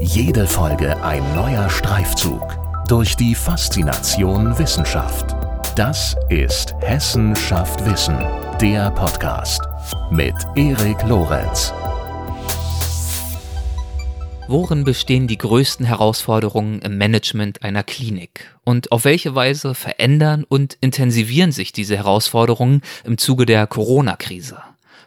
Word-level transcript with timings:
Jede 0.00 0.46
Folge 0.46 1.02
ein 1.02 1.24
neuer 1.34 1.68
Streifzug 1.68 2.56
durch 2.86 3.16
die 3.16 3.34
Faszination 3.34 4.56
Wissenschaft. 4.56 5.34
Das 5.74 6.14
ist 6.28 6.72
Hessen 6.80 7.34
schafft 7.34 7.84
Wissen, 7.84 8.16
der 8.60 8.92
Podcast 8.92 9.60
mit 10.12 10.34
Erik 10.54 11.02
Lorenz. 11.02 11.72
Worin 14.46 14.84
bestehen 14.84 15.26
die 15.26 15.38
größten 15.38 15.84
Herausforderungen 15.84 16.80
im 16.80 16.96
Management 16.96 17.64
einer 17.64 17.82
Klinik? 17.82 18.56
Und 18.62 18.92
auf 18.92 19.04
welche 19.04 19.34
Weise 19.34 19.74
verändern 19.74 20.44
und 20.48 20.78
intensivieren 20.80 21.50
sich 21.50 21.72
diese 21.72 21.96
Herausforderungen 21.96 22.82
im 23.04 23.18
Zuge 23.18 23.46
der 23.46 23.66
Corona-Krise? 23.66 24.58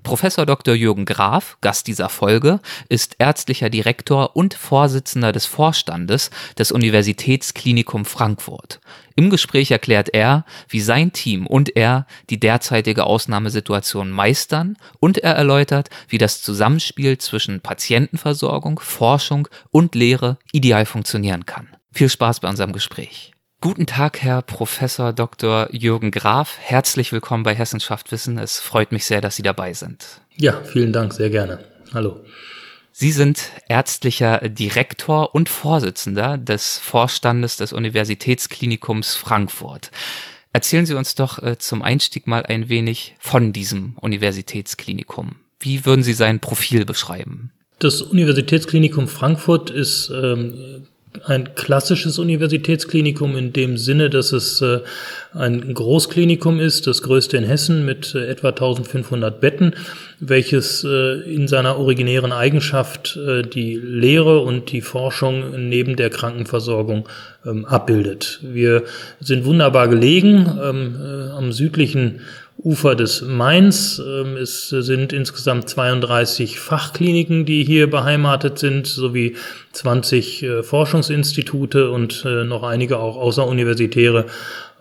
Professor 0.04 0.45
Dr. 0.45 0.73
Jürgen 0.73 1.05
Graf, 1.05 1.57
Gast 1.61 1.88
dieser 1.88 2.09
Folge, 2.09 2.59
ist 2.89 3.15
ärztlicher 3.20 3.70
Direktor 3.70 4.35
und 4.35 4.53
Vorsitzender 4.53 5.31
des 5.31 5.45
Vorstandes 5.45 6.31
des 6.57 6.71
Universitätsklinikum 6.71 8.05
Frankfurt. 8.05 8.79
Im 9.16 9.29
Gespräch 9.29 9.71
erklärt 9.71 10.09
er, 10.13 10.45
wie 10.70 10.81
sein 10.81 11.13
Team 11.13 11.45
und 11.45 11.76
er 11.76 12.07
die 12.29 12.40
derzeitige 12.40 13.03
Ausnahmesituation 13.05 14.09
meistern 14.09 14.77
und 14.99 15.20
er 15.20 15.34
erläutert, 15.34 15.90
wie 16.07 16.18
das 16.18 16.41
Zusammenspiel 16.41 17.18
zwischen 17.18 17.62
Patientenversorgung, 17.62 18.79
Forschung 18.79 19.48
und 19.70 19.95
Lehre 19.95 20.38
ideal 20.52 20.85
funktionieren 20.85 21.45
kann. 21.45 21.68
Viel 21.91 22.09
Spaß 22.09 22.40
bei 22.40 22.49
unserem 22.49 22.73
Gespräch. 22.73 23.34
Guten 23.63 23.85
Tag, 23.85 24.23
Herr 24.23 24.41
Professor 24.41 25.13
Dr. 25.13 25.67
Jürgen 25.71 26.09
Graf. 26.09 26.57
Herzlich 26.59 27.11
willkommen 27.11 27.43
bei 27.43 27.53
Hessenschaft 27.53 28.11
Wissen. 28.11 28.39
Es 28.39 28.59
freut 28.59 28.91
mich 28.91 29.05
sehr, 29.05 29.21
dass 29.21 29.35
Sie 29.35 29.43
dabei 29.43 29.73
sind. 29.73 30.20
Ja, 30.35 30.59
vielen 30.63 30.91
Dank, 30.91 31.13
sehr 31.13 31.29
gerne. 31.29 31.59
Hallo. 31.93 32.25
Sie 32.91 33.11
sind 33.11 33.51
ärztlicher 33.70 34.49
Direktor 34.49 35.35
und 35.35 35.47
Vorsitzender 35.47 36.40
des 36.40 36.79
Vorstandes 36.79 37.57
des 37.57 37.71
Universitätsklinikums 37.71 39.13
Frankfurt. 39.13 39.91
Erzählen 40.53 40.87
Sie 40.87 40.96
uns 40.96 41.13
doch 41.13 41.37
äh, 41.43 41.59
zum 41.59 41.84
Einstieg 41.84 42.25
mal 42.25 42.43
ein 42.43 42.68
wenig 42.68 43.15
von 43.20 43.53
diesem 43.53 43.96
Universitätsklinikum. 44.01 45.35
Wie 45.59 45.85
würden 45.85 46.01
Sie 46.01 46.13
sein 46.13 46.40
Profil 46.40 46.84
beschreiben? 46.84 47.51
Das 47.77 48.01
Universitätsklinikum 48.01 49.07
Frankfurt 49.07 49.70
ist 49.70 50.09
ähm, 50.09 50.87
ein 51.26 51.55
klassisches 51.55 52.20
Universitätsklinikum 52.20 53.35
in 53.35 53.51
dem 53.51 53.77
Sinne, 53.77 54.09
dass 54.09 54.31
es 54.31 54.62
äh, 54.62 54.79
ein 55.34 55.73
Großklinikum 55.73 56.59
ist, 56.59 56.87
das 56.87 57.01
größte 57.01 57.37
in 57.37 57.43
Hessen 57.43 57.85
mit 57.85 58.15
äh, 58.15 58.27
etwa 58.27 58.49
1500 58.49 59.41
Betten, 59.41 59.76
welches 60.20 60.84
äh, 60.84 61.20
in 61.21 61.48
seiner 61.48 61.77
originären 61.77 62.31
Eigenschaft 62.31 63.20
die 63.53 63.76
Lehre 63.76 64.40
und 64.40 64.72
die 64.72 64.81
Forschung 64.81 65.69
neben 65.69 65.95
der 65.95 66.09
Krankenversorgung 66.09 67.07
ähm, 67.46 67.66
abbildet. 67.66 68.40
Wir 68.41 68.84
sind 69.19 69.46
wunderbar 69.46 69.88
gelegen 69.88 70.47
ähm, 70.62 70.96
am 71.35 71.51
südlichen 71.51 72.22
Ufer 72.63 72.95
des 72.95 73.22
Mains. 73.22 74.01
Ähm, 74.06 74.38
es 74.38 74.69
sind 74.69 75.13
insgesamt 75.13 75.69
32 75.69 76.59
Fachkliniken, 76.59 77.45
die 77.45 77.63
hier 77.63 77.90
beheimatet 77.90 78.59
sind, 78.59 78.88
sowie 78.88 79.35
20 79.72 80.44
äh, 80.44 80.63
Forschungsinstitute 80.63 81.90
und 81.90 82.23
äh, 82.25 82.44
noch 82.44 82.63
einige 82.63 83.00
auch 83.00 83.18
außeruniversitäre 83.18 84.25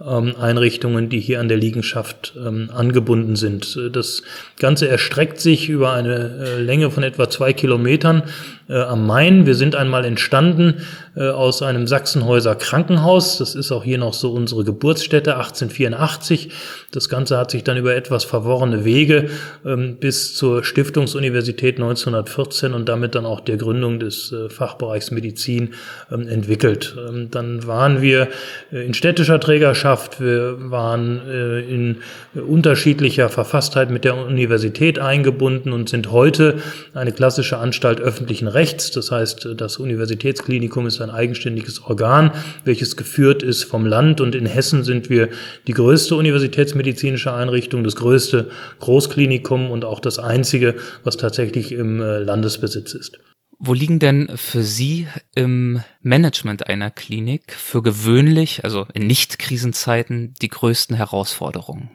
ähm, 0.06 0.34
Einrichtungen, 0.40 1.08
die 1.08 1.20
hier 1.20 1.40
an 1.40 1.48
der 1.48 1.58
Liegenschaft 1.58 2.34
ähm, 2.36 2.70
angebunden 2.74 3.36
sind. 3.36 3.78
Das 3.92 4.22
Ganze 4.58 4.88
erstreckt 4.88 5.40
sich 5.40 5.68
über 5.68 5.92
eine 5.92 6.38
äh, 6.44 6.60
Länge 6.60 6.90
von 6.90 7.02
etwa 7.02 7.28
zwei 7.28 7.52
Kilometern 7.52 8.22
äh, 8.68 8.74
am 8.74 9.06
Main. 9.06 9.46
Wir 9.46 9.54
sind 9.54 9.74
einmal 9.74 10.04
entstanden 10.04 10.82
äh, 11.20 11.28
aus 11.28 11.60
einem 11.60 11.86
Sachsenhäuser 11.86 12.54
Krankenhaus. 12.54 13.36
Das 13.36 13.54
ist 13.54 13.70
auch 13.72 13.84
hier 13.84 13.98
noch 13.98 14.14
so 14.14 14.32
unsere 14.32 14.64
Geburtsstätte 14.64 15.36
1884. 15.36 16.48
Das 16.92 17.10
Ganze 17.10 17.36
hat 17.36 17.50
sich 17.50 17.62
dann 17.62 17.76
über 17.76 17.94
etwas 17.94 18.24
verworrene 18.24 18.86
Wege 18.86 19.28
ähm, 19.66 19.98
bis 20.00 20.34
zur 20.34 20.64
Stiftungsuniversität 20.64 21.76
1914 21.76 22.72
und 22.72 22.88
damit 22.88 23.14
dann 23.14 23.26
auch 23.26 23.40
der 23.40 23.58
Gründung 23.58 24.00
des 24.00 24.32
äh, 24.32 24.48
Fachbereichs 24.48 25.10
Medizin 25.10 25.74
ähm, 26.10 26.26
entwickelt. 26.26 26.96
Ähm, 26.98 27.30
dann 27.30 27.66
waren 27.66 28.00
wir 28.00 28.28
äh, 28.72 28.86
in 28.86 28.94
städtischer 28.94 29.38
Trägerschaft, 29.40 30.22
wir 30.22 30.56
waren 30.70 31.20
äh, 31.28 31.60
in 31.60 31.98
unterschiedlicher 32.34 33.28
Verfasstheit 33.28 33.90
mit 33.90 34.04
der 34.04 34.16
Universität 34.16 34.98
eingebunden 34.98 35.74
und 35.74 35.90
sind 35.90 36.10
heute 36.10 36.60
eine 36.94 37.12
klassische 37.12 37.58
Anstalt 37.58 38.00
öffentlichen 38.00 38.48
Rechts. 38.48 38.90
Das 38.90 39.10
heißt, 39.10 39.48
das 39.56 39.76
Universitätsklinikum 39.76 40.86
ist 40.86 41.00
ein 41.02 41.09
eigenständiges 41.10 41.82
Organ, 41.82 42.32
welches 42.64 42.96
geführt 42.96 43.42
ist 43.42 43.64
vom 43.64 43.86
Land. 43.86 44.20
Und 44.20 44.34
in 44.34 44.46
Hessen 44.46 44.84
sind 44.84 45.10
wir 45.10 45.28
die 45.66 45.72
größte 45.72 46.14
universitätsmedizinische 46.16 47.32
Einrichtung, 47.32 47.84
das 47.84 47.96
größte 47.96 48.50
Großklinikum 48.80 49.70
und 49.70 49.84
auch 49.84 50.00
das 50.00 50.18
einzige, 50.18 50.76
was 51.04 51.16
tatsächlich 51.16 51.72
im 51.72 52.00
äh, 52.00 52.18
Landesbesitz 52.18 52.94
ist. 52.94 53.18
Wo 53.62 53.74
liegen 53.74 53.98
denn 53.98 54.30
für 54.36 54.62
Sie 54.62 55.06
im 55.34 55.82
Management 56.00 56.66
einer 56.66 56.90
Klinik 56.90 57.52
für 57.52 57.82
gewöhnlich, 57.82 58.64
also 58.64 58.86
in 58.94 59.06
Nicht-Krisenzeiten, 59.06 60.32
die 60.40 60.48
größten 60.48 60.96
Herausforderungen? 60.96 61.90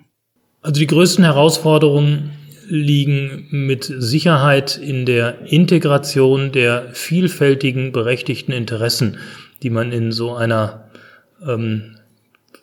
Also 0.62 0.80
die 0.80 0.86
größten 0.86 1.24
Herausforderungen 1.24 2.32
liegen 2.68 3.48
mit 3.52 3.84
Sicherheit 3.84 4.78
in 4.78 5.06
der 5.06 5.46
Integration 5.46 6.52
der 6.52 6.90
vielfältigen 6.94 7.92
berechtigten 7.92 8.52
Interessen, 8.52 9.18
die 9.64 9.70
man 9.70 9.92
in 9.92 10.12
so 10.12 10.34
einer 10.34 10.90
ähm, 11.46 11.98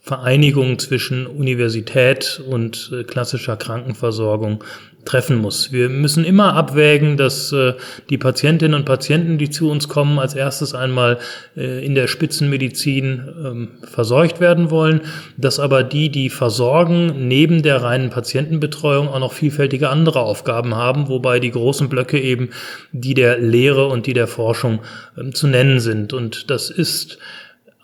Vereinigung 0.04 0.80
zwischen 0.80 1.28
Universität 1.28 2.42
und 2.44 2.90
äh, 2.92 3.04
klassischer 3.04 3.56
Krankenversorgung 3.56 4.64
treffen 5.04 5.36
muss. 5.36 5.70
Wir 5.70 5.88
müssen 5.88 6.24
immer 6.24 6.54
abwägen, 6.54 7.16
dass 7.16 7.52
äh, 7.52 7.74
die 8.10 8.18
Patientinnen 8.18 8.74
und 8.74 8.84
Patienten, 8.84 9.38
die 9.38 9.48
zu 9.48 9.70
uns 9.70 9.88
kommen, 9.88 10.18
als 10.18 10.34
erstes 10.34 10.74
einmal 10.74 11.18
äh, 11.56 11.84
in 11.86 11.94
der 11.94 12.08
Spitzenmedizin 12.08 13.28
ähm, 13.44 13.68
versorgt 13.82 14.40
werden 14.40 14.70
wollen, 14.70 15.02
dass 15.36 15.60
aber 15.60 15.84
die, 15.84 16.08
die 16.08 16.30
versorgen, 16.30 17.28
neben 17.28 17.62
der 17.62 17.82
reinen 17.82 18.10
Patientenbetreuung 18.10 19.08
auch 19.08 19.20
noch 19.20 19.32
vielfältige 19.32 19.88
andere 19.88 20.20
Aufgaben 20.20 20.74
haben, 20.74 21.08
wobei 21.08 21.38
die 21.38 21.52
großen 21.52 21.88
Blöcke 21.88 22.20
eben 22.20 22.50
die 22.90 23.14
der 23.14 23.38
Lehre 23.38 23.86
und 23.86 24.06
die 24.06 24.14
der 24.14 24.26
Forschung 24.26 24.80
ähm, 25.16 25.32
zu 25.32 25.46
nennen 25.46 25.78
sind. 25.78 26.12
Und 26.12 26.50
das 26.50 26.70
ist 26.70 27.18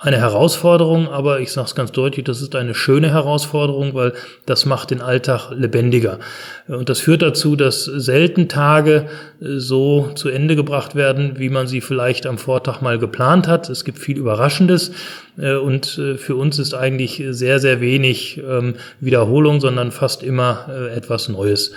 eine 0.01 0.19
Herausforderung, 0.19 1.09
aber 1.09 1.41
ich 1.41 1.51
sage 1.51 1.67
es 1.67 1.75
ganz 1.75 1.91
deutlich, 1.91 2.25
das 2.25 2.41
ist 2.41 2.55
eine 2.55 2.75
schöne 2.75 3.11
Herausforderung, 3.11 3.95
weil 3.95 4.13
das 4.47 4.65
macht 4.65 4.93
den 4.93 5.01
Alltag 5.01 5.51
lebendiger. 5.51 6.21
Und 6.69 6.89
das 6.89 7.01
führt 7.01 7.21
dazu, 7.21 7.57
dass 7.57 7.85
selten 7.85 8.49
Tage 8.49 9.09
äh, 9.41 9.59
so 9.59 10.11
zu 10.15 10.29
Ende 10.29 10.55
gebracht 10.55 10.95
werden, 10.95 11.35
wie 11.39 11.49
man 11.49 11.67
sie 11.67 11.81
vielleicht 11.81 12.27
am 12.27 12.39
Vortag 12.39 12.81
mal 12.81 13.01
geplant 13.01 13.49
hat. 13.49 13.69
Es 13.71 13.85
gibt 13.85 13.99
viel 13.99 14.19
Überraschendes 14.19 14.93
äh, 15.37 15.57
und 15.57 15.99
äh, 15.99 16.17
für 16.17 16.37
uns 16.37 16.61
ist 16.61 16.75
eigentlich 16.75 17.21
sehr, 17.31 17.59
sehr 17.59 17.81
wenig 17.81 18.39
ähm, 18.39 18.77
Wiederholung, 19.01 19.61
sondern 19.61 19.91
fast 19.91 20.23
immer 20.23 20.69
etwas 20.95 21.29
Neues. 21.29 21.73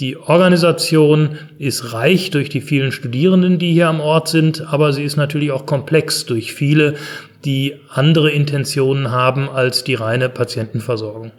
Die 0.00 0.16
Organisation 0.16 1.36
ist 1.58 1.92
reich 1.92 2.30
durch 2.30 2.48
die 2.48 2.62
vielen 2.62 2.90
Studierenden, 2.90 3.58
die 3.58 3.74
hier 3.74 3.88
am 3.88 4.00
Ort 4.00 4.28
sind, 4.28 4.72
aber 4.72 4.94
sie 4.94 5.04
ist 5.04 5.16
natürlich 5.16 5.52
auch 5.52 5.66
komplex 5.66 6.24
durch 6.24 6.54
viele 6.54 6.94
die 7.44 7.80
andere 7.88 8.30
Intentionen 8.30 9.10
haben 9.10 9.48
als 9.48 9.84
die 9.84 9.94
reine 9.94 10.28
Patientenversorgung. 10.28 11.32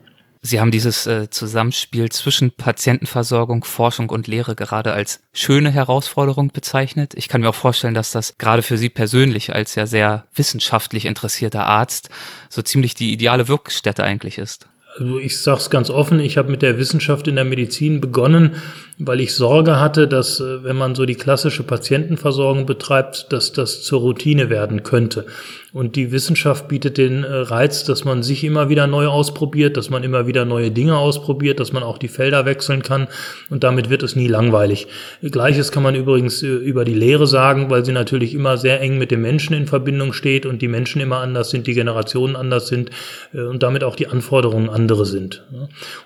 Sie 0.44 0.60
haben 0.60 0.72
dieses 0.72 1.06
äh, 1.06 1.30
Zusammenspiel 1.30 2.10
zwischen 2.10 2.50
Patientenversorgung, 2.50 3.64
Forschung 3.64 4.10
und 4.10 4.26
Lehre 4.26 4.56
gerade 4.56 4.92
als 4.92 5.20
schöne 5.34 5.70
Herausforderung 5.70 6.52
bezeichnet. 6.52 7.14
Ich 7.16 7.28
kann 7.28 7.42
mir 7.42 7.50
auch 7.50 7.56
vorstellen, 7.56 7.94
dass 7.94 8.12
das 8.12 8.40
gerade 8.40 8.64
für 8.64 8.78
Sie 8.78 8.90
persönlich 8.90 9.54
als 9.54 9.76
ja 9.76 9.86
sehr 9.86 10.26
wissenschaftlich 10.34 11.06
interessierter 11.06 11.68
Arzt 11.68 12.10
so 12.50 12.64
ziemlich 12.64 12.96
die 12.96 13.14
ideale 13.14 13.48
Wirkstätte 13.48 14.04
eigentlich 14.04 14.40
ist. 14.40 14.68
Also 14.98 15.20
ich 15.20 15.40
sage 15.40 15.60
es 15.60 15.70
ganz 15.70 15.90
offen, 15.90 16.20
ich 16.20 16.38
habe 16.38 16.52
mit 16.52 16.64
der 16.64 16.78
Wissenschaft 16.78 17.28
in 17.28 17.36
der 17.36 17.46
Medizin 17.46 18.02
begonnen, 18.02 18.56
weil 19.04 19.20
ich 19.20 19.34
Sorge 19.34 19.80
hatte, 19.80 20.08
dass 20.08 20.40
äh, 20.40 20.64
wenn 20.64 20.78
man 20.78 20.96
so 20.96 21.06
die 21.06 21.16
klassische 21.16 21.64
Patientenversorgung 21.64 22.66
betreibt, 22.66 23.34
dass 23.34 23.52
das 23.52 23.82
zur 23.82 24.02
Routine 24.02 24.50
werden 24.50 24.84
könnte. 24.84 25.26
Und 25.74 25.96
die 25.96 26.12
Wissenschaft 26.12 26.68
bietet 26.68 26.98
den 26.98 27.24
äh, 27.24 27.34
Reiz, 27.34 27.84
dass 27.84 28.06
man 28.06 28.24
sich 28.24 28.44
immer 28.44 28.70
wieder 28.70 28.88
neu 28.88 29.08
ausprobiert, 29.08 29.78
dass 29.78 29.90
man 29.90 30.04
immer 30.04 30.28
wieder 30.28 30.46
neue 30.46 30.70
Dinge 30.70 30.98
ausprobiert, 30.98 31.60
dass 31.60 31.74
man 31.74 31.82
auch 31.82 31.98
die 31.98 32.10
Felder 32.10 32.46
wechseln 32.46 32.84
kann 32.84 33.08
und 33.50 33.64
damit 33.64 33.90
wird 33.90 34.04
es 34.04 34.16
nie 34.16 34.28
langweilig. 34.28 34.88
Gleiches 35.24 35.72
kann 35.72 35.84
man 35.84 35.96
übrigens 35.96 36.44
äh, 36.44 36.48
über 36.48 36.86
die 36.86 36.94
Lehre 36.94 37.26
sagen, 37.26 37.70
weil 37.70 37.84
sie 37.84 37.94
natürlich 37.94 38.36
immer 38.36 38.58
sehr 38.58 38.82
eng 38.82 38.98
mit 38.98 39.10
den 39.10 39.22
Menschen 39.22 39.56
in 39.56 39.66
Verbindung 39.66 40.14
steht 40.14 40.46
und 40.46 40.62
die 40.62 40.68
Menschen 40.68 41.02
immer 41.02 41.18
anders 41.18 41.50
sind, 41.50 41.66
die 41.68 41.74
Generationen 41.74 42.36
anders 42.36 42.68
sind 42.68 42.92
und 43.34 43.64
damit 43.64 43.84
auch 43.84 43.96
die 43.96 44.08
Anforderungen 44.08 44.70
andere 44.70 45.06
sind. 45.06 45.44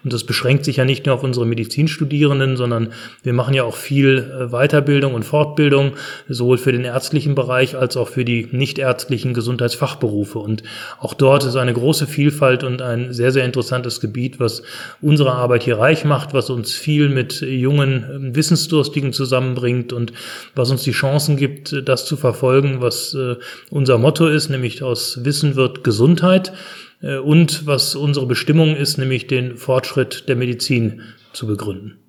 Und 0.04 0.14
das 0.14 0.24
beschränkt 0.24 0.66
sich 0.66 0.78
ja 0.78 0.86
nicht 0.86 1.06
nur 1.06 1.16
auf 1.16 1.24
unsere 1.24 1.46
Medizinstudierenden, 1.46 2.58
sondern 2.58 2.85
wir 3.24 3.34
machen 3.34 3.54
ja 3.54 3.64
auch 3.64 3.76
viel 3.76 4.18
äh, 4.18 4.48
Weiterbildung 4.48 5.14
und 5.14 5.24
Fortbildung, 5.24 5.94
sowohl 6.28 6.58
für 6.58 6.72
den 6.72 6.84
ärztlichen 6.84 7.36
Bereich 7.36 7.76
als 7.76 7.98
auch 7.98 8.08
für 8.08 8.26
die 8.26 8.48
nichtärztlichen 8.52 9.34
Gesundheitsfachberufe. 9.34 10.40
Und 10.40 10.64
auch 11.00 11.14
dort 11.14 11.44
ist 11.44 11.56
eine 11.56 11.74
große 11.74 12.08
Vielfalt 12.08 12.64
und 12.64 12.82
ein 12.82 13.14
sehr, 13.14 13.32
sehr 13.32 13.46
interessantes 13.46 14.00
Gebiet, 14.00 14.40
was 14.40 14.64
unsere 15.02 15.34
Arbeit 15.34 15.64
hier 15.64 15.80
reich 15.80 16.06
macht, 16.06 16.34
was 16.34 16.50
uns 16.50 16.74
viel 16.74 17.10
mit 17.10 17.42
jungen 17.42 18.06
ähm, 18.10 18.36
Wissensdurstigen 18.36 19.14
zusammenbringt 19.14 19.94
und 19.94 20.14
was 20.56 20.72
uns 20.72 20.84
die 20.84 20.92
Chancen 20.92 21.38
gibt, 21.38 21.84
das 21.86 22.06
zu 22.06 22.18
verfolgen, 22.18 22.82
was 22.82 23.14
äh, 23.14 23.36
unser 23.70 23.98
Motto 23.98 24.28
ist, 24.28 24.50
nämlich 24.50 24.84
aus 24.84 25.24
Wissen 25.24 25.56
wird 25.56 25.84
Gesundheit 25.84 26.54
äh, 27.02 27.18
und 27.18 27.66
was 27.66 27.96
unsere 27.96 28.26
Bestimmung 28.26 28.76
ist, 28.76 28.98
nämlich 28.98 29.28
den 29.28 29.58
Fortschritt 29.58 30.28
der 30.28 30.36
Medizin 30.36 31.02
zu 31.34 31.48
begründen. 31.48 32.05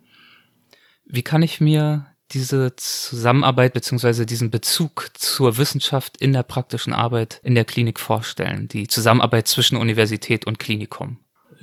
Wie 1.06 1.22
kann 1.22 1.42
ich 1.42 1.60
mir 1.60 2.06
diese 2.32 2.74
Zusammenarbeit 2.74 3.72
beziehungsweise 3.72 4.26
diesen 4.26 4.50
Bezug 4.50 5.10
zur 5.14 5.58
Wissenschaft 5.58 6.16
in 6.16 6.32
der 6.32 6.42
praktischen 6.42 6.92
Arbeit 6.92 7.40
in 7.44 7.54
der 7.54 7.64
Klinik 7.64 8.00
vorstellen, 8.00 8.66
die 8.66 8.88
Zusammenarbeit 8.88 9.46
zwischen 9.46 9.76
Universität 9.76 10.46
und 10.46 10.58
Klinikum? 10.58 11.18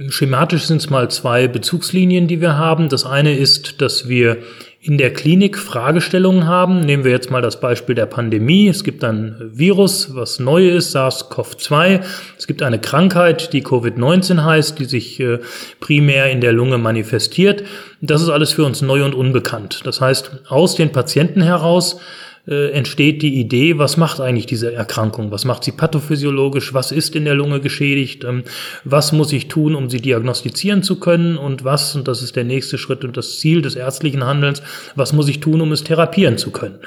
Schematisch 0.09 0.63
sind 0.65 0.77
es 0.77 0.89
mal 0.89 1.11
zwei 1.11 1.47
Bezugslinien, 1.47 2.27
die 2.27 2.41
wir 2.41 2.57
haben. 2.57 2.89
Das 2.89 3.05
eine 3.05 3.37
ist, 3.37 3.79
dass 3.79 4.07
wir 4.07 4.37
in 4.81 4.97
der 4.97 5.13
Klinik 5.13 5.57
Fragestellungen 5.57 6.47
haben. 6.47 6.81
Nehmen 6.81 7.03
wir 7.03 7.11
jetzt 7.11 7.29
mal 7.29 7.43
das 7.43 7.59
Beispiel 7.59 7.93
der 7.93 8.07
Pandemie. 8.07 8.67
Es 8.67 8.83
gibt 8.83 9.03
ein 9.03 9.35
Virus, 9.53 10.15
was 10.15 10.39
neu 10.39 10.67
ist, 10.67 10.95
SARS-CoV-2. 10.95 12.01
Es 12.37 12.47
gibt 12.47 12.63
eine 12.63 12.79
Krankheit, 12.79 13.53
die 13.53 13.63
Covid-19 13.63 14.43
heißt, 14.43 14.79
die 14.79 14.85
sich 14.85 15.19
äh, 15.19 15.39
primär 15.79 16.31
in 16.31 16.41
der 16.41 16.53
Lunge 16.53 16.79
manifestiert. 16.79 17.63
Das 18.01 18.21
ist 18.21 18.29
alles 18.29 18.51
für 18.51 18.65
uns 18.65 18.81
neu 18.81 19.05
und 19.05 19.13
unbekannt. 19.13 19.81
Das 19.85 20.01
heißt, 20.01 20.31
aus 20.49 20.75
den 20.75 20.91
Patienten 20.91 21.41
heraus 21.41 21.99
äh, 22.47 22.71
entsteht 22.71 23.21
die 23.21 23.39
Idee, 23.39 23.77
was 23.77 23.95
macht 23.97 24.19
eigentlich 24.19 24.45
diese 24.45 24.73
Erkrankung? 24.73 25.31
Was 25.31 25.45
macht 25.45 25.63
sie 25.63 25.71
pathophysiologisch? 25.71 26.73
Was 26.73 26.91
ist 26.91 27.15
in 27.15 27.25
der 27.25 27.35
Lunge 27.35 27.61
geschädigt? 27.61 28.23
Ähm, 28.23 28.43
was 28.83 29.11
muss 29.13 29.31
ich 29.31 29.47
tun, 29.47 29.75
um 29.75 29.89
sie 29.89 30.01
diagnostizieren 30.01 30.83
zu 30.83 30.99
können? 30.99 31.37
Und 31.37 31.63
was, 31.63 31.95
und 31.95 32.07
das 32.07 32.21
ist 32.21 32.35
der 32.35 32.43
nächste 32.43 32.77
Schritt 32.77 33.03
und 33.05 33.15
das 33.15 33.39
Ziel 33.39 33.61
des 33.61 33.75
ärztlichen 33.75 34.25
Handelns, 34.25 34.61
was 34.95 35.13
muss 35.13 35.29
ich 35.29 35.39
tun, 35.39 35.61
um 35.61 35.71
es 35.71 35.83
therapieren 35.83 36.37
zu 36.37 36.51
können? 36.51 36.79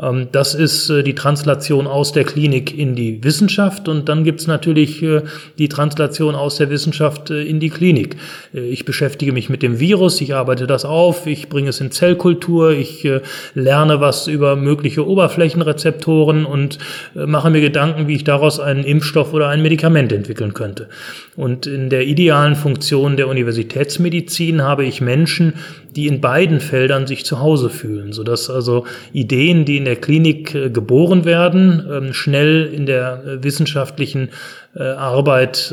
Ähm, 0.00 0.28
das 0.32 0.54
ist 0.54 0.90
äh, 0.90 1.02
die 1.02 1.14
Translation 1.14 1.86
aus 1.86 2.12
der 2.12 2.24
Klinik 2.24 2.76
in 2.76 2.94
die 2.94 3.22
Wissenschaft 3.22 3.88
und 3.88 4.08
dann 4.08 4.24
gibt 4.24 4.40
es 4.40 4.46
natürlich 4.46 5.02
äh, 5.02 5.22
die 5.58 5.68
Translation 5.68 6.34
aus 6.34 6.56
der 6.56 6.70
Wissenschaft 6.70 7.30
äh, 7.30 7.42
in 7.42 7.60
die 7.60 7.70
Klinik. 7.70 8.16
Ich 8.52 8.84
beschäftige 8.84 9.32
mich 9.32 9.48
mit 9.48 9.62
dem 9.62 9.80
Virus, 9.80 10.20
ich 10.20 10.34
arbeite 10.34 10.66
das 10.66 10.84
auf, 10.84 11.26
ich 11.26 11.48
bringe 11.48 11.70
es 11.70 11.80
in 11.80 11.90
Zellkultur, 11.90 12.70
ich 12.70 13.08
lerne 13.54 14.00
was 14.00 14.26
über 14.26 14.56
mögliche 14.56 15.06
Oberflächenrezeptoren 15.06 16.44
und 16.44 16.78
mache 17.14 17.50
mir 17.50 17.60
Gedanken, 17.60 18.08
wie 18.08 18.14
ich 18.14 18.24
daraus 18.24 18.60
einen 18.60 18.84
Impfstoff 18.84 19.32
oder 19.32 19.48
ein 19.48 19.62
Medikament 19.62 20.12
entwickeln 20.12 20.54
könnte. 20.54 20.88
Und 21.36 21.66
in 21.66 21.90
der 21.90 22.06
idealen 22.06 22.54
Funktion 22.54 23.16
der 23.16 23.28
Universitätsmedizin 23.28 24.62
habe 24.62 24.84
ich 24.84 25.00
Menschen, 25.00 25.54
die 25.96 26.06
in 26.06 26.20
beiden 26.20 26.60
Feldern 26.60 27.06
sich 27.06 27.24
zu 27.24 27.40
Hause 27.40 27.70
fühlen, 27.70 28.12
sodass 28.12 28.50
also 28.50 28.84
Ideen, 29.12 29.64
die 29.64 29.76
in 29.76 29.84
der 29.84 29.96
Klinik 29.96 30.54
äh, 30.54 30.70
geboren 30.70 31.24
werden, 31.24 31.86
ähm, 31.90 32.12
schnell 32.12 32.66
in 32.66 32.86
der 32.86 33.22
äh, 33.24 33.44
wissenschaftlichen 33.44 34.30
äh, 34.74 34.82
Arbeit 34.82 35.72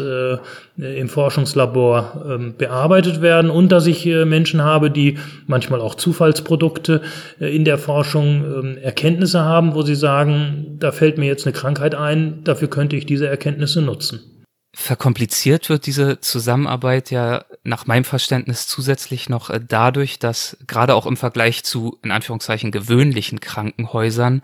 im 0.77 1.09
Forschungslabor 1.09 2.25
ähm, 2.29 2.53
bearbeitet 2.57 3.21
werden 3.21 3.49
und 3.49 3.71
dass 3.71 3.87
ich 3.87 4.05
Menschen 4.05 4.63
habe, 4.63 4.89
die 4.91 5.17
manchmal 5.47 5.81
auch 5.81 5.95
Zufallsprodukte 5.95 7.01
in 7.39 7.65
der 7.65 7.77
Forschung 7.77 8.43
ähm, 8.43 8.77
Erkenntnisse 8.77 9.41
haben, 9.41 9.75
wo 9.75 9.81
sie 9.81 9.95
sagen, 9.95 10.77
da 10.79 10.91
fällt 10.91 11.17
mir 11.17 11.25
jetzt 11.25 11.45
eine 11.45 11.53
Krankheit 11.53 11.95
ein, 11.95 12.43
dafür 12.43 12.69
könnte 12.69 12.95
ich 12.95 13.05
diese 13.05 13.27
Erkenntnisse 13.27 13.81
nutzen. 13.81 14.30
Verkompliziert 14.73 15.67
wird 15.67 15.85
diese 15.85 16.21
Zusammenarbeit 16.21 17.11
ja 17.11 17.43
nach 17.63 17.87
meinem 17.87 18.05
Verständnis 18.05 18.67
zusätzlich 18.67 19.27
noch 19.27 19.49
äh, 19.49 19.59
dadurch, 19.65 20.17
dass 20.17 20.57
gerade 20.65 20.95
auch 20.95 21.05
im 21.05 21.17
Vergleich 21.17 21.63
zu 21.63 21.99
in 22.03 22.11
Anführungszeichen 22.11 22.71
gewöhnlichen 22.71 23.41
Krankenhäusern 23.41 24.41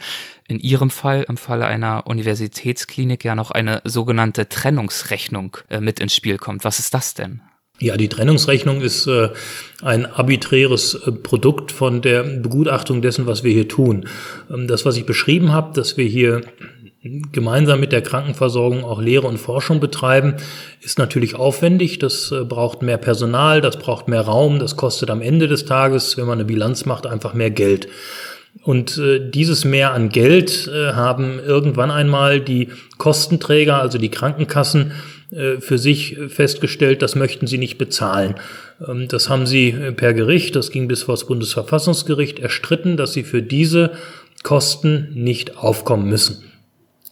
in 0.47 0.59
Ihrem 0.59 0.89
Fall, 0.89 1.25
im 1.29 1.37
Falle 1.37 1.65
einer 1.65 2.07
Universitätsklinik 2.07 3.23
ja 3.23 3.35
noch 3.35 3.51
eine 3.51 3.81
sogenannte 3.85 4.49
Trennungsrechnung 4.49 5.57
äh, 5.69 5.79
mit 5.79 6.01
ins 6.01 6.13
Spiel 6.13 6.37
kommt. 6.37 6.65
Was 6.65 6.79
ist 6.79 6.93
das 6.93 7.13
denn? 7.13 7.41
Ja, 7.79 7.95
die 7.95 8.09
Trennungsrechnung 8.09 8.81
ist 8.81 9.05
äh, 9.05 9.29
ein 9.83 10.07
arbiträres 10.07 10.95
äh, 10.95 11.11
Produkt 11.11 11.71
von 11.71 12.01
der 12.01 12.23
Begutachtung 12.23 13.03
dessen, 13.03 13.27
was 13.27 13.43
wir 13.43 13.53
hier 13.53 13.67
tun. 13.67 14.07
Ähm, 14.51 14.67
das, 14.67 14.83
was 14.83 14.97
ich 14.97 15.05
beschrieben 15.05 15.51
habe, 15.51 15.75
dass 15.75 15.95
wir 15.95 16.05
hier 16.05 16.41
gemeinsam 17.31 17.79
mit 17.79 17.91
der 17.91 18.01
Krankenversorgung 18.01 18.83
auch 18.83 19.01
Lehre 19.01 19.27
und 19.27 19.37
Forschung 19.37 19.79
betreiben, 19.79 20.35
ist 20.81 20.99
natürlich 20.99 21.35
aufwendig. 21.35 21.99
Das 21.99 22.31
äh, 22.31 22.43
braucht 22.43 22.81
mehr 22.81 22.97
Personal, 22.97 23.61
das 23.61 23.77
braucht 23.77 24.07
mehr 24.07 24.21
Raum, 24.21 24.59
das 24.59 24.75
kostet 24.75 25.09
am 25.09 25.21
Ende 25.21 25.47
des 25.47 25.65
Tages, 25.65 26.17
wenn 26.17 26.25
man 26.25 26.39
eine 26.39 26.45
Bilanz 26.45 26.85
macht, 26.85 27.05
einfach 27.05 27.33
mehr 27.33 27.51
Geld. 27.51 27.87
Und 28.63 28.97
äh, 28.97 29.19
dieses 29.29 29.65
Mehr 29.65 29.93
an 29.93 30.09
Geld 30.09 30.67
äh, 30.67 30.93
haben 30.93 31.39
irgendwann 31.39 31.91
einmal 31.91 32.39
die 32.41 32.69
Kostenträger, 32.97 33.79
also 33.79 33.97
die 33.97 34.09
Krankenkassen, 34.09 34.91
für 35.59 35.77
sich 35.77 36.15
festgestellt, 36.29 37.01
das 37.01 37.15
möchten 37.15 37.47
sie 37.47 37.57
nicht 37.57 37.77
bezahlen. 37.77 38.35
Ähm, 38.87 39.09
das 39.09 39.27
haben 39.27 39.45
sie 39.45 39.73
per 39.97 40.13
Gericht, 40.13 40.55
das 40.55 40.71
ging 40.71 40.87
bis 40.87 41.03
vor 41.03 41.15
das 41.15 41.27
Bundesverfassungsgericht, 41.27 42.39
erstritten, 42.39 42.95
dass 42.95 43.11
sie 43.11 43.23
für 43.23 43.41
diese 43.41 43.91
Kosten 44.43 45.09
nicht 45.15 45.57
aufkommen 45.57 46.07
müssen 46.07 46.47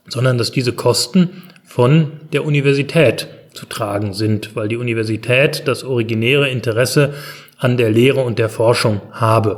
sondern 0.08 0.38
dass 0.38 0.52
diese 0.52 0.74
Kosten 0.74 1.44
von 1.66 2.12
der 2.34 2.46
Universität 2.46 3.28
zu 3.54 3.66
tragen 3.66 4.14
sind, 4.14 4.56
weil 4.56 4.68
die 4.68 4.78
Universität 4.78 5.64
das 5.66 5.84
originäre 5.84 6.50
Interesse 6.50 7.14
an 7.58 7.78
der 7.78 7.90
Lehre 7.90 8.22
und 8.22 8.38
der 8.38 8.50
Forschung 8.50 9.02
habe. 9.12 9.58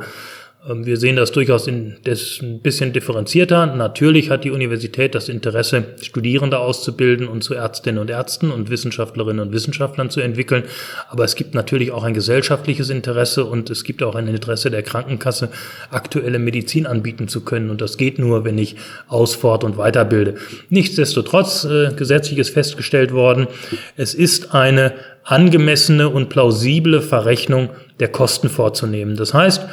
Ähm, 0.67 0.85
wir 0.85 0.97
sehen 0.97 1.15
das 1.15 1.31
durchaus 1.31 1.67
in, 1.67 1.97
das 2.03 2.39
ein 2.41 2.61
bisschen 2.61 2.93
differenzierter. 2.93 3.65
Natürlich 3.67 4.29
hat 4.29 4.43
die 4.43 4.51
Universität 4.51 5.15
das 5.15 5.29
Interesse, 5.29 5.85
Studierende 6.01 6.59
auszubilden 6.59 7.27
und 7.27 7.43
zu 7.43 7.53
Ärztinnen 7.53 7.99
und 8.01 8.09
Ärzten 8.09 8.51
und 8.51 8.69
Wissenschaftlerinnen 8.69 9.45
und 9.45 9.53
Wissenschaftlern 9.53 10.09
zu 10.09 10.21
entwickeln. 10.21 10.63
Aber 11.09 11.23
es 11.23 11.35
gibt 11.35 11.53
natürlich 11.53 11.91
auch 11.91 12.03
ein 12.03 12.13
gesellschaftliches 12.13 12.89
Interesse 12.89 13.45
und 13.45 13.69
es 13.69 13.83
gibt 13.83 14.03
auch 14.03 14.15
ein 14.15 14.27
Interesse 14.27 14.71
der 14.71 14.83
Krankenkasse, 14.83 15.49
aktuelle 15.91 16.39
Medizin 16.39 16.85
anbieten 16.85 17.27
zu 17.27 17.41
können. 17.41 17.69
Und 17.69 17.81
das 17.81 17.97
geht 17.97 18.19
nur, 18.19 18.45
wenn 18.45 18.57
ich 18.57 18.75
ausfort- 19.07 19.63
und 19.63 19.77
weiterbilde. 19.77 20.35
Nichtsdestotrotz, 20.69 21.65
äh, 21.65 21.91
gesetzlich 21.95 22.39
ist 22.39 22.49
festgestellt 22.49 23.11
worden, 23.11 23.47
es 23.95 24.13
ist 24.13 24.53
eine 24.53 24.93
angemessene 25.23 26.07
und 26.09 26.29
plausible 26.29 27.01
Verrechnung 27.01 27.69
der 27.99 28.07
Kosten 28.07 28.49
vorzunehmen. 28.49 29.17
Das 29.17 29.33
heißt, 29.33 29.67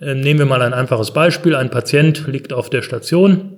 nehmen 0.00 0.38
wir 0.38 0.46
mal 0.46 0.62
ein 0.62 0.74
einfaches 0.74 1.12
Beispiel. 1.12 1.54
Ein 1.54 1.70
Patient 1.70 2.26
liegt 2.26 2.52
auf 2.52 2.70
der 2.70 2.82
Station 2.82 3.56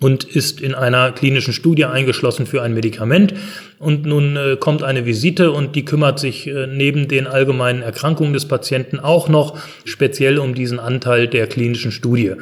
und 0.00 0.24
ist 0.24 0.60
in 0.60 0.74
einer 0.74 1.12
klinischen 1.12 1.52
Studie 1.52 1.84
eingeschlossen 1.84 2.46
für 2.46 2.62
ein 2.62 2.74
Medikament. 2.74 3.34
Und 3.78 4.04
nun 4.04 4.36
äh, 4.36 4.56
kommt 4.58 4.82
eine 4.82 5.06
Visite 5.06 5.50
und 5.50 5.76
die 5.76 5.84
kümmert 5.84 6.18
sich 6.18 6.46
äh, 6.46 6.66
neben 6.66 7.08
den 7.08 7.26
allgemeinen 7.26 7.82
Erkrankungen 7.82 8.32
des 8.32 8.46
Patienten 8.46 8.98
auch 8.98 9.28
noch 9.28 9.58
speziell 9.84 10.38
um 10.38 10.54
diesen 10.54 10.78
Anteil 10.78 11.28
der 11.28 11.46
klinischen 11.46 11.92
Studie. 11.92 12.32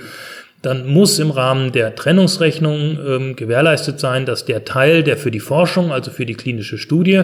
Dann 0.63 0.87
muss 0.87 1.19
im 1.19 1.33
Rahmen 1.33 1.73
der 1.73 1.95
Trennungsrechnung 1.97 2.99
ähm, 3.05 3.37
gewährleistet 3.37 3.99
sein, 3.99 4.27
dass 4.27 4.45
der 4.45 4.65
Teil, 4.65 5.03
der 5.03 5.17
für 5.17 5.33
die 5.33 5.41
Forschung, 5.41 5.93
also 5.93 6.11
für 6.11 6.25
die 6.25 6.35
klinische 6.35 6.79
Studie, 6.79 7.23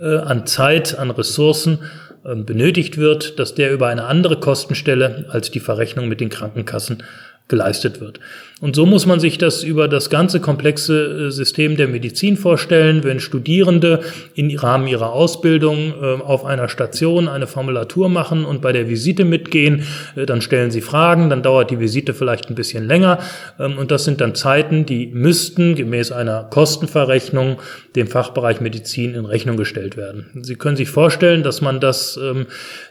äh, 0.00 0.16
an 0.16 0.46
Zeit, 0.46 0.98
an 0.98 1.10
Ressourcen 1.10 1.78
ähm, 1.80 1.86
benötigt 2.22 2.96
wird, 2.96 3.38
dass 3.38 3.54
der 3.54 3.72
über 3.72 3.88
eine 3.88 4.04
andere 4.04 4.40
Kostenstelle 4.40 5.26
als 5.28 5.50
die 5.50 5.60
Verrechnung 5.60 6.08
mit 6.08 6.20
den 6.20 6.28
Krankenkassen 6.28 7.02
geleistet 7.48 8.00
wird. 8.00 8.20
Und 8.60 8.74
so 8.74 8.86
muss 8.86 9.06
man 9.06 9.20
sich 9.20 9.38
das 9.38 9.62
über 9.62 9.86
das 9.86 10.10
ganze 10.10 10.40
komplexe 10.40 11.28
äh, 11.28 11.30
System 11.30 11.76
der 11.76 11.86
Medizin 11.86 12.36
vorstellen, 12.36 13.04
wenn 13.04 13.20
Studierende 13.20 14.00
im 14.34 14.50
Rahmen 14.56 14.88
ihrer 14.88 15.12
Ausbildung 15.12 15.94
äh, 16.02 16.20
auf 16.22 16.44
einer 16.44 16.68
Station 16.68 17.28
eine 17.28 17.46
Formulatur 17.46 18.08
machen 18.08 18.44
und 18.44 18.60
bei 18.60 18.72
der 18.72 18.88
Visite 18.88 19.24
mitgehen, 19.24 19.84
äh, 20.16 20.26
dann 20.26 20.40
stellen 20.40 20.72
sie 20.72 20.80
Fragen, 20.80 21.30
dann 21.30 21.42
dauert 21.42 21.70
die 21.70 21.78
Visite 21.78 22.14
vielleicht 22.14 22.50
ein 22.50 22.56
bisschen 22.56 22.86
länger 22.86 23.20
ähm, 23.60 23.78
und 23.78 23.92
das 23.92 24.04
sind 24.04 24.20
dann 24.20 24.34
Zeiten, 24.34 24.86
die 24.86 25.06
müssten 25.06 25.76
gemäß 25.76 26.10
einer 26.10 26.44
Kostenverrechnung 26.44 27.58
dem 27.94 28.08
Fachbereich 28.08 28.60
Medizin 28.60 29.14
in 29.14 29.24
Rechnung 29.24 29.56
gestellt 29.56 29.96
werden. 29.96 30.26
Sie 30.42 30.56
können 30.56 30.76
sich 30.76 30.88
vorstellen, 30.88 31.44
dass 31.44 31.60
man 31.60 31.78
das 31.78 32.18
ähm, 32.20 32.46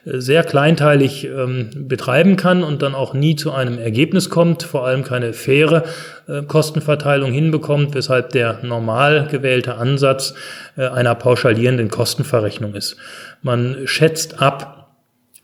sehr 0.05 0.43
kleinteilig 0.43 1.25
ähm, 1.25 1.69
betreiben 1.75 2.37
kann 2.37 2.63
und 2.63 2.81
dann 2.81 2.95
auch 2.95 3.13
nie 3.13 3.35
zu 3.35 3.51
einem 3.51 3.79
Ergebnis 3.79 4.29
kommt 4.29 4.63
vor 4.63 4.85
allem 4.85 5.03
keine 5.03 5.33
faire 5.57 5.83
äh, 6.27 6.43
Kostenverteilung 6.43 7.31
hinbekommt, 7.31 7.95
weshalb 7.95 8.29
der 8.29 8.59
normal 8.63 9.27
gewählte 9.29 9.75
Ansatz 9.75 10.33
äh, 10.77 10.87
einer 10.87 11.15
pauschalierenden 11.15 11.89
Kostenverrechnung 11.89 12.75
ist. 12.75 12.97
Man 13.41 13.77
schätzt 13.85 14.41
ab, 14.41 14.95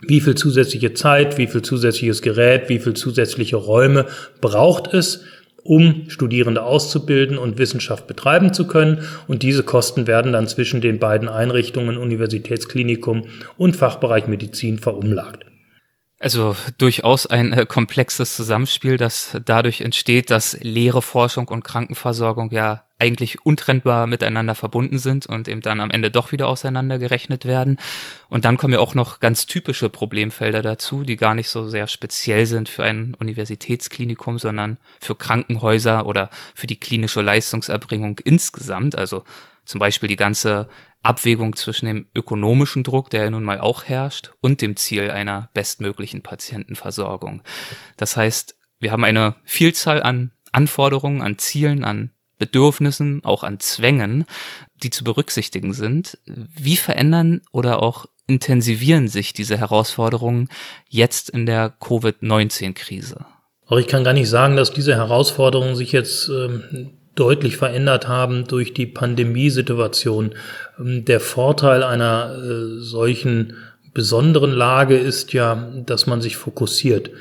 wie 0.06 0.22
viel 0.22 0.36
zusätzliche 0.36 0.94
Zeit, 0.94 1.38
wie 1.38 1.48
viel 1.48 1.62
zusätzliches 1.62 2.22
Gerät, 2.22 2.70
wie 2.70 2.80
viel 2.80 2.94
zusätzliche 2.94 3.56
Räume 3.56 4.06
braucht 4.42 4.94
es, 4.94 5.24
um 5.64 6.10
Studierende 6.10 6.64
auszubilden 6.64 7.38
und 7.38 7.58
Wissenschaft 7.58 8.06
betreiben 8.06 8.54
zu 8.54 8.68
können. 8.68 9.06
Und 9.28 9.44
diese 9.44 9.64
Kosten 9.64 10.08
werden 10.08 10.34
dann 10.34 10.48
zwischen 10.48 10.82
den 10.82 11.00
beiden 11.00 11.30
Einrichtungen, 11.30 11.98
Universitätsklinikum 11.98 13.28
und 13.58 13.78
Fachbereich 13.78 14.28
Medizin, 14.28 14.78
verumlagt. 14.78 15.46
Also 16.24 16.56
durchaus 16.78 17.28
ein 17.28 17.52
äh, 17.52 17.66
komplexes 17.66 18.34
Zusammenspiel, 18.38 18.96
das 18.96 19.38
dadurch 19.44 19.82
entsteht, 19.82 20.30
dass 20.30 20.58
Lehre, 20.62 21.02
Forschung 21.02 21.50
und 21.50 21.66
Krankenversorgung 21.66 22.50
ja 22.52 22.86
eigentlich 22.98 23.46
untrennbar 23.46 24.08
miteinander 24.08 24.56
verbunden 24.56 25.00
sind 25.00 25.26
und 25.26 25.50
eben 25.50 25.60
dann 25.60 25.82
am 25.82 25.92
Ende 25.92 26.12
doch 26.12 26.32
wieder 26.32 26.48
auseinandergerechnet 26.48 27.44
werden. 27.44 27.78
Und 28.30 28.46
dann 28.46 28.56
kommen 28.56 28.74
ja 28.74 28.80
auch 28.80 28.96
noch 28.96 29.20
ganz 29.20 29.48
typische 29.48 29.90
Problemfelder 29.90 30.62
dazu, 30.62 31.04
die 31.04 31.18
gar 31.18 31.36
nicht 31.36 31.50
so 31.50 31.68
sehr 31.68 31.88
speziell 31.88 32.46
sind 32.46 32.70
für 32.70 32.86
ein 32.86 33.18
Universitätsklinikum, 33.20 34.40
sondern 34.40 34.78
für 35.02 35.16
Krankenhäuser 35.16 36.06
oder 36.06 36.30
für 36.56 36.68
die 36.68 36.80
klinische 36.80 37.22
Leistungserbringung 37.22 38.20
insgesamt. 38.24 38.98
Also 38.98 39.26
zum 39.66 39.80
Beispiel 39.80 40.08
die 40.08 40.16
ganze 40.16 40.70
Abwägung 41.04 41.56
zwischen 41.56 41.86
dem 41.86 42.08
ökonomischen 42.16 42.84
Druck, 42.84 43.10
der 43.10 43.30
nun 43.30 43.44
mal 43.44 43.60
auch 43.60 43.84
herrscht, 43.84 44.32
und 44.42 44.62
dem 44.62 44.76
Ziel 44.76 45.12
einer 45.12 45.50
bestmöglichen 45.54 46.24
Patientenversorgung. 46.24 47.42
Das 47.98 48.18
heißt, 48.18 48.56
wir 48.80 48.92
haben 48.92 49.04
eine 49.04 49.36
Vielzahl 49.44 50.02
an 50.02 50.32
Anforderungen, 50.52 51.22
an 51.22 51.38
Zielen, 51.38 51.84
an 51.84 52.12
Bedürfnissen, 52.40 53.24
auch 53.24 53.44
an 53.44 53.60
Zwängen, 53.60 54.26
die 54.76 54.90
zu 54.90 55.04
berücksichtigen 55.04 55.74
sind. 55.74 56.18
Wie 56.26 56.78
verändern 56.78 57.42
oder 57.52 57.82
auch 57.82 58.06
intensivieren 58.28 59.08
sich 59.08 59.34
diese 59.34 59.58
Herausforderungen 59.58 60.50
jetzt 60.90 61.30
in 61.30 61.46
der 61.46 61.70
Covid-19-Krise? 61.70 63.26
Auch 63.66 63.78
ich 63.78 63.88
kann 63.88 64.04
gar 64.04 64.14
nicht 64.14 64.30
sagen, 64.30 64.56
dass 64.56 64.72
diese 64.72 64.96
Herausforderungen 64.96 65.76
sich 65.76 65.92
jetzt 65.92 66.30
ähm, 66.30 66.98
deutlich 67.16 67.58
verändert 67.58 68.08
haben 68.08 68.46
durch 68.46 68.74
die 68.74 68.86
Pandemiesituation. 68.86 70.34
Ähm, 70.80 71.06
der 71.06 71.20
Vorteil 71.20 71.84
einer 71.84 72.36
äh, 72.38 72.80
solchen 72.80 73.54
besonderen 73.94 74.52
Lage 74.52 74.98
ist 74.98 75.34
ja, 75.34 75.72
dass 75.86 76.08
man 76.08 76.22
sich 76.22 76.38
fokussiert. 76.38 77.12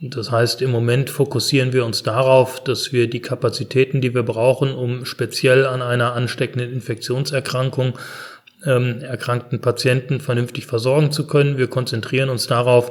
Das 0.00 0.32
heißt, 0.32 0.62
im 0.62 0.70
Moment 0.70 1.10
fokussieren 1.10 1.72
wir 1.72 1.84
uns 1.84 2.02
darauf, 2.02 2.64
dass 2.64 2.92
wir 2.92 3.08
die 3.08 3.20
Kapazitäten, 3.20 4.00
die 4.00 4.14
wir 4.14 4.24
brauchen, 4.24 4.74
um 4.74 5.04
speziell 5.04 5.64
an 5.64 5.80
einer 5.80 6.14
ansteckenden 6.14 6.72
Infektionserkrankung 6.72 7.98
ähm, 8.64 9.00
erkrankten 9.00 9.60
Patienten 9.60 10.20
vernünftig 10.20 10.66
versorgen 10.66 11.12
zu 11.12 11.26
können. 11.26 11.56
Wir 11.56 11.68
konzentrieren 11.68 12.30
uns 12.30 12.48
darauf, 12.48 12.90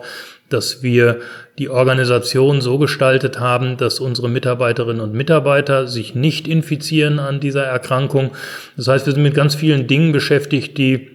dass 0.53 0.83
wir 0.83 1.19
die 1.57 1.69
Organisation 1.69 2.61
so 2.61 2.77
gestaltet 2.77 3.39
haben, 3.39 3.77
dass 3.77 3.99
unsere 3.99 4.29
Mitarbeiterinnen 4.29 5.01
und 5.01 5.13
Mitarbeiter 5.13 5.87
sich 5.87 6.15
nicht 6.15 6.47
infizieren 6.47 7.19
an 7.19 7.39
dieser 7.39 7.63
Erkrankung. 7.63 8.31
Das 8.77 8.87
heißt, 8.87 9.05
wir 9.05 9.13
sind 9.13 9.23
mit 9.23 9.35
ganz 9.35 9.55
vielen 9.55 9.87
Dingen 9.87 10.11
beschäftigt, 10.11 10.77
die 10.77 11.09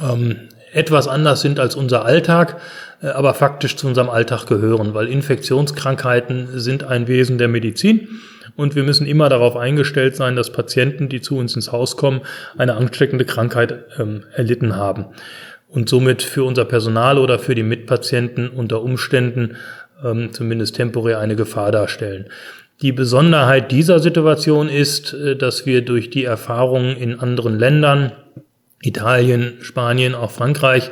ähm, 0.00 0.36
etwas 0.72 1.08
anders 1.08 1.40
sind 1.40 1.60
als 1.60 1.74
unser 1.74 2.04
Alltag, 2.04 2.60
äh, 3.02 3.08
aber 3.08 3.34
faktisch 3.34 3.76
zu 3.76 3.86
unserem 3.86 4.10
Alltag 4.10 4.46
gehören, 4.46 4.94
weil 4.94 5.08
Infektionskrankheiten 5.08 6.58
sind 6.58 6.84
ein 6.84 7.08
Wesen 7.08 7.38
der 7.38 7.48
Medizin 7.48 8.08
und 8.56 8.74
wir 8.74 8.82
müssen 8.82 9.06
immer 9.06 9.28
darauf 9.28 9.56
eingestellt 9.56 10.16
sein, 10.16 10.34
dass 10.34 10.52
Patienten, 10.52 11.08
die 11.08 11.20
zu 11.20 11.36
uns 11.36 11.54
ins 11.54 11.72
Haus 11.72 11.96
kommen, 11.96 12.22
eine 12.56 12.74
ansteckende 12.74 13.24
Krankheit 13.24 13.84
ähm, 13.98 14.24
erlitten 14.34 14.76
haben 14.76 15.06
und 15.68 15.88
somit 15.88 16.22
für 16.22 16.44
unser 16.44 16.64
Personal 16.64 17.18
oder 17.18 17.38
für 17.38 17.54
die 17.54 17.62
Mitpatienten 17.62 18.48
unter 18.48 18.82
Umständen 18.82 19.56
ähm, 20.04 20.32
zumindest 20.32 20.76
temporär 20.76 21.18
eine 21.20 21.36
Gefahr 21.36 21.72
darstellen. 21.72 22.26
Die 22.80 22.92
Besonderheit 22.92 23.72
dieser 23.72 23.98
Situation 23.98 24.68
ist, 24.68 25.12
äh, 25.12 25.36
dass 25.36 25.66
wir 25.66 25.82
durch 25.82 26.10
die 26.10 26.24
Erfahrungen 26.24 26.96
in 26.96 27.18
anderen 27.18 27.58
Ländern, 27.58 28.12
Italien, 28.82 29.54
Spanien, 29.60 30.14
auch 30.14 30.30
Frankreich, 30.30 30.90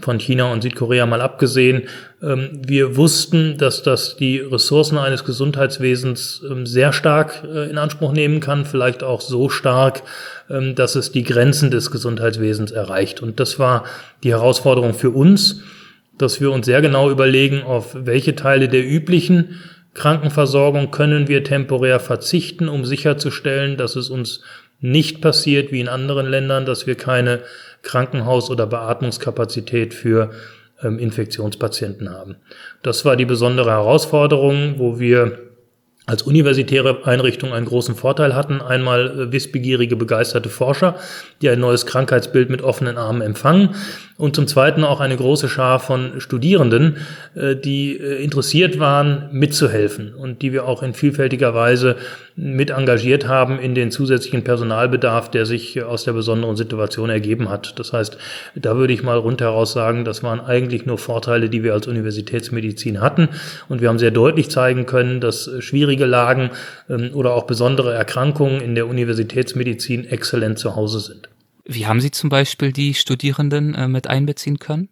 von 0.00 0.18
China 0.18 0.52
und 0.52 0.62
Südkorea 0.62 1.06
mal 1.06 1.20
abgesehen, 1.20 1.84
ähm, 2.22 2.62
wir 2.66 2.96
wussten, 2.96 3.58
dass 3.58 3.82
das 3.82 4.16
die 4.16 4.38
Ressourcen 4.38 4.98
eines 4.98 5.24
Gesundheitswesens 5.24 6.42
ähm, 6.48 6.66
sehr 6.66 6.92
stark 6.92 7.44
äh, 7.44 7.70
in 7.70 7.78
Anspruch 7.78 8.12
nehmen 8.12 8.40
kann, 8.40 8.64
vielleicht 8.64 9.02
auch 9.02 9.20
so 9.20 9.48
stark, 9.48 10.02
ähm, 10.50 10.74
dass 10.74 10.96
es 10.96 11.12
die 11.12 11.22
Grenzen 11.22 11.70
des 11.70 11.90
Gesundheitswesens 11.90 12.70
erreicht. 12.72 13.22
Und 13.22 13.40
das 13.40 13.58
war 13.58 13.84
die 14.24 14.30
Herausforderung 14.30 14.94
für 14.94 15.10
uns, 15.10 15.62
dass 16.18 16.40
wir 16.40 16.50
uns 16.50 16.66
sehr 16.66 16.82
genau 16.82 17.10
überlegen, 17.10 17.62
auf 17.62 17.94
welche 17.94 18.34
Teile 18.34 18.68
der 18.68 18.84
üblichen 18.84 19.60
Krankenversorgung 19.94 20.90
können 20.90 21.28
wir 21.28 21.44
temporär 21.44 22.00
verzichten, 22.00 22.68
um 22.68 22.84
sicherzustellen, 22.84 23.76
dass 23.76 23.96
es 23.96 24.10
uns 24.10 24.42
nicht 24.80 25.20
passiert 25.20 25.72
wie 25.72 25.80
in 25.80 25.88
anderen 25.88 26.26
Ländern, 26.26 26.66
dass 26.66 26.86
wir 26.86 26.94
keine 26.94 27.40
Krankenhaus- 27.82 28.50
oder 28.50 28.66
Beatmungskapazität 28.66 29.94
für 29.94 30.30
ähm, 30.82 30.98
Infektionspatienten 30.98 32.10
haben. 32.10 32.36
Das 32.82 33.04
war 33.04 33.16
die 33.16 33.24
besondere 33.24 33.70
Herausforderung, 33.70 34.74
wo 34.78 34.98
wir 34.98 35.48
als 36.08 36.22
universitäre 36.22 37.06
Einrichtung 37.06 37.52
einen 37.52 37.66
großen 37.66 37.94
Vorteil 37.94 38.34
hatten. 38.34 38.62
Einmal 38.62 39.20
äh, 39.20 39.32
wissbegierige, 39.32 39.94
begeisterte 39.94 40.48
Forscher, 40.48 40.96
die 41.42 41.50
ein 41.50 41.60
neues 41.60 41.84
Krankheitsbild 41.84 42.48
mit 42.48 42.62
offenen 42.62 42.96
Armen 42.96 43.20
empfangen. 43.20 43.74
Und 44.18 44.34
zum 44.34 44.48
Zweiten 44.48 44.82
auch 44.82 44.98
eine 44.98 45.16
große 45.16 45.48
Schar 45.48 45.78
von 45.78 46.20
Studierenden, 46.20 46.96
äh, 47.36 47.54
die 47.54 47.96
äh, 47.96 48.20
interessiert 48.20 48.80
waren, 48.80 49.28
mitzuhelfen 49.30 50.12
und 50.12 50.42
die 50.42 50.52
wir 50.52 50.66
auch 50.66 50.82
in 50.82 50.92
vielfältiger 50.92 51.54
Weise 51.54 51.94
mit 52.34 52.70
engagiert 52.70 53.28
haben 53.28 53.60
in 53.60 53.76
den 53.76 53.92
zusätzlichen 53.92 54.42
Personalbedarf, 54.42 55.30
der 55.30 55.46
sich 55.46 55.84
aus 55.84 56.02
der 56.02 56.14
besonderen 56.14 56.56
Situation 56.56 57.10
ergeben 57.10 57.48
hat. 57.48 57.78
Das 57.78 57.92
heißt, 57.92 58.18
da 58.56 58.76
würde 58.76 58.92
ich 58.92 59.04
mal 59.04 59.18
rundheraus 59.18 59.72
sagen, 59.72 60.04
das 60.04 60.24
waren 60.24 60.40
eigentlich 60.40 60.84
nur 60.84 60.98
Vorteile, 60.98 61.48
die 61.48 61.62
wir 61.62 61.72
als 61.72 61.86
Universitätsmedizin 61.86 63.00
hatten. 63.00 63.28
Und 63.68 63.80
wir 63.80 63.88
haben 63.88 64.00
sehr 64.00 64.10
deutlich 64.10 64.50
zeigen 64.50 64.84
können, 64.86 65.20
dass 65.20 65.48
schwierige 65.60 66.06
Lagen 66.06 66.50
ähm, 66.90 67.10
oder 67.14 67.34
auch 67.34 67.44
besondere 67.44 67.94
Erkrankungen 67.94 68.60
in 68.62 68.74
der 68.74 68.88
Universitätsmedizin 68.88 70.06
exzellent 70.06 70.58
zu 70.58 70.74
Hause 70.74 70.98
sind. 70.98 71.28
Wie 71.70 71.86
haben 71.86 72.00
Sie 72.00 72.10
zum 72.10 72.30
Beispiel 72.30 72.72
die 72.72 72.94
Studierenden 72.94 73.74
äh, 73.74 73.88
mit 73.88 74.06
einbeziehen 74.06 74.58
können? 74.58 74.88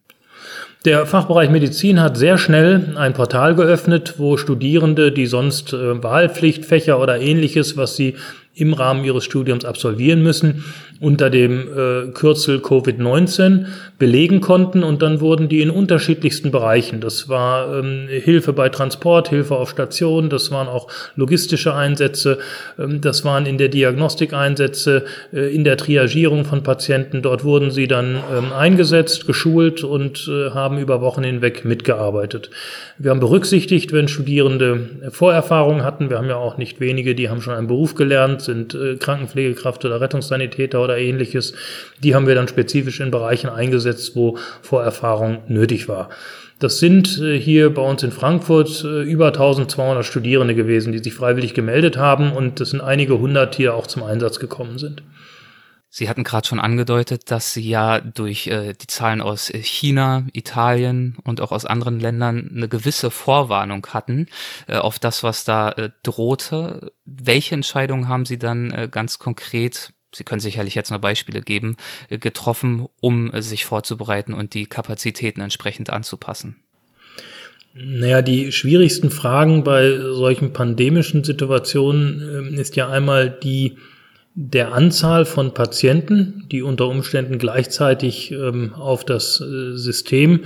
Der 0.85 1.07
Fachbereich 1.07 1.49
Medizin 1.49 2.01
hat 2.01 2.19
sehr 2.19 2.37
schnell 2.37 2.95
ein 2.99 3.15
Portal 3.15 3.55
geöffnet, 3.55 4.17
wo 4.19 4.37
Studierende, 4.37 5.11
die 5.11 5.27
sonst 5.27 5.73
äh, 5.73 6.03
Wahlpflichtfächer 6.03 7.01
oder 7.01 7.19
ähnliches, 7.19 7.79
was 7.79 7.97
sie 7.97 8.17
im 8.55 8.75
Rahmen 8.75 9.05
ihres 9.05 9.25
Studiums 9.25 9.65
absolvieren 9.65 10.23
müssen, 10.23 10.65
unter 11.01 11.31
dem 11.31 11.61
äh, 11.61 12.13
Kürzel 12.13 12.59
Covid-19 12.59 13.67
belegen 13.99 14.41
konnten 14.41 14.83
und 14.83 15.03
dann 15.03 15.21
wurden 15.21 15.49
die 15.49 15.63
in 15.63 15.71
unterschiedlichsten 15.71 16.51
Bereichen. 16.51 17.01
Das 17.01 17.29
war 17.29 17.79
ähm, 17.79 18.09
Hilfe 18.09 18.53
bei 18.53 18.69
Transport, 18.69 19.29
Hilfe 19.29 19.57
auf 19.57 19.71
Station, 19.71 20.29
das 20.29 20.51
waren 20.51 20.69
auch 20.69 20.89
logistische 21.15 21.75
Einsätze, 21.75 22.39
ähm, 22.79 23.01
das 23.01 23.25
waren 23.25 23.47
in 23.47 23.59
der 23.59 23.69
Diagnostik 23.69 24.33
Einsätze, 24.33 25.05
äh, 25.33 25.55
in 25.55 25.65
der 25.65 25.77
Triagierung 25.77 26.45
von 26.45 26.63
Patienten. 26.63 27.23
Dort 27.23 27.45
wurden 27.45 27.71
sie 27.71 27.89
dann 27.89 28.17
ähm, 28.37 28.53
eingesetzt, 28.53 29.27
geschult 29.27 29.85
und 29.85 30.29
äh, 30.29 30.51
haben 30.51 30.79
über 30.79 31.01
Wochen 31.01 31.25
hinweg 31.25 31.65
mitgearbeitet. 31.65 32.51
Wir 32.99 33.11
haben 33.11 33.21
berücksichtigt, 33.21 33.93
wenn 33.93 34.09
Studierende 34.09 34.89
Vorerfahrungen 35.11 35.85
hatten, 35.85 36.11
wir 36.11 36.19
haben 36.19 36.29
ja 36.29 36.37
auch 36.37 36.59
nicht 36.59 36.81
wenige, 36.81 37.15
die 37.15 37.29
haben 37.29 37.41
schon 37.41 37.55
einen 37.55 37.67
Beruf 37.67 37.95
gelernt, 37.95 38.43
sind 38.43 38.75
äh, 38.75 38.97
Krankenpflegekraft 38.97 39.85
oder 39.85 40.01
Rettungssanitäter 40.01 40.83
oder 40.87 40.99
ähnliches. 40.99 41.53
Die 42.03 42.15
haben 42.15 42.27
wir 42.27 42.35
dann 42.35 42.49
spezifisch 42.49 43.01
in 43.01 43.11
Bereichen 43.11 43.51
eingesetzt, 43.51 44.17
wo 44.17 44.39
Vorerfahrung 44.63 45.43
nötig 45.49 45.89
war. 45.89 46.09
Das 46.59 46.79
sind 46.79 47.19
äh, 47.19 47.39
hier 47.39 47.73
bei 47.73 47.83
uns 47.83 48.03
in 48.03 48.13
Frankfurt 48.13 48.83
äh, 48.83 49.03
über 49.03 49.27
1200 49.27 50.05
Studierende 50.05 50.55
gewesen, 50.55 50.93
die 50.93 51.01
sich 51.01 51.13
freiwillig 51.13 51.53
gemeldet 51.53 51.99
haben 51.99 52.33
und 52.33 52.61
es 52.61 52.71
sind 52.71 52.81
einige 52.81 53.19
hundert, 53.19 53.59
die 53.59 53.69
auch 53.69 53.87
zum 53.87 54.03
Einsatz 54.03 54.41
gekommen 54.41 54.79
sind. 54.79 55.03
Sie 55.89 56.09
hatten 56.09 56.25
gerade 56.25 56.47
schon 56.47 56.59
angedeutet, 56.59 57.31
dass 57.31 57.53
Sie 57.53 57.69
ja 57.69 58.01
durch 58.01 58.47
äh, 58.47 58.73
die 58.73 58.87
Zahlen 58.87 59.21
aus 59.21 59.49
China, 59.49 60.25
Italien 60.33 61.17
und 61.25 61.43
auch 61.43 61.53
aus 61.53 61.67
anderen 61.67 62.01
Ländern 62.01 62.51
eine 62.55 62.69
gewisse 62.69 63.11
Vorwarnung 63.11 63.87
hatten 63.91 64.27
auf 64.67 64.99
das, 64.99 65.23
was 65.23 65.45
da 65.45 65.75
drohte. 66.03 66.93
Welche 67.05 67.55
Entscheidungen 67.55 68.09
haben 68.09 68.27
Sie 68.27 68.39
dann 68.39 68.89
ganz 68.91 69.19
konkret 69.19 69.93
Sie 70.17 70.25
können 70.25 70.41
sicherlich 70.41 70.75
jetzt 70.75 70.91
noch 70.91 70.99
Beispiele 70.99 71.41
geben, 71.41 71.77
äh, 72.09 72.19
getroffen, 72.19 72.87
um 73.01 73.33
äh, 73.33 73.43
sich 73.43 73.65
vorzubereiten 73.65 74.35
und 74.35 74.55
die 74.55 74.67
Kapazitäten 74.67 75.41
entsprechend 75.41 75.91
anzupassen? 75.91 76.57
Naja, 77.75 78.23
die 78.23 78.53
schwierigsten 78.53 79.11
Fragen 79.11 79.63
bei 79.63 79.99
solchen 79.99 80.53
pandemischen 80.53 81.25
Situationen 81.25 82.55
äh, 82.57 82.61
ist 82.61 82.77
ja 82.77 82.89
einmal 82.89 83.31
die 83.31 83.77
der 84.39 84.75
Anzahl 84.75 85.25
von 85.25 85.55
Patienten, 85.55 86.45
die 86.53 86.61
unter 86.63 86.89
Umständen 86.89 87.39
gleichzeitig 87.39 88.33
ähm, 88.33 88.75
auf 88.75 89.03
das 89.03 89.41
äh, 89.41 89.77
System 89.77 90.45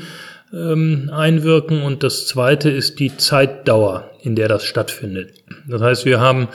ähm, 0.52 1.10
einwirken. 1.12 1.82
Und 1.82 2.04
das 2.04 2.28
zweite 2.28 2.70
ist 2.70 3.00
die 3.00 3.16
Zeitdauer, 3.16 4.08
in 4.22 4.36
der 4.36 4.46
das 4.46 4.64
stattfindet. 4.64 5.34
Das 5.66 5.82
heißt, 5.82 6.04
wir 6.04 6.20
haben 6.20 6.48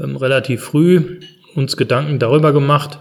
ähm, 0.00 0.16
relativ 0.16 0.62
früh 0.62 1.20
uns 1.58 1.76
Gedanken 1.76 2.18
darüber 2.18 2.52
gemacht, 2.52 2.98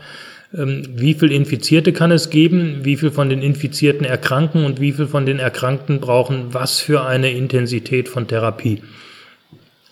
ähm, 0.54 0.84
wie 0.96 1.14
viel 1.14 1.32
Infizierte 1.32 1.94
kann 1.94 2.12
es 2.12 2.30
geben, 2.30 2.80
wie 2.84 2.98
viel 2.98 3.12
von 3.12 3.30
den 3.30 3.42
Infizierten 3.42 4.06
erkranken 4.06 4.66
und 4.66 4.82
wie 4.82 4.92
viel 4.92 5.08
von 5.08 5.26
den 5.26 5.40
Erkrankten 5.40 6.00
brauchen 6.00 6.54
was 6.54 6.80
für 6.80 7.06
eine 7.06 7.32
Intensität 7.32 8.10
von 8.10 8.28
Therapie. 8.28 8.82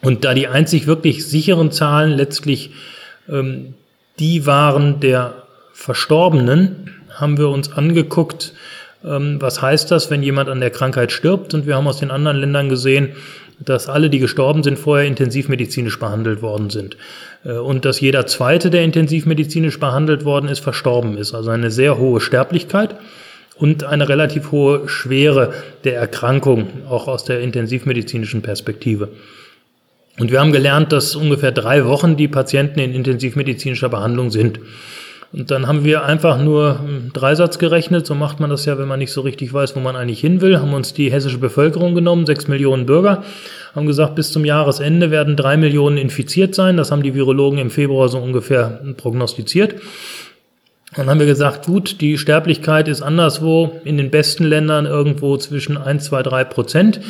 Und 0.02 0.24
da 0.24 0.34
die 0.34 0.48
einzig 0.48 0.88
wirklich 0.88 1.26
sicheren 1.26 1.72
Zahlen 1.72 2.12
letztlich 2.12 2.72
ähm, 3.30 3.74
die 4.20 4.46
waren 4.46 5.00
der 5.00 5.44
Verstorbenen, 5.74 6.92
haben 7.14 7.38
wir 7.38 7.50
uns 7.50 7.72
angeguckt, 7.72 8.54
ähm, 9.04 9.42
was 9.42 9.62
heißt 9.62 9.92
das, 9.92 10.10
wenn 10.10 10.24
jemand 10.24 10.50
an 10.50 10.60
der 10.60 10.70
Krankheit 10.72 11.12
stirbt. 11.12 11.54
Und 11.54 11.66
wir 11.66 11.76
haben 11.76 11.88
aus 11.88 12.00
den 12.00 12.12
anderen 12.12 12.38
Ländern 12.38 12.70
gesehen, 12.70 13.16
dass 13.60 13.88
alle, 13.90 14.10
die 14.10 14.20
gestorben 14.20 14.64
sind, 14.64 14.78
vorher 14.78 15.08
intensivmedizinisch 15.08 16.00
behandelt 16.00 16.42
worden 16.42 16.70
sind. 16.70 16.98
Äh, 17.44 17.54
und 17.54 17.86
dass 17.86 18.00
jeder 18.02 18.26
zweite, 18.28 18.70
der 18.70 18.84
intensivmedizinisch 18.84 19.80
behandelt 19.80 20.26
worden 20.26 20.50
ist, 20.50 20.60
verstorben 20.60 21.18
ist. 21.18 21.34
Also 21.34 21.50
eine 21.50 21.72
sehr 21.72 21.98
hohe 21.98 22.20
Sterblichkeit 22.22 22.96
und 23.58 23.84
eine 23.84 24.10
relativ 24.10 24.52
hohe 24.52 24.88
Schwere 24.88 25.54
der 25.84 25.96
Erkrankung, 25.96 26.68
auch 26.90 27.08
aus 27.08 27.24
der 27.24 27.40
intensivmedizinischen 27.40 28.42
Perspektive. 28.42 29.10
Und 30.18 30.32
wir 30.32 30.40
haben 30.40 30.52
gelernt, 30.52 30.92
dass 30.92 31.16
ungefähr 31.16 31.52
drei 31.52 31.86
Wochen 31.86 32.16
die 32.16 32.28
Patienten 32.28 32.80
in 32.80 32.94
intensivmedizinischer 32.94 33.90
Behandlung 33.90 34.32
sind. 34.32 34.60
Und 35.34 35.52
dann 35.52 35.68
haben 35.68 35.84
wir 35.84 36.06
einfach 36.06 36.42
nur 36.42 36.80
einen 36.80 37.12
Dreisatz 37.14 37.60
gerechnet, 37.60 38.06
so 38.06 38.16
macht 38.16 38.40
man 38.40 38.50
das 38.50 38.66
ja, 38.66 38.78
wenn 38.78 38.88
man 38.88 39.00
nicht 39.00 39.12
so 39.12 39.22
richtig 39.22 39.54
weiß, 39.54 39.76
wo 39.76 39.80
man 39.80 39.96
eigentlich 39.96 40.22
hin 40.22 40.42
will, 40.42 40.60
haben 40.60 40.74
uns 40.74 40.94
die 40.94 41.12
hessische 41.12 41.40
Bevölkerung 41.40 41.96
genommen, 41.96 42.26
sechs 42.26 42.48
Millionen 42.48 42.86
Bürger, 42.86 43.24
haben 43.76 43.86
gesagt, 43.86 44.16
bis 44.16 44.32
zum 44.32 44.46
Jahresende 44.46 45.12
werden 45.12 45.36
drei 45.36 45.58
Millionen 45.58 45.98
infiziert 45.98 46.56
sein. 46.56 46.78
Das 46.78 46.92
haben 46.92 47.04
die 47.04 47.14
Virologen 47.14 47.60
im 47.60 47.70
Februar 47.70 48.08
so 48.08 48.20
ungefähr 48.20 48.82
prognostiziert. 48.98 49.76
Dann 50.96 51.10
haben 51.10 51.20
wir 51.20 51.26
gesagt, 51.26 51.66
gut, 51.66 52.00
die 52.00 52.18
Sterblichkeit 52.18 52.88
ist 52.88 53.02
anderswo 53.02 53.82
in 53.84 53.98
den 53.98 54.12
besten 54.12 54.46
Ländern 54.46 54.86
irgendwo 54.86 55.36
zwischen 55.38 55.78
1, 55.78 56.06
2, 56.06 56.24
3 56.24 56.44
Prozent. 56.46 57.02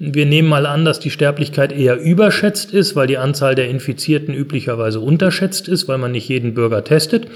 Wir 0.00 0.26
nehmen 0.26 0.48
mal 0.48 0.66
an, 0.66 0.84
dass 0.84 0.98
die 0.98 1.10
Sterblichkeit 1.10 1.72
eher 1.72 2.00
überschätzt 2.00 2.72
ist, 2.72 2.96
weil 2.96 3.06
die 3.06 3.18
Anzahl 3.18 3.54
der 3.54 3.68
Infizierten 3.68 4.34
üblicherweise 4.34 5.00
unterschätzt 5.00 5.68
ist, 5.68 5.88
weil 5.88 5.98
man 5.98 6.12
nicht 6.12 6.28
jeden 6.28 6.54
Bürger 6.54 6.82
testet. 6.82 7.28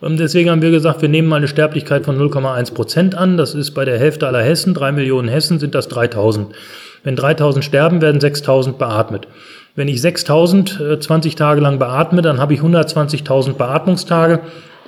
Und 0.00 0.18
deswegen 0.18 0.50
haben 0.50 0.62
wir 0.62 0.70
gesagt, 0.70 1.02
wir 1.02 1.08
nehmen 1.08 1.28
mal 1.28 1.36
eine 1.36 1.48
Sterblichkeit 1.48 2.04
von 2.04 2.18
0,1 2.18 2.72
Prozent 2.72 3.14
an. 3.14 3.36
Das 3.36 3.54
ist 3.54 3.72
bei 3.72 3.84
der 3.84 3.98
Hälfte 3.98 4.26
aller 4.26 4.42
Hessen, 4.42 4.72
drei 4.72 4.92
Millionen 4.92 5.28
Hessen, 5.28 5.58
sind 5.58 5.74
das 5.74 5.88
3000. 5.88 6.54
Wenn 7.02 7.16
3000 7.16 7.64
sterben, 7.64 8.00
werden 8.00 8.20
6000 8.20 8.78
beatmet. 8.78 9.26
Wenn 9.74 9.88
ich 9.88 10.00
6000 10.00 11.00
20 11.00 11.32
äh, 11.32 11.36
Tage 11.36 11.60
lang 11.60 11.78
beatme, 11.78 12.22
dann 12.22 12.40
habe 12.40 12.54
ich 12.54 12.60
120.000 12.60 13.54
Beatmungstage, 13.54 14.40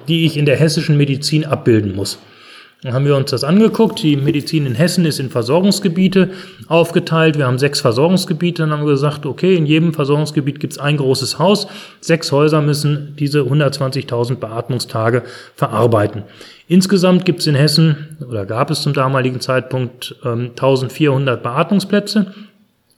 die 0.08 0.26
ich 0.26 0.36
in 0.36 0.46
der 0.46 0.56
hessischen 0.56 0.96
Medizin 0.96 1.44
abbilden 1.44 1.94
muss. 1.94 2.18
Dann 2.82 2.94
haben 2.94 3.04
wir 3.04 3.14
uns 3.14 3.30
das 3.30 3.44
angeguckt. 3.44 4.02
Die 4.02 4.16
Medizin 4.16 4.66
in 4.66 4.74
Hessen 4.74 5.04
ist 5.04 5.20
in 5.20 5.30
Versorgungsgebiete 5.30 6.30
aufgeteilt. 6.66 7.38
Wir 7.38 7.46
haben 7.46 7.58
sechs 7.58 7.80
Versorgungsgebiete. 7.80 8.62
Dann 8.62 8.72
haben 8.72 8.84
gesagt, 8.86 9.24
okay, 9.24 9.54
in 9.54 9.66
jedem 9.66 9.94
Versorgungsgebiet 9.94 10.58
gibt 10.58 10.72
es 10.72 10.78
ein 10.80 10.96
großes 10.96 11.38
Haus. 11.38 11.68
Sechs 12.00 12.32
Häuser 12.32 12.60
müssen 12.60 13.14
diese 13.20 13.42
120.000 13.42 14.34
Beatmungstage 14.34 15.22
verarbeiten. 15.54 16.24
Insgesamt 16.66 17.24
gibt 17.24 17.40
es 17.40 17.46
in 17.46 17.54
Hessen 17.54 18.16
oder 18.28 18.46
gab 18.46 18.70
es 18.72 18.82
zum 18.82 18.94
damaligen 18.94 19.40
Zeitpunkt 19.40 20.16
ähm, 20.24 20.50
1400 20.50 21.40
Beatmungsplätze. 21.40 22.34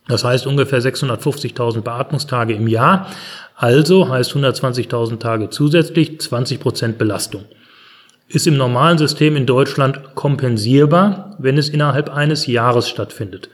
Das 0.09 0.25
heißt 0.25 0.47
ungefähr 0.47 0.81
650.000 0.81 1.83
Beatmungstage 1.83 2.55
im 2.55 2.69
Jahr. 2.69 3.09
Also 3.55 4.09
heißt 4.09 4.33
120.000 4.33 5.19
Tage 5.19 5.51
zusätzlich 5.51 6.21
20 6.21 6.61
Prozent 6.61 6.99
Belastung 6.99 7.45
ist 8.29 8.47
im 8.47 8.57
normalen 8.57 8.99
System 8.99 9.37
in 9.37 9.47
Deutschland 9.47 10.15
kompensierbar, 10.15 11.37
wenn 11.39 11.59
es 11.59 11.69
innerhalb 11.69 12.11
eines 12.11 12.47
Jahres 12.47 12.89
stattfindet. 12.89 13.51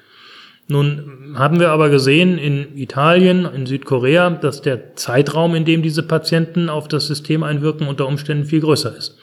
Nun 0.68 1.34
haben 1.36 1.58
wir 1.58 1.70
aber 1.70 1.90
gesehen 1.90 2.38
in 2.38 2.76
Italien, 2.76 3.44
in 3.44 3.66
Südkorea, 3.66 4.30
dass 4.30 4.62
der 4.62 4.94
Zeitraum, 4.94 5.56
in 5.56 5.64
dem 5.64 5.82
diese 5.82 6.04
Patienten 6.04 6.68
auf 6.68 6.86
das 6.86 7.08
System 7.08 7.42
einwirken, 7.42 7.88
unter 7.88 8.06
Umständen 8.06 8.44
viel 8.44 8.60
größer 8.60 8.96
ist. 8.96 9.18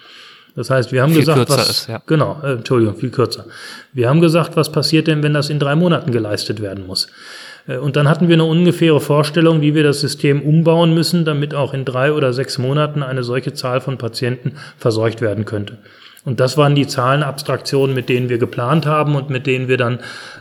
Das 0.55 0.69
heißt, 0.69 0.91
wir 0.91 1.03
haben 1.03 1.11
viel 1.11 1.19
gesagt, 1.19 1.49
was, 1.49 1.69
ist, 1.69 1.87
ja. 1.87 2.01
genau, 2.05 2.41
äh, 2.43 2.53
Entschuldigung, 2.53 2.97
viel 2.97 3.11
kürzer. 3.11 3.45
Wir 3.93 4.09
haben 4.09 4.19
gesagt, 4.19 4.57
was 4.57 4.71
passiert 4.71 5.07
denn, 5.07 5.23
wenn 5.23 5.33
das 5.33 5.49
in 5.49 5.59
drei 5.59 5.75
Monaten 5.75 6.11
geleistet 6.11 6.61
werden 6.61 6.85
muss? 6.85 7.07
Äh, 7.67 7.77
und 7.77 7.95
dann 7.95 8.07
hatten 8.07 8.27
wir 8.27 8.35
eine 8.35 8.45
ungefähre 8.45 8.99
Vorstellung, 8.99 9.61
wie 9.61 9.75
wir 9.75 9.83
das 9.83 10.01
System 10.01 10.41
umbauen 10.41 10.93
müssen, 10.93 11.25
damit 11.25 11.53
auch 11.53 11.73
in 11.73 11.85
drei 11.85 12.11
oder 12.11 12.33
sechs 12.33 12.57
Monaten 12.57 13.03
eine 13.03 13.23
solche 13.23 13.53
Zahl 13.53 13.81
von 13.81 13.97
Patienten 13.97 14.53
versorgt 14.77 15.21
werden 15.21 15.45
könnte. 15.45 15.77
Und 16.27 16.41
das 16.41 16.57
waren 16.57 16.75
die 16.75 16.87
Zahlenabstraktionen, 16.87 17.95
mit 17.95 18.09
denen 18.09 18.27
wir 18.27 18.37
geplant 18.37 18.85
haben 18.85 19.15
und 19.15 19.29
mit 19.29 19.47
denen 19.47 19.69
wir 19.69 19.77
dann 19.77 19.99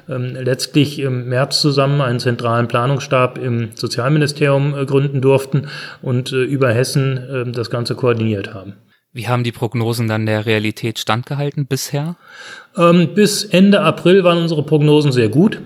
ähm, 0.08 0.34
letztlich 0.34 0.98
im 0.98 1.28
März 1.28 1.60
zusammen 1.60 2.00
einen 2.00 2.18
zentralen 2.18 2.66
Planungsstab 2.66 3.38
im 3.38 3.68
Sozialministerium 3.74 4.76
äh, 4.76 4.84
gründen 4.84 5.20
durften 5.20 5.68
und 6.02 6.32
äh, 6.32 6.42
über 6.42 6.72
Hessen 6.72 7.18
äh, 7.18 7.52
das 7.52 7.70
Ganze 7.70 7.94
koordiniert 7.94 8.52
haben. 8.52 8.74
Wie 9.12 9.28
haben 9.28 9.44
die 9.44 9.52
Prognosen 9.52 10.08
dann 10.08 10.26
der 10.26 10.44
Realität 10.44 10.98
standgehalten 10.98 11.66
bisher? 11.66 12.16
Ähm, 12.76 13.14
bis 13.14 13.44
Ende 13.44 13.80
April 13.80 14.24
waren 14.24 14.38
unsere 14.38 14.64
Prognosen 14.64 15.12
sehr 15.12 15.28
gut. 15.28 15.60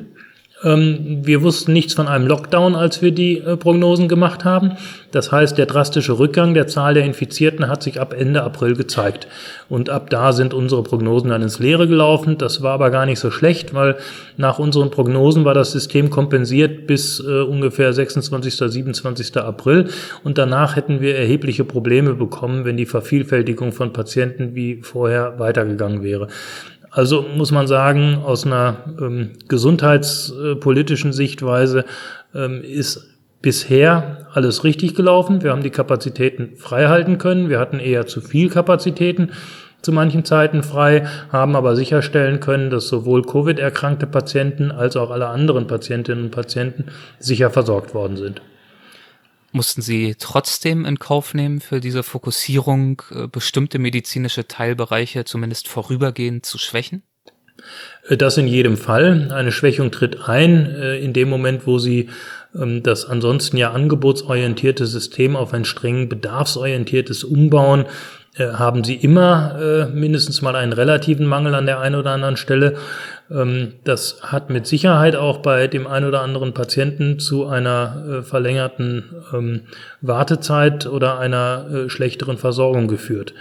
Ähm, 0.62 1.20
wir 1.22 1.42
wussten 1.42 1.72
nichts 1.72 1.94
von 1.94 2.08
einem 2.08 2.26
Lockdown, 2.26 2.74
als 2.74 3.00
wir 3.00 3.12
die 3.12 3.38
äh, 3.38 3.56
Prognosen 3.56 4.08
gemacht 4.08 4.44
haben. 4.44 4.72
Das 5.10 5.32
heißt, 5.32 5.56
der 5.58 5.66
drastische 5.66 6.18
Rückgang 6.18 6.54
der 6.54 6.66
Zahl 6.66 6.94
der 6.94 7.04
Infizierten 7.04 7.68
hat 7.68 7.82
sich 7.82 8.00
ab 8.00 8.14
Ende 8.16 8.42
April 8.42 8.76
gezeigt. 8.76 9.26
Und 9.68 9.90
ab 9.90 10.10
da 10.10 10.32
sind 10.32 10.54
unsere 10.54 10.82
Prognosen 10.82 11.30
dann 11.30 11.42
ins 11.42 11.58
Leere 11.58 11.88
gelaufen. 11.88 12.38
Das 12.38 12.62
war 12.62 12.72
aber 12.72 12.90
gar 12.90 13.06
nicht 13.06 13.18
so 13.18 13.30
schlecht, 13.30 13.74
weil 13.74 13.96
nach 14.36 14.58
unseren 14.58 14.90
Prognosen 14.90 15.44
war 15.44 15.54
das 15.54 15.72
System 15.72 16.10
kompensiert 16.10 16.86
bis 16.86 17.20
äh, 17.20 17.40
ungefähr 17.40 17.92
26. 17.92 18.54
27. 18.54 19.36
April. 19.38 19.88
Und 20.24 20.38
danach 20.38 20.76
hätten 20.76 21.00
wir 21.00 21.16
erhebliche 21.16 21.64
Probleme 21.64 22.14
bekommen, 22.14 22.64
wenn 22.64 22.76
die 22.76 22.86
Vervielfältigung 22.86 23.72
von 23.72 23.92
Patienten 23.92 24.54
wie 24.54 24.82
vorher 24.82 25.38
weitergegangen 25.38 26.02
wäre. 26.02 26.28
Also 26.90 27.22
muss 27.22 27.52
man 27.52 27.66
sagen, 27.66 28.20
aus 28.24 28.44
einer 28.44 28.76
ähm, 29.00 29.30
gesundheitspolitischen 29.48 31.12
Sichtweise 31.12 31.84
ähm, 32.34 32.62
ist 32.62 33.06
bisher 33.42 34.26
alles 34.32 34.64
richtig 34.64 34.94
gelaufen. 34.94 35.42
Wir 35.42 35.52
haben 35.52 35.62
die 35.62 35.70
Kapazitäten 35.70 36.56
frei 36.56 36.88
halten 36.88 37.18
können. 37.18 37.48
Wir 37.48 37.58
hatten 37.58 37.78
eher 37.78 38.06
zu 38.06 38.20
viel 38.20 38.50
Kapazitäten 38.50 39.30
zu 39.82 39.92
manchen 39.92 40.24
Zeiten 40.24 40.62
frei, 40.62 41.06
haben 41.32 41.56
aber 41.56 41.74
sicherstellen 41.74 42.40
können, 42.40 42.68
dass 42.70 42.88
sowohl 42.88 43.22
Covid-erkrankte 43.22 44.06
Patienten 44.06 44.70
als 44.70 44.96
auch 44.96 45.10
alle 45.10 45.28
anderen 45.28 45.66
Patientinnen 45.66 46.24
und 46.24 46.30
Patienten 46.30 46.86
sicher 47.18 47.50
versorgt 47.50 47.94
worden 47.94 48.16
sind. 48.16 48.42
Mussten 49.52 49.82
Sie 49.82 50.14
trotzdem 50.18 50.84
in 50.84 50.98
Kauf 50.98 51.34
nehmen, 51.34 51.60
für 51.60 51.80
diese 51.80 52.02
Fokussierung 52.02 53.02
äh, 53.10 53.26
bestimmte 53.26 53.78
medizinische 53.78 54.46
Teilbereiche 54.46 55.24
zumindest 55.24 55.66
vorübergehend 55.66 56.46
zu 56.46 56.56
schwächen? 56.56 57.02
Äh, 58.08 58.16
das 58.16 58.36
in 58.36 58.46
jedem 58.46 58.76
Fall. 58.76 59.32
Eine 59.32 59.52
Schwächung 59.52 59.90
tritt 59.90 60.28
ein 60.28 60.66
äh, 60.66 60.98
in 60.98 61.12
dem 61.12 61.28
Moment, 61.28 61.66
wo 61.66 61.78
Sie 61.78 62.10
ähm, 62.54 62.82
das 62.82 63.04
ansonsten 63.04 63.56
ja 63.56 63.72
angebotsorientierte 63.72 64.86
System 64.86 65.36
auf 65.36 65.52
ein 65.52 65.64
streng 65.64 66.08
bedarfsorientiertes 66.08 67.24
umbauen 67.24 67.86
haben 68.38 68.84
sie 68.84 68.94
immer 68.94 69.88
mindestens 69.92 70.40
mal 70.40 70.54
einen 70.54 70.72
relativen 70.72 71.26
Mangel 71.26 71.54
an 71.54 71.66
der 71.66 71.80
einen 71.80 71.96
oder 71.96 72.12
anderen 72.12 72.36
Stelle. 72.36 72.76
Ähm, 73.30 73.74
das 73.84 74.22
hat 74.22 74.50
mit 74.50 74.66
Sicherheit 74.66 75.16
auch 75.16 75.38
bei 75.38 75.68
dem 75.68 75.86
einen 75.86 76.06
oder 76.06 76.22
anderen 76.22 76.52
Patienten 76.52 77.18
zu 77.18 77.46
einer 77.46 78.20
äh, 78.20 78.22
verlängerten 78.22 79.04
ähm, 79.32 79.60
Wartezeit 80.00 80.86
oder 80.86 81.18
einer 81.18 81.66
äh, 81.70 81.90
schlechteren 81.90 82.38
Versorgung 82.38 82.88
geführt. 82.88 83.34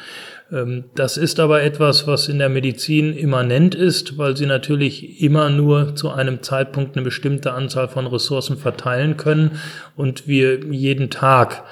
Ähm, 0.52 0.86
das 0.96 1.18
ist 1.18 1.40
aber 1.40 1.64
etwas, 1.64 2.06
was 2.06 2.28
in 2.28 2.38
der 2.38 2.50
Medizin 2.50 3.16
immanent 3.16 3.74
ist, 3.74 4.18
weil 4.18 4.38
sie 4.38 4.46
natürlich 4.46 5.22
immer 5.22 5.50
nur 5.50 5.96
zu 5.96 6.12
einem 6.12 6.44
Zeitpunkt 6.44 6.96
eine 6.96 7.04
bestimmte 7.04 7.54
Anzahl 7.54 7.88
von 7.88 8.06
Ressourcen 8.06 8.58
verteilen 8.58 9.18
können 9.18 9.60
und 9.96 10.28
wir 10.28 10.64
jeden 10.66 11.10
Tag 11.10 11.64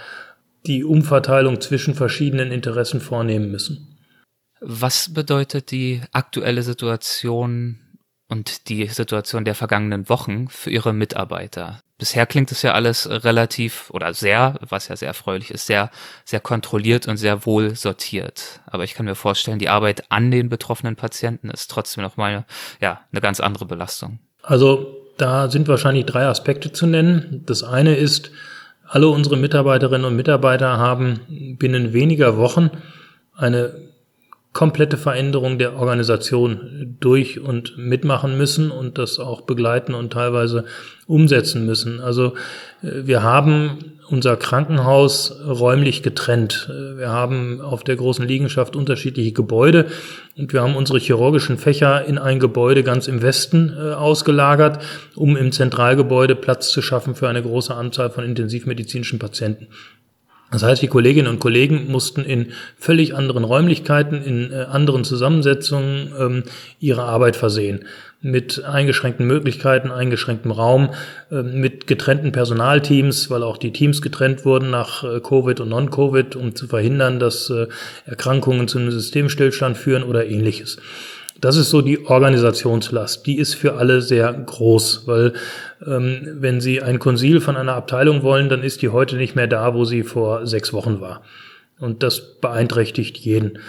die 0.67 0.83
Umverteilung 0.83 1.61
zwischen 1.61 1.95
verschiedenen 1.95 2.51
Interessen 2.51 3.01
vornehmen 3.01 3.51
müssen. 3.51 3.97
Was 4.59 5.13
bedeutet 5.13 5.71
die 5.71 6.01
aktuelle 6.11 6.63
Situation 6.63 7.79
und 8.27 8.69
die 8.69 8.87
Situation 8.87 9.45
der 9.45 9.55
vergangenen 9.55 10.09
Wochen 10.09 10.47
für 10.49 10.69
Ihre 10.69 10.93
Mitarbeiter. 10.93 11.79
Bisher 11.97 12.27
klingt 12.27 12.51
es 12.51 12.61
ja 12.61 12.73
alles 12.73 13.09
relativ 13.09 13.89
oder 13.89 14.13
sehr, 14.13 14.59
was 14.69 14.87
ja 14.87 14.95
sehr 14.95 15.07
erfreulich 15.07 15.49
ist, 15.49 15.65
sehr, 15.65 15.89
sehr 16.25 16.39
kontrolliert 16.39 17.07
und 17.07 17.17
sehr 17.17 17.45
wohl 17.45 17.75
sortiert. 17.75 18.59
Aber 18.67 18.83
ich 18.83 18.93
kann 18.93 19.05
mir 19.05 19.15
vorstellen, 19.15 19.59
die 19.59 19.69
Arbeit 19.69 20.11
an 20.11 20.29
den 20.29 20.49
betroffenen 20.49 20.95
Patienten 20.95 21.49
ist 21.49 21.71
trotzdem 21.71 22.03
nochmal, 22.03 22.45
ja, 22.81 23.01
eine 23.11 23.21
ganz 23.21 23.39
andere 23.39 23.65
Belastung. 23.65 24.19
Also, 24.43 24.93
da 25.17 25.49
sind 25.49 25.67
wahrscheinlich 25.67 26.05
drei 26.05 26.27
Aspekte 26.27 26.71
zu 26.71 26.85
nennen. 26.85 27.43
Das 27.47 27.63
eine 27.63 27.95
ist, 27.95 28.29
alle 28.87 29.07
unsere 29.07 29.37
Mitarbeiterinnen 29.37 30.05
und 30.05 30.15
Mitarbeiter 30.15 30.77
haben 30.77 31.55
binnen 31.59 31.93
weniger 31.93 32.37
Wochen 32.37 32.69
eine 33.35 33.73
komplette 34.57 34.97
Veränderung 34.97 35.59
der 35.59 35.75
Organisation 35.75 36.95
durch 36.99 37.39
und 37.39 37.77
mitmachen 37.77 38.39
müssen 38.39 38.71
und 38.71 38.97
das 38.97 39.19
auch 39.19 39.41
begleiten 39.41 39.93
und 39.93 40.11
teilweise 40.11 40.65
umsetzen 41.05 41.67
müssen. 41.67 41.99
Also 41.99 42.33
äh, 42.81 43.05
wir 43.05 43.21
haben 43.21 43.77
unser 44.09 44.35
Krankenhaus 44.35 45.39
räumlich 45.45 46.01
getrennt. 46.01 46.69
Äh, 46.71 46.97
wir 46.97 47.09
haben 47.09 47.61
auf 47.61 47.83
der 47.83 47.97
großen 47.97 48.27
Liegenschaft 48.27 48.75
unterschiedliche 48.75 49.31
Gebäude 49.31 49.85
und 50.35 50.51
wir 50.53 50.63
haben 50.63 50.75
unsere 50.75 50.97
chirurgischen 50.97 51.59
Fächer 51.59 52.05
in 52.05 52.17
ein 52.17 52.39
Gebäude 52.39 52.81
ganz 52.81 53.07
im 53.07 53.21
Westen 53.21 53.71
äh, 53.77 53.93
ausgelagert, 53.93 54.83
um 55.13 55.37
im 55.37 55.51
Zentralgebäude 55.51 56.33
Platz 56.33 56.71
zu 56.71 56.81
schaffen 56.81 57.13
für 57.13 57.29
eine 57.29 57.43
große 57.43 57.75
Anzahl 57.75 58.09
von 58.09 58.23
intensivmedizinischen 58.23 59.19
Patienten. 59.19 59.67
Das 60.49 60.63
heißt, 60.63 60.81
die 60.81 60.87
Kolleginnen 60.87 61.27
und 61.27 61.39
Kollegen 61.39 61.91
mussten 61.91 62.23
in 62.23 62.53
völlig 62.77 63.13
anderen 63.13 63.43
Räumlichkeiten, 63.43 64.23
in 64.23 64.53
äh, 64.53 64.63
anderen 64.69 65.03
Zusammensetzungen 65.03 66.13
ähm, 66.17 66.43
ihre 66.79 67.03
Arbeit 67.03 67.35
versehen. 67.35 67.83
Mit 68.21 68.63
eingeschränkten 68.63 69.27
Möglichkeiten, 69.27 69.91
eingeschränktem 69.91 70.51
Raum, 70.51 70.91
äh, 71.31 71.43
mit 71.43 71.85
getrennten 71.85 72.31
Personalteams, 72.31 73.29
weil 73.29 73.43
auch 73.43 73.57
die 73.57 73.73
Teams 73.73 74.01
getrennt 74.01 74.45
wurden 74.45 74.69
nach 74.69 75.03
äh, 75.03 75.19
Covid 75.19 75.59
und 75.59 75.67
Non-Covid, 75.67 76.37
um 76.37 76.55
zu 76.55 76.67
verhindern, 76.67 77.19
dass 77.19 77.49
äh, 77.49 77.67
Erkrankungen 78.05 78.69
zu 78.69 78.79
einem 78.79 78.91
Systemstillstand 78.91 79.77
führen 79.77 80.03
oder 80.03 80.27
ähnliches. 80.27 80.77
Das 81.41 81.55
ist 81.55 81.69
so 81.69 81.81
die 81.81 82.05
Organisationslast. 82.05 83.25
Die 83.25 83.37
ist 83.37 83.53
für 83.53 83.75
alle 83.75 84.01
sehr 84.01 84.31
groß, 84.33 85.03
weil 85.05 85.33
ähm, 85.85 86.21
wenn 86.39 86.61
Sie 86.61 86.81
ein 86.81 86.99
Konsil 86.99 87.41
von 87.41 87.55
einer 87.55 87.75
Abteilung 87.75 88.23
wollen, 88.23 88.49
dann 88.49 88.63
ist 88.63 88.81
die 88.81 88.89
heute 88.89 89.17
nicht 89.17 89.35
mehr 89.35 89.47
da, 89.47 89.73
wo 89.73 89.85
sie 89.85 90.03
vor 90.03 90.47
sechs 90.47 90.73
Wochen 90.73 90.99
war. 90.99 91.21
Und 91.79 92.01
das 92.01 92.39
beeinträchtigt 92.41 93.17
jeden. 93.19 93.59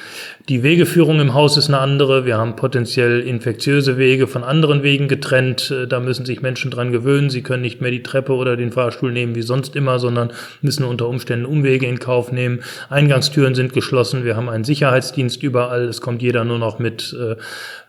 Die 0.49 0.63
Wegeführung 0.63 1.21
im 1.21 1.35
Haus 1.35 1.59
ist 1.59 1.69
eine 1.69 1.79
andere. 1.79 2.25
Wir 2.25 2.39
haben 2.39 2.57
potenziell 2.57 3.21
infektiöse 3.21 3.99
Wege 3.99 4.27
von 4.27 4.45
anderen 4.45 4.83
Wegen 4.83 5.09
getrennt. 5.09 5.71
Äh, 5.71 5.87
da 5.87 6.01
müssen 6.01 6.25
sich 6.25 6.41
Menschen 6.41 6.71
dran 6.71 6.91
gewöhnen. 6.91 7.29
Sie 7.29 7.43
können 7.43 7.61
nicht 7.61 7.83
mehr 7.83 7.91
die 7.91 8.03
Treppe 8.03 8.33
oder 8.33 8.57
den 8.57 8.73
Fahrstuhl 8.73 9.13
nehmen 9.13 9.35
wie 9.35 9.43
sonst 9.43 9.77
immer, 9.77 9.99
sondern 9.99 10.33
müssen 10.63 10.85
unter 10.85 11.07
Umständen 11.07 11.45
Umwege 11.45 11.85
in 11.85 11.99
Kauf 11.99 12.33
nehmen. 12.33 12.61
Eingangstüren 12.89 13.55
sind 13.55 13.75
geschlossen. 13.75 14.25
Wir 14.25 14.37
haben 14.37 14.49
einen 14.49 14.65
Sicherheitsdienst 14.65 15.43
überall. 15.43 15.85
Es 15.85 16.01
kommt 16.01 16.23
jeder 16.23 16.45
nur 16.45 16.59
noch 16.59 16.79
mit 16.79 17.15
äh, 17.15 17.37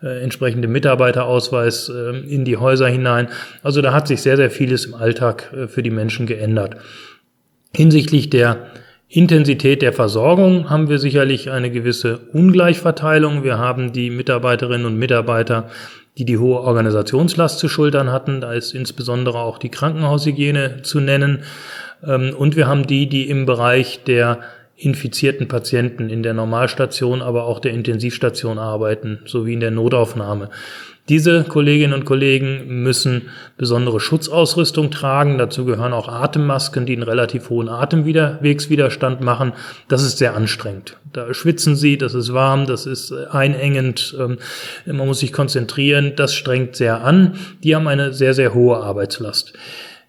äh, 0.06 0.22
entsprechendem 0.22 0.70
Mitarbeiterausweis 0.70 1.88
äh, 1.88 2.18
in 2.28 2.44
die 2.44 2.58
Häuser 2.58 2.88
hinein. 2.88 3.28
Also 3.62 3.80
da 3.80 3.94
hat 3.94 4.06
sich 4.06 4.20
sehr, 4.20 4.36
sehr 4.36 4.50
vieles 4.50 4.84
im 4.84 4.92
Alltag 4.92 5.50
äh, 5.56 5.66
für 5.66 5.82
die 5.82 5.88
Menschen 5.88 6.26
geändert. 6.26 6.76
Hinsichtlich 7.74 8.28
der 8.28 8.66
Intensität 9.12 9.82
der 9.82 9.92
Versorgung 9.92 10.70
haben 10.70 10.88
wir 10.88 11.00
sicherlich 11.00 11.50
eine 11.50 11.72
gewisse 11.72 12.18
Ungleichverteilung. 12.32 13.42
Wir 13.42 13.58
haben 13.58 13.92
die 13.92 14.08
Mitarbeiterinnen 14.08 14.86
und 14.86 15.00
Mitarbeiter, 15.00 15.68
die 16.16 16.24
die 16.24 16.38
hohe 16.38 16.60
Organisationslast 16.60 17.58
zu 17.58 17.68
schultern 17.68 18.12
hatten. 18.12 18.40
Da 18.40 18.52
ist 18.52 18.72
insbesondere 18.72 19.40
auch 19.40 19.58
die 19.58 19.68
Krankenhaushygiene 19.68 20.82
zu 20.82 21.00
nennen. 21.00 21.42
Ähm, 22.06 22.36
und 22.38 22.54
wir 22.54 22.68
haben 22.68 22.86
die, 22.86 23.08
die 23.08 23.28
im 23.28 23.46
Bereich 23.46 24.04
der 24.04 24.42
infizierten 24.76 25.48
Patienten 25.48 26.08
in 26.08 26.22
der 26.22 26.32
Normalstation, 26.32 27.20
aber 27.20 27.46
auch 27.46 27.58
der 27.58 27.72
Intensivstation 27.72 28.60
arbeiten, 28.60 29.18
sowie 29.24 29.54
in 29.54 29.60
der 29.60 29.72
Notaufnahme. 29.72 30.50
Diese 31.08 31.42
Kolleginnen 31.44 31.92
und 31.92 32.04
Kollegen 32.04 32.82
müssen 32.82 33.30
besondere 33.56 33.98
Schutzausrüstung 33.98 34.90
tragen. 34.90 35.38
Dazu 35.38 35.64
gehören 35.64 35.92
auch 35.92 36.08
Atemmasken, 36.08 36.86
die 36.86 36.92
einen 36.92 37.02
relativ 37.02 37.50
hohen 37.50 37.68
Atemwegswiderstand 37.68 39.20
machen. 39.20 39.52
Das 39.88 40.02
ist 40.02 40.18
sehr 40.18 40.36
anstrengend. 40.36 40.96
Da 41.12 41.34
schwitzen 41.34 41.74
sie, 41.74 41.98
das 41.98 42.14
ist 42.14 42.32
warm, 42.32 42.66
das 42.66 42.86
ist 42.86 43.12
einengend, 43.12 44.16
ähm, 44.20 44.38
man 44.86 45.08
muss 45.08 45.18
sich 45.18 45.32
konzentrieren, 45.32 46.12
das 46.14 46.34
strengt 46.34 46.76
sehr 46.76 47.02
an. 47.02 47.34
Die 47.64 47.74
haben 47.74 47.88
eine 47.88 48.12
sehr, 48.12 48.34
sehr 48.34 48.54
hohe 48.54 48.76
Arbeitslast. 48.76 49.52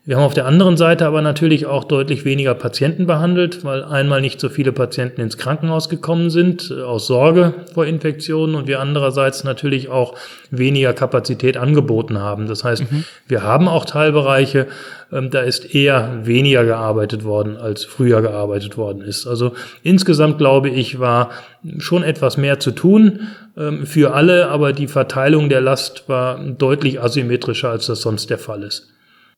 Wir 0.03 0.15
haben 0.15 0.23
auf 0.23 0.33
der 0.33 0.47
anderen 0.47 0.77
Seite 0.77 1.05
aber 1.05 1.21
natürlich 1.21 1.67
auch 1.67 1.83
deutlich 1.83 2.25
weniger 2.25 2.55
Patienten 2.55 3.05
behandelt, 3.05 3.63
weil 3.63 3.83
einmal 3.83 4.19
nicht 4.19 4.39
so 4.39 4.49
viele 4.49 4.71
Patienten 4.71 5.21
ins 5.21 5.37
Krankenhaus 5.37 5.89
gekommen 5.89 6.31
sind, 6.31 6.73
äh, 6.75 6.81
aus 6.81 7.05
Sorge 7.05 7.53
vor 7.75 7.85
Infektionen 7.85 8.55
und 8.55 8.65
wir 8.65 8.79
andererseits 8.79 9.43
natürlich 9.43 9.89
auch 9.89 10.15
weniger 10.49 10.93
Kapazität 10.93 11.55
angeboten 11.55 12.17
haben. 12.17 12.47
Das 12.47 12.63
heißt, 12.63 12.91
mhm. 12.91 13.03
wir 13.27 13.43
haben 13.43 13.67
auch 13.67 13.85
Teilbereiche, 13.85 14.65
ähm, 15.11 15.29
da 15.29 15.41
ist 15.41 15.75
eher 15.75 16.21
weniger 16.23 16.65
gearbeitet 16.65 17.23
worden, 17.23 17.57
als 17.57 17.85
früher 17.85 18.23
gearbeitet 18.23 18.77
worden 18.77 19.03
ist. 19.03 19.27
Also 19.27 19.53
insgesamt 19.83 20.39
glaube 20.39 20.69
ich, 20.69 20.99
war 20.99 21.29
schon 21.77 22.01
etwas 22.01 22.37
mehr 22.37 22.59
zu 22.59 22.71
tun 22.71 23.27
ähm, 23.55 23.85
für 23.85 24.15
alle, 24.15 24.47
aber 24.47 24.73
die 24.73 24.87
Verteilung 24.87 25.47
der 25.47 25.61
Last 25.61 26.09
war 26.09 26.39
deutlich 26.43 26.99
asymmetrischer, 26.99 27.69
als 27.69 27.85
das 27.85 28.01
sonst 28.01 28.31
der 28.31 28.39
Fall 28.39 28.63
ist. 28.63 28.87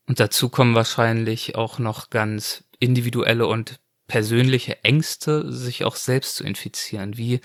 Und 0.08 0.20
dazu 0.20 0.50
kommen 0.50 0.76
wahrscheinlich 0.76 1.56
auch 1.56 1.80
noch 1.80 2.10
ganz 2.10 2.66
individuelle 2.80 3.48
und 3.48 3.80
persönliche 4.08 4.84
Ängste, 4.84 5.52
sich 5.52 5.86
auch 5.86 5.96
selbst 5.96 6.36
zu 6.36 6.44
infizieren. 6.44 7.18
Wie 7.18 7.40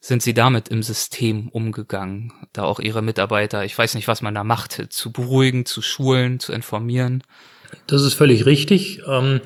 sind 0.00 0.20
Sie 0.20 0.34
damit 0.34 0.68
im 0.68 0.82
System 0.82 1.48
umgegangen? 1.48 2.32
Da 2.52 2.64
auch 2.64 2.80
Ihre 2.80 3.02
Mitarbeiter, 3.02 3.64
ich 3.64 3.78
weiß 3.78 3.94
nicht, 3.94 4.08
was 4.08 4.20
man 4.20 4.34
da 4.34 4.42
macht, 4.42 4.92
zu 4.92 5.12
beruhigen, 5.12 5.64
zu 5.64 5.80
schulen, 5.80 6.40
zu 6.40 6.52
informieren? 6.52 7.22
Das 7.86 8.02
ist 8.02 8.14
völlig 8.14 8.44
richtig. 8.44 9.02
Ähm, 9.06 9.40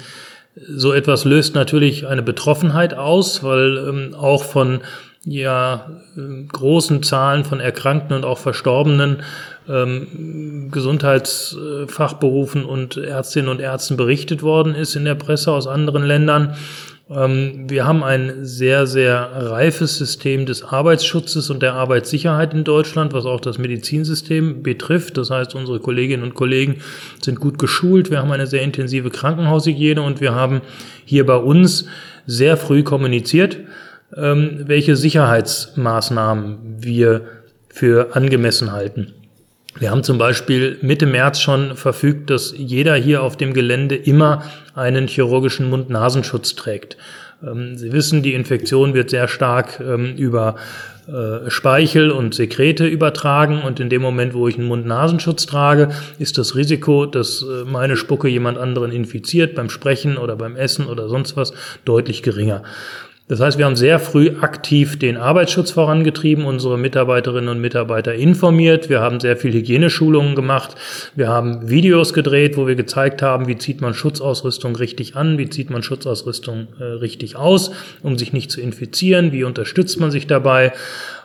so 0.54 0.94
etwas 0.94 1.24
löst 1.26 1.54
natürlich 1.54 2.06
eine 2.06 2.22
Betroffenheit 2.22 2.94
aus, 2.94 3.42
weil 3.42 3.76
ähm, 3.76 4.14
auch 4.14 4.44
von 4.44 4.80
ja, 5.26 5.90
äh, 6.16 6.44
großen 6.46 7.02
Zahlen 7.02 7.44
von 7.44 7.60
Erkrankten 7.60 8.16
und 8.16 8.24
auch 8.24 8.38
Verstorbenen 8.38 9.18
ähm, 9.68 10.68
Gesundheitsfachberufen 10.70 12.64
und 12.64 12.96
Ärztinnen 12.96 13.50
und 13.50 13.60
Ärzten 13.60 13.96
berichtet 13.96 14.44
worden 14.44 14.74
ist 14.76 14.94
in 14.94 15.04
der 15.04 15.16
Presse 15.16 15.50
aus 15.50 15.66
anderen 15.66 16.04
Ländern. 16.04 16.54
Ähm, 17.10 17.68
wir 17.68 17.86
haben 17.86 18.04
ein 18.04 18.44
sehr, 18.44 18.86
sehr 18.86 19.28
reifes 19.34 19.98
System 19.98 20.46
des 20.46 20.62
Arbeitsschutzes 20.62 21.50
und 21.50 21.60
der 21.60 21.74
Arbeitssicherheit 21.74 22.54
in 22.54 22.62
Deutschland, 22.62 23.12
was 23.12 23.26
auch 23.26 23.40
das 23.40 23.58
Medizinsystem 23.58 24.62
betrifft. 24.62 25.16
Das 25.16 25.30
heißt, 25.30 25.56
unsere 25.56 25.80
Kolleginnen 25.80 26.22
und 26.22 26.34
Kollegen 26.34 26.76
sind 27.20 27.40
gut 27.40 27.58
geschult. 27.58 28.12
Wir 28.12 28.20
haben 28.20 28.30
eine 28.30 28.46
sehr 28.46 28.62
intensive 28.62 29.10
Krankenhaushygiene 29.10 30.02
und 30.02 30.20
wir 30.20 30.36
haben 30.36 30.60
hier 31.04 31.26
bei 31.26 31.36
uns 31.36 31.86
sehr 32.26 32.56
früh 32.56 32.82
kommuniziert, 32.82 33.58
ähm, 34.14 34.64
welche 34.66 34.96
Sicherheitsmaßnahmen 34.96 36.76
wir 36.78 37.22
für 37.68 38.14
angemessen 38.14 38.72
halten. 38.72 39.14
Wir 39.78 39.90
haben 39.90 40.02
zum 40.02 40.16
Beispiel 40.16 40.78
Mitte 40.80 41.04
März 41.04 41.40
schon 41.40 41.76
verfügt, 41.76 42.30
dass 42.30 42.54
jeder 42.56 42.94
hier 42.94 43.22
auf 43.22 43.36
dem 43.36 43.52
Gelände 43.52 43.94
immer 43.94 44.42
einen 44.74 45.06
chirurgischen 45.06 45.68
Mund-Nasenschutz 45.68 46.54
trägt. 46.54 46.96
Ähm, 47.46 47.76
Sie 47.76 47.92
wissen, 47.92 48.22
die 48.22 48.34
Infektion 48.34 48.94
wird 48.94 49.10
sehr 49.10 49.28
stark 49.28 49.80
ähm, 49.80 50.14
über 50.16 50.56
äh, 51.08 51.50
Speichel 51.50 52.10
und 52.10 52.34
Sekrete 52.34 52.86
übertragen 52.86 53.62
und 53.62 53.78
in 53.78 53.90
dem 53.90 54.02
Moment, 54.02 54.34
wo 54.34 54.48
ich 54.48 54.58
einen 54.58 54.66
Mund-Nasenschutz 54.66 55.46
trage, 55.46 55.90
ist 56.18 56.38
das 56.38 56.56
Risiko, 56.56 57.06
dass 57.06 57.42
äh, 57.42 57.64
meine 57.64 57.96
Spucke 57.96 58.28
jemand 58.28 58.58
anderen 58.58 58.90
infiziert 58.90 59.54
beim 59.54 59.68
Sprechen 59.68 60.16
oder 60.16 60.36
beim 60.36 60.56
Essen 60.56 60.86
oder 60.86 61.08
sonst 61.08 61.36
was 61.36 61.52
deutlich 61.84 62.22
geringer. 62.22 62.62
Das 63.28 63.40
heißt, 63.40 63.58
wir 63.58 63.64
haben 63.64 63.74
sehr 63.74 63.98
früh 63.98 64.36
aktiv 64.40 65.00
den 65.00 65.16
Arbeitsschutz 65.16 65.72
vorangetrieben, 65.72 66.44
unsere 66.44 66.78
Mitarbeiterinnen 66.78 67.48
und 67.48 67.60
Mitarbeiter 67.60 68.14
informiert. 68.14 68.88
Wir 68.88 69.00
haben 69.00 69.18
sehr 69.18 69.36
viel 69.36 69.52
Hygieneschulungen 69.52 70.36
gemacht. 70.36 70.76
Wir 71.16 71.26
haben 71.26 71.68
Videos 71.68 72.12
gedreht, 72.12 72.56
wo 72.56 72.68
wir 72.68 72.76
gezeigt 72.76 73.22
haben, 73.22 73.48
wie 73.48 73.58
zieht 73.58 73.80
man 73.80 73.94
Schutzausrüstung 73.94 74.76
richtig 74.76 75.16
an, 75.16 75.38
wie 75.38 75.50
zieht 75.50 75.70
man 75.70 75.82
Schutzausrüstung 75.82 76.68
äh, 76.78 76.84
richtig 76.84 77.34
aus, 77.34 77.72
um 78.00 78.16
sich 78.16 78.32
nicht 78.32 78.52
zu 78.52 78.60
infizieren, 78.60 79.32
wie 79.32 79.42
unterstützt 79.42 79.98
man 79.98 80.12
sich 80.12 80.28
dabei. 80.28 80.72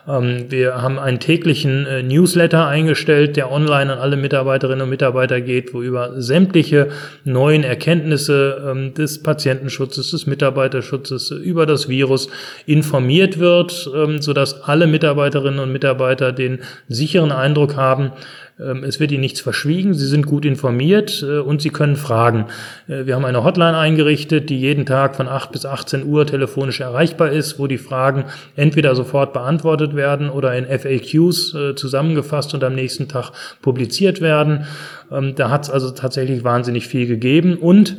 Ähm, 0.06 0.46
wir 0.50 0.82
haben 0.82 0.98
einen 0.98 1.20
täglichen 1.20 1.86
äh, 1.86 2.02
Newsletter 2.02 2.66
eingestellt, 2.66 3.36
der 3.36 3.52
online 3.52 3.92
an 3.92 3.98
alle 3.98 4.16
Mitarbeiterinnen 4.16 4.82
und 4.82 4.90
Mitarbeiter 4.90 5.40
geht, 5.40 5.74
wo 5.74 5.82
über 5.82 6.20
sämtliche 6.20 6.88
neuen 7.24 7.62
Erkenntnisse 7.62 8.62
ähm, 8.68 8.94
des 8.94 9.22
Patientenschutzes, 9.22 10.10
des 10.10 10.26
Mitarbeiterschutzes, 10.26 11.30
über 11.30 11.66
das 11.66 11.88
Virus 11.88 12.28
informiert 12.66 13.38
wird, 13.38 13.88
ähm, 13.94 14.20
sodass 14.20 14.62
alle 14.62 14.86
Mitarbeiterinnen 14.86 15.60
und 15.60 15.72
Mitarbeiter 15.72 16.32
den 16.32 16.60
sicheren 16.88 17.30
Eindruck 17.30 17.76
haben, 17.76 18.12
es 18.58 19.00
wird 19.00 19.10
Ihnen 19.12 19.22
nichts 19.22 19.40
verschwiegen, 19.40 19.94
Sie 19.94 20.06
sind 20.06 20.26
gut 20.26 20.44
informiert 20.44 21.24
äh, 21.26 21.38
und 21.38 21.62
Sie 21.62 21.70
können 21.70 21.96
fragen. 21.96 22.46
Äh, 22.86 23.06
wir 23.06 23.14
haben 23.14 23.24
eine 23.24 23.44
Hotline 23.44 23.76
eingerichtet, 23.76 24.50
die 24.50 24.60
jeden 24.60 24.86
Tag 24.86 25.16
von 25.16 25.26
8 25.26 25.52
bis 25.52 25.64
18 25.64 26.04
Uhr 26.04 26.26
telefonisch 26.26 26.80
erreichbar 26.80 27.30
ist, 27.30 27.58
wo 27.58 27.66
die 27.66 27.78
Fragen 27.78 28.24
entweder 28.54 28.94
sofort 28.94 29.32
beantwortet 29.32 29.96
werden 29.96 30.28
oder 30.30 30.54
in 30.54 30.66
FAQs 30.66 31.54
äh, 31.54 31.74
zusammengefasst 31.74 32.54
und 32.54 32.62
am 32.62 32.74
nächsten 32.74 33.08
Tag 33.08 33.32
publiziert 33.62 34.20
werden. 34.20 34.66
Ähm, 35.10 35.34
da 35.34 35.50
hat 35.50 35.64
es 35.64 35.70
also 35.70 35.90
tatsächlich 35.90 36.44
wahnsinnig 36.44 36.86
viel 36.86 37.06
gegeben 37.06 37.56
und 37.56 37.96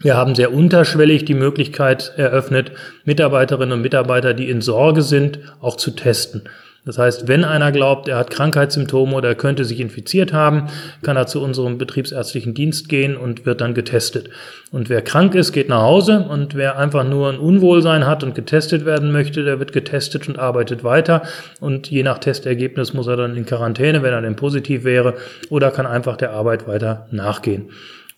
wir 0.00 0.16
haben 0.16 0.34
sehr 0.34 0.52
unterschwellig 0.52 1.24
die 1.24 1.34
Möglichkeit 1.34 2.12
eröffnet, 2.16 2.72
Mitarbeiterinnen 3.04 3.72
und 3.72 3.82
Mitarbeiter, 3.82 4.34
die 4.34 4.50
in 4.50 4.60
Sorge 4.60 5.00
sind, 5.00 5.38
auch 5.60 5.76
zu 5.76 5.90
testen. 5.92 6.42
Das 6.86 6.98
heißt, 6.98 7.26
wenn 7.26 7.42
einer 7.42 7.72
glaubt, 7.72 8.06
er 8.06 8.16
hat 8.16 8.30
Krankheitssymptome 8.30 9.16
oder 9.16 9.30
er 9.30 9.34
könnte 9.34 9.64
sich 9.64 9.80
infiziert 9.80 10.32
haben, 10.32 10.68
kann 11.02 11.16
er 11.16 11.26
zu 11.26 11.42
unserem 11.42 11.78
betriebsärztlichen 11.78 12.54
Dienst 12.54 12.88
gehen 12.88 13.16
und 13.16 13.44
wird 13.44 13.60
dann 13.60 13.74
getestet. 13.74 14.30
Und 14.70 14.88
wer 14.88 15.02
krank 15.02 15.34
ist, 15.34 15.50
geht 15.52 15.68
nach 15.68 15.82
Hause 15.82 16.20
und 16.30 16.54
wer 16.54 16.78
einfach 16.78 17.02
nur 17.02 17.28
ein 17.28 17.40
Unwohlsein 17.40 18.06
hat 18.06 18.22
und 18.22 18.36
getestet 18.36 18.86
werden 18.86 19.10
möchte, 19.10 19.42
der 19.42 19.58
wird 19.58 19.72
getestet 19.72 20.28
und 20.28 20.38
arbeitet 20.38 20.84
weiter. 20.84 21.24
Und 21.58 21.90
je 21.90 22.04
nach 22.04 22.18
Testergebnis 22.18 22.94
muss 22.94 23.08
er 23.08 23.16
dann 23.16 23.36
in 23.36 23.46
Quarantäne, 23.46 24.04
wenn 24.04 24.12
er 24.12 24.22
denn 24.22 24.36
positiv 24.36 24.84
wäre, 24.84 25.14
oder 25.50 25.72
kann 25.72 25.86
einfach 25.86 26.16
der 26.16 26.30
Arbeit 26.30 26.68
weiter 26.68 27.08
nachgehen. 27.10 27.70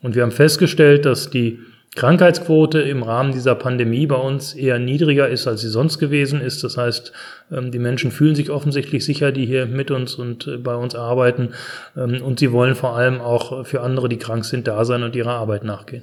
Und 0.03 0.15
wir 0.15 0.23
haben 0.23 0.31
festgestellt, 0.31 1.07
dass 1.07 1.31
die 1.31 1.59
Krankheitsquote 1.97 2.81
im 2.81 3.03
Rahmen 3.03 3.33
dieser 3.33 3.55
Pandemie 3.55 4.07
bei 4.07 4.17
uns 4.17 4.55
eher 4.55 4.79
niedriger 4.79 5.29
ist, 5.29 5.47
als 5.47 5.63
sie 5.63 5.69
sonst 5.69 5.99
gewesen 5.99 6.41
ist. 6.41 6.63
Das 6.63 6.77
heißt, 6.77 7.13
ähm, 7.51 7.71
die 7.71 7.79
Menschen 7.79 8.11
fühlen 8.11 8.35
sich 8.35 8.51
offensichtlich 8.51 9.05
sicher, 9.05 9.33
die 9.33 9.47
hier 9.47 9.67
mit 9.67 9.91
uns 9.91 10.15
und 10.15 10.47
äh, 10.47 10.59
bei 10.59 10.75
uns 10.75 10.95
arbeiten. 10.95 11.55
Ähm, 11.97 12.23
und 12.23 12.39
sie 12.39 12.53
wollen 12.53 12.75
vor 12.75 12.97
allem 12.97 13.21
auch 13.21 13.67
für 13.67 13.81
andere, 13.81 14.09
die 14.09 14.19
krank 14.19 14.45
sind, 14.45 14.69
da 14.69 14.85
sein 14.85 15.03
und 15.03 15.17
ihrer 15.17 15.33
Arbeit 15.33 15.65
nachgehen. 15.65 16.03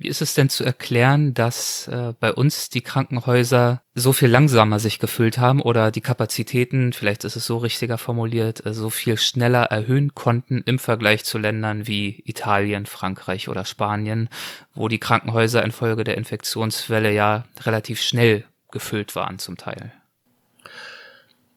Wie 0.00 0.06
ist 0.06 0.22
es 0.22 0.34
denn 0.34 0.48
zu 0.48 0.62
erklären, 0.62 1.34
dass 1.34 1.88
äh, 1.88 2.14
bei 2.20 2.32
uns 2.32 2.68
die 2.70 2.82
Krankenhäuser 2.82 3.82
so 3.96 4.12
viel 4.12 4.28
langsamer 4.28 4.78
sich 4.78 5.00
gefüllt 5.00 5.38
haben 5.38 5.60
oder 5.60 5.90
die 5.90 6.00
Kapazitäten, 6.00 6.92
vielleicht 6.92 7.24
ist 7.24 7.34
es 7.34 7.46
so 7.46 7.56
richtiger 7.56 7.98
formuliert, 7.98 8.64
äh, 8.64 8.72
so 8.72 8.90
viel 8.90 9.16
schneller 9.18 9.64
erhöhen 9.64 10.14
konnten 10.14 10.62
im 10.66 10.78
Vergleich 10.78 11.24
zu 11.24 11.36
Ländern 11.36 11.88
wie 11.88 12.22
Italien, 12.26 12.86
Frankreich 12.86 13.48
oder 13.48 13.64
Spanien, 13.64 14.28
wo 14.72 14.86
die 14.86 15.00
Krankenhäuser 15.00 15.64
infolge 15.64 16.04
der 16.04 16.16
Infektionswelle 16.16 17.12
ja 17.12 17.44
relativ 17.64 18.00
schnell 18.00 18.44
gefüllt 18.70 19.16
waren 19.16 19.40
zum 19.40 19.56
Teil? 19.56 19.92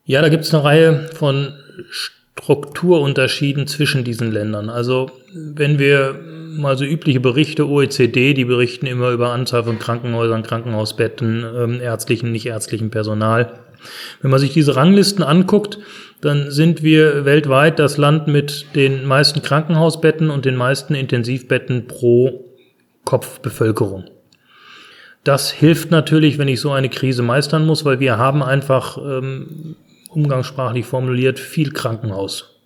Ja, 0.04 0.22
da 0.22 0.30
gibt 0.30 0.46
es 0.46 0.54
eine 0.54 0.64
Reihe 0.64 1.10
von 1.14 1.54
Strukturunterschieden 2.44 3.68
zwischen 3.68 4.04
diesen 4.04 4.32
Ländern. 4.32 4.70
Also 4.70 5.12
wenn 5.34 5.80
wir 5.80 6.20
mal 6.58 6.78
so 6.78 6.86
übliche 6.86 7.20
Berichte, 7.20 7.68
OECD, 7.68 8.34
die 8.34 8.46
berichten 8.46 8.88
immer 8.88 9.12
über 9.12 9.32
Anzahl 9.32 9.64
von 9.64 9.80
Krankenhäusern, 9.80 10.44
Krankenhausbetten, 10.44 11.46
ähm, 11.56 11.82
ärztlichen, 11.82 12.32
nicht 12.32 12.46
ärztlichen 12.46 12.90
Personal. 12.90 13.60
Wenn 14.22 14.32
man 14.32 14.40
sich 14.40 14.54
diese 14.54 14.76
Ranglisten 14.76 15.24
anguckt, 15.24 15.80
dann 16.20 16.52
sind 16.52 16.84
wir 16.84 17.26
weltweit 17.26 17.80
das 17.80 17.98
Land 17.98 18.28
mit 18.28 18.76
den 18.76 19.06
meisten 19.06 19.42
Krankenhausbetten 19.42 20.30
und 20.30 20.46
den 20.46 20.56
meisten 20.56 20.94
Intensivbetten 20.94 21.88
pro 21.88 22.46
Kopfbevölkerung. 23.06 24.06
Das 25.24 25.52
hilft 25.52 25.92
natürlich, 25.92 26.38
wenn 26.38 26.48
ich 26.48 26.60
so 26.60 26.72
eine 26.72 26.90
Krise 26.90 27.24
meistern 27.24 27.66
muss, 27.66 27.86
weil 27.86 28.00
wir 28.00 28.18
haben 28.18 28.44
einfach 28.44 28.98
ähm, 28.98 29.76
umgangssprachlich 30.12 30.86
formuliert 30.86 31.40
viel 31.40 31.72
Krankenhaus. 31.72 32.60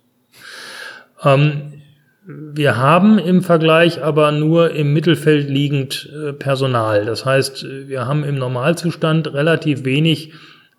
Ähm, 1.22 1.82
wir 2.26 2.76
haben 2.76 3.18
im 3.18 3.42
Vergleich 3.42 4.02
aber 4.02 4.32
nur 4.32 4.72
im 4.72 4.92
Mittelfeld 4.92 5.48
liegend 5.48 6.10
äh, 6.12 6.32
Personal. 6.32 7.04
Das 7.04 7.24
heißt, 7.24 7.64
wir 7.86 8.06
haben 8.06 8.24
im 8.24 8.36
Normalzustand 8.36 9.32
relativ 9.32 9.84
wenig 9.84 10.32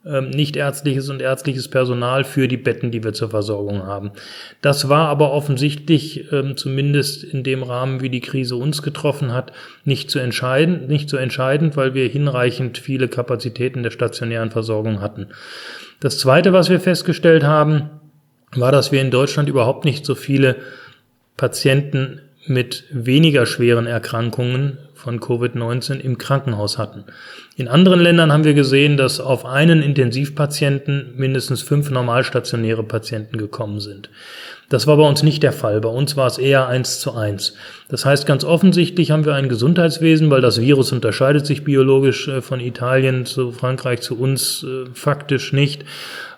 ähm, 0.08 0.30
nicht 0.30 0.56
ärztliches 0.56 1.10
und 1.10 1.22
ärztliches 1.22 1.68
Personal 1.70 2.24
für 2.24 2.48
die 2.48 2.58
Betten, 2.58 2.92
die 2.92 3.04
wir 3.04 3.14
zur 3.14 3.30
Versorgung 3.30 3.84
haben. 3.84 4.12
Das 4.62 4.90
war 4.90 5.10
aber 5.10 5.32
offensichtlich, 5.32 6.32
ähm, 6.32 6.56
zumindest 6.56 7.24
in 7.24 7.44
dem 7.44 7.64
Rahmen, 7.64 8.02
wie 8.02 8.10
die 8.10 8.22
Krise 8.22 8.56
uns 8.56 8.82
getroffen 8.82 9.34
hat, 9.34 9.52
nicht 9.84 10.10
zu 10.10 10.20
entscheiden, 10.20 10.88
nicht 10.88 11.10
so 11.10 11.18
entscheidend, 11.18 11.76
weil 11.76 11.94
wir 11.94 12.08
hinreichend 12.08 12.78
viele 12.78 13.08
Kapazitäten 13.08 13.84
der 13.84 13.92
stationären 13.92 14.52
Versorgung 14.52 15.02
hatten. 15.02 15.28
Das 16.00 16.20
zweite, 16.20 16.54
was 16.54 16.70
wir 16.70 16.80
festgestellt 16.80 17.44
haben, 17.44 17.90
war, 18.56 18.72
dass 18.72 18.92
wir 18.92 19.02
in 19.02 19.12
Deutschland 19.12 19.50
überhaupt 19.50 19.86
nicht 19.86 20.06
so 20.06 20.16
viele 20.16 20.58
Patienten 21.36 22.22
mit 22.50 22.86
weniger 22.92 23.46
schweren 23.46 23.88
Erkrankungen 23.88 24.78
von 24.94 25.20
Covid-19 25.20 26.00
im 26.00 26.18
Krankenhaus 26.18 26.78
hatten. 26.78 27.06
In 27.56 27.68
anderen 27.68 28.00
Ländern 28.00 28.34
haben 28.34 28.44
wir 28.44 28.54
gesehen, 28.54 28.98
dass 28.98 29.20
auf 29.20 29.46
einen 29.46 29.82
Intensivpatienten 29.82 31.14
mindestens 31.16 31.62
fünf 31.62 31.90
normalstationäre 31.92 32.84
Patienten 32.84 33.38
gekommen 33.38 33.80
sind. 33.80 34.10
Das 34.70 34.86
war 34.86 34.98
bei 34.98 35.08
uns 35.08 35.24
nicht 35.24 35.44
der 35.44 35.54
Fall. 35.54 35.80
Bei 35.80 35.90
uns 35.90 36.18
war 36.18 36.28
es 36.28 36.38
eher 36.38 36.68
eins 36.68 37.00
zu 37.00 37.14
eins. 37.14 37.54
Das 37.88 38.06
heißt, 38.06 38.26
ganz 38.26 38.44
offensichtlich 38.44 39.12
haben 39.12 39.24
wir 39.24 39.34
ein 39.34 39.48
Gesundheitswesen, 39.48 40.30
weil 40.30 40.42
das 40.42 40.60
Virus 40.60 40.92
unterscheidet 40.92 41.46
sich 41.46 41.64
biologisch 41.64 42.28
äh, 42.28 42.42
von 42.42 42.60
Italien 42.60 43.26
zu 43.26 43.52
Frankreich 43.54 44.02
zu 44.02 44.20
uns 44.20 44.64
äh, 44.64 44.90
faktisch 44.94 45.54
nicht. 45.54 45.86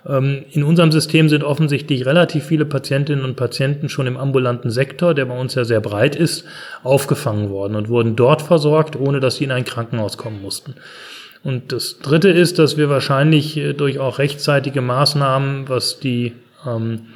Ähm, 0.08 0.46
in 0.52 0.64
unserem 0.64 0.92
System 0.92 1.30
sind 1.30 1.44
offensichtlich 1.44 2.06
relativ 2.06 2.46
viele 2.46 2.66
Patientinnen 2.66 3.26
und 3.26 3.36
Patienten 3.36 3.90
schon 3.90 4.08
im 4.08 4.18
ambulanten 4.18 4.70
Sektor, 4.70 5.14
der 5.14 5.26
bei 5.26 5.38
uns 5.38 5.56
ja 5.56 5.66
sehr 5.66 5.82
breit 5.82 6.16
ist, 6.16 6.46
aufgefangen 6.84 7.50
worden 7.50 7.76
und 7.76 7.90
wurden 7.90 8.16
dort 8.16 8.42
versorgt, 8.42 8.96
ohne 8.96 9.20
dass 9.20 9.38
sie 9.38 9.44
in 9.44 9.52
ein 9.52 9.66
Krankenhaus 9.66 10.18
kommen 10.18 10.42
mussten. 10.42 10.76
Und 11.44 11.72
das 11.72 12.00
Dritte 12.00 12.30
ist, 12.30 12.60
dass 12.60 12.78
wir 12.78 12.90
wahrscheinlich 12.90 13.58
äh, 13.58 13.74
durch 13.74 14.00
auch 14.00 14.20
rechtzeitige 14.20 14.82
Maßnahmen, 14.82 15.70
was 15.70 16.00
die 16.00 16.34
ähm, 16.66 17.08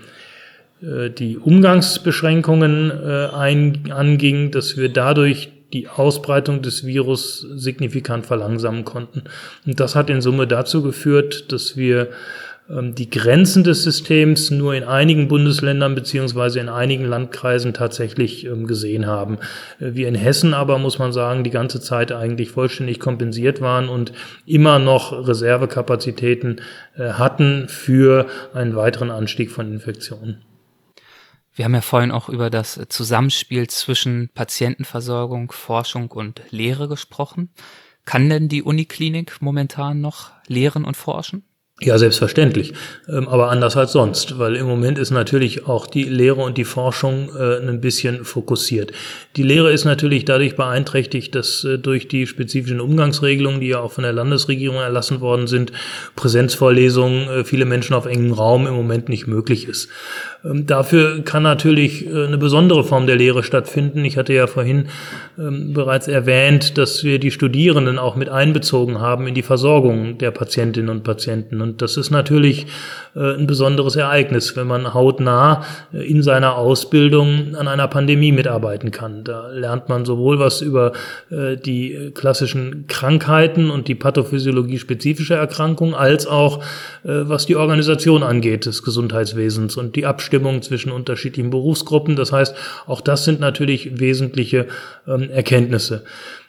äh, 0.84 1.10
die 1.10 1.38
Umgangsbeschränkungen 1.38 2.92
äh, 2.92 3.28
ein, 3.34 3.92
anging, 3.92 4.52
dass 4.52 4.78
wir 4.78 4.90
dadurch 4.90 5.50
die 5.72 5.88
Ausbreitung 5.88 6.62
des 6.62 6.86
Virus 6.86 7.40
signifikant 7.56 8.26
verlangsamen 8.26 8.86
konnten. 8.86 9.24
Und 9.66 9.80
das 9.80 9.96
hat 9.96 10.10
in 10.10 10.22
Summe 10.22 10.46
dazu 10.46 10.84
geführt, 10.84 11.52
dass 11.52 11.76
wir 11.76 12.10
die 12.70 13.10
Grenzen 13.10 13.66
des 13.66 13.84
Systems 13.84 14.50
nur 14.50 14.74
in 14.74 14.86
einigen 14.86 15.28
Bundesländern 15.28 15.96
beziehungsweise 15.96 16.62
in 16.62 16.70
einigen 16.70 17.04
Landkreisen 17.04 17.74
tatsächlich 17.74 18.46
ähm, 18.46 18.68
gesehen 18.68 19.06
haben. 19.06 19.38
Äh, 19.80 19.96
wir 19.96 20.08
in 20.08 20.16
Hessen 20.16 20.54
aber, 20.54 20.78
muss 20.78 20.98
man 20.98 21.12
sagen, 21.12 21.44
die 21.44 21.50
ganze 21.50 21.82
Zeit 21.82 22.14
eigentlich 22.14 22.52
vollständig 22.52 23.02
kompensiert 23.02 23.60
waren 23.60 23.90
und 23.90 24.14
immer 24.46 24.80
noch 24.80 25.12
Reservekapazitäten 25.28 26.62
äh, 26.96 27.10
hatten 27.14 27.68
für 27.68 28.28
einen 28.54 28.76
weiteren 28.78 29.12
Anstieg 29.12 29.52
von 29.52 29.72
Infektionen. 29.72 30.42
Wir 31.56 31.66
haben 31.66 31.76
ja 31.76 31.82
vorhin 31.82 32.12
auch 32.12 32.30
über 32.30 32.50
das 32.50 32.80
Zusammenspiel 32.88 33.68
zwischen 33.68 34.30
Patientenversorgung, 34.34 35.52
Forschung 35.52 36.10
und 36.12 36.42
Lehre 36.50 36.88
gesprochen. 36.88 37.50
Kann 38.06 38.30
denn 38.30 38.48
die 38.48 38.64
Uniklinik 38.64 39.42
momentan 39.42 40.02
noch 40.02 40.32
lehren 40.48 40.84
und 40.84 40.98
forschen? 40.98 41.44
Ja, 41.84 41.98
selbstverständlich, 41.98 42.74
ähm, 43.10 43.28
aber 43.28 43.50
anders 43.50 43.76
als 43.76 43.92
sonst, 43.92 44.40
weil 44.40 44.56
im 44.56 44.68
Moment 44.68 44.98
ist 44.98 45.12
natürlich 45.12 45.68
auch 45.68 45.86
die 45.86 46.04
Lehre 46.04 46.42
und 46.42 46.58
die 46.58 46.64
Forschung 46.64 47.30
äh, 47.38 47.58
ein 47.58 47.82
bisschen 47.82 48.24
fokussiert. 48.24 48.94
Die 49.36 49.44
Lehre 49.44 49.70
ist 49.70 49.84
natürlich 49.84 50.24
dadurch 50.24 50.56
beeinträchtigt, 50.56 51.36
dass 51.36 51.66
äh, 51.66 51.78
durch 51.78 52.08
die 52.08 52.26
spezifischen 52.26 52.80
Umgangsregelungen, 52.80 53.60
die 53.60 53.68
ja 53.68 53.80
auch 53.80 53.92
von 53.92 54.06
der 54.06 54.14
Landesregierung 54.14 54.78
erlassen 54.78 55.20
worden 55.20 55.48
sind, 55.48 55.74
Präsenzvorlesungen 56.16 57.28
äh, 57.28 57.44
viele 57.44 57.66
Menschen 57.66 57.96
auf 57.96 58.06
engem 58.06 58.32
Raum 58.32 58.66
im 58.66 58.76
Moment 58.76 59.10
nicht 59.10 59.28
möglich 59.28 59.68
ist. 59.68 59.90
Ähm, 60.46 60.66
dafür 60.66 61.22
kann 61.24 61.44
natürlich 61.44 62.08
eine 62.08 62.38
besondere 62.38 62.84
Form 62.84 63.08
der 63.08 63.18
Lehre 63.18 63.44
stattfinden. 63.44 64.06
Ich 64.06 64.18
hatte 64.18 64.34
ja 64.34 64.48
vorhin 64.48 64.88
ähm, 65.38 65.74
bereits 65.74 66.08
erwähnt, 66.08 66.78
dass 66.78 67.04
wir 67.04 67.20
die 67.20 67.32
Studierenden 67.32 68.00
auch 68.00 68.16
mit 68.16 68.30
einbezogen 68.30 69.02
haben 69.02 69.28
in 69.28 69.34
die 69.34 69.42
Versorgung 69.42 70.18
der 70.18 70.32
Patientinnen 70.32 70.90
und 70.90 71.04
Patienten. 71.04 71.62
Und 71.62 71.73
Und 71.74 71.82
das 71.82 71.98
ist 71.98 72.12
natürlich 72.12 72.68
äh, 73.16 73.34
ein 73.34 73.48
besonderes 73.48 73.96
Ereignis, 73.96 74.56
wenn 74.56 74.68
man 74.68 74.94
hautnah 74.94 75.66
äh, 75.92 76.08
in 76.08 76.22
seiner 76.22 76.56
Ausbildung 76.56 77.56
an 77.56 77.68
einer 77.68 77.88
Pandemie 77.88 78.32
mitarbeiten 78.32 78.92
kann. 78.92 79.24
Da 79.24 79.48
lernt 79.48 79.90
man 79.90 80.06
sowohl 80.06 80.38
was 80.38 80.62
über 80.62 80.92
äh, 81.32 81.58
die 81.58 82.12
klassischen 82.14 82.86
Krankheiten 82.88 83.72
und 83.72 83.88
die 83.88 83.96
Pathophysiologie 83.96 84.78
spezifischer 84.78 85.38
Erkrankungen, 85.38 85.96
als 85.96 86.28
auch 86.28 86.64
was 87.04 87.46
die 87.46 87.56
Organisation 87.56 88.24
angeht 88.24 88.66
des 88.66 88.84
Gesundheitswesens 88.84 89.76
und 89.76 89.96
die 89.96 90.06
Abstimmung 90.06 90.62
zwischen 90.62 90.92
unterschiedlichen 90.92 91.50
Berufsgruppen. 91.50 92.16
Das 92.16 92.32
heißt, 92.32 92.56
auch 92.86 93.02
das 93.02 93.26
sind 93.26 93.40
natürlich 93.40 94.00
wesentliche 94.00 94.68
ähm, 95.08 95.30
Erkenntnisse. 95.30 96.04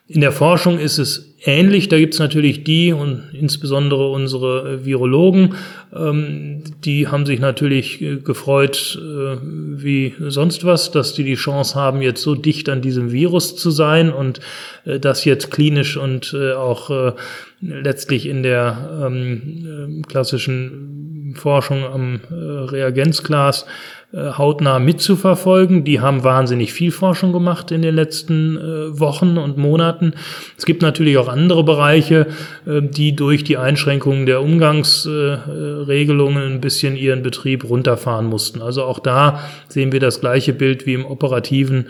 In 0.07 0.21
der 0.21 0.33
Forschung 0.33 0.79
ist 0.79 0.99
es 0.99 1.35
ähnlich. 1.45 1.88
Da 1.88 1.99
gibt 1.99 2.12
es 2.12 2.21
natürlich 2.21 2.62
die 2.62 2.93
und 2.93 3.23
insbesondere 3.33 4.11
unsere 4.11 4.85
Virologen, 4.85 5.55
ähm, 5.95 6.62
die 6.85 7.09
haben 7.09 7.25
sich 7.25 7.40
natürlich 7.40 8.03
äh, 8.03 8.17
gefreut 8.17 8.99
äh, 9.01 9.38
wie 9.43 10.14
sonst 10.19 10.64
was, 10.64 10.90
dass 10.90 11.14
die 11.14 11.25
die 11.25 11.37
Chance 11.37 11.75
haben, 11.75 12.03
jetzt 12.03 12.21
so 12.21 12.35
dicht 12.35 12.69
an 12.69 12.83
diesem 12.83 13.12
Virus 13.12 13.57
zu 13.57 13.71
sein 13.71 14.12
und 14.12 14.40
äh, 14.85 15.01
das 15.01 15.25
jetzt 15.25 15.51
klinisch 15.51 15.97
und 15.97 16.37
äh, 16.38 16.53
auch 16.53 16.90
äh, 16.90 17.12
letztlich 17.62 18.27
in 18.27 18.43
der 18.43 19.07
ähm, 19.07 20.03
äh, 20.03 20.03
klassischen 20.03 21.35
Forschung 21.35 21.83
am 21.83 22.21
Reagenzglas 22.31 23.62
äh, 23.62 23.67
hautnah 24.16 24.79
mitzuverfolgen. 24.79 25.85
Die 25.85 26.00
haben 26.00 26.24
wahnsinnig 26.24 26.72
viel 26.72 26.92
Forschung 26.92 27.33
gemacht 27.33 27.70
in 27.70 27.83
den 27.83 27.94
letzten 27.94 28.57
äh, 28.57 28.98
Wochen 28.98 29.37
und 29.38 29.57
Monaten. 29.59 30.14
Es 30.57 30.64
gibt 30.66 30.83
natürlich 30.83 31.16
auch 31.18 31.29
andere 31.29 31.62
Bereiche, 31.64 32.27
äh, 32.66 32.83
die 32.83 33.16
durch 33.16 33.44
die 33.44 33.57
Einschränkungen 33.57 34.27
der 34.27 34.42
Umgangsregelungen 34.42 36.55
ein 36.55 36.61
bisschen 36.61 36.96
ihren 36.96 37.22
Betrieb 37.22 37.68
runterfahren 37.68 38.27
mussten. 38.27 38.62
Also 38.62 38.83
auch 38.85 39.00
da 39.00 39.40
sehen 39.68 39.92
wir 39.92 40.00
das 40.00 40.20
gleiche 40.20 40.53
Bild 40.53 40.87
wie 40.87 40.94
im 40.94 41.07
operativen 41.07 41.87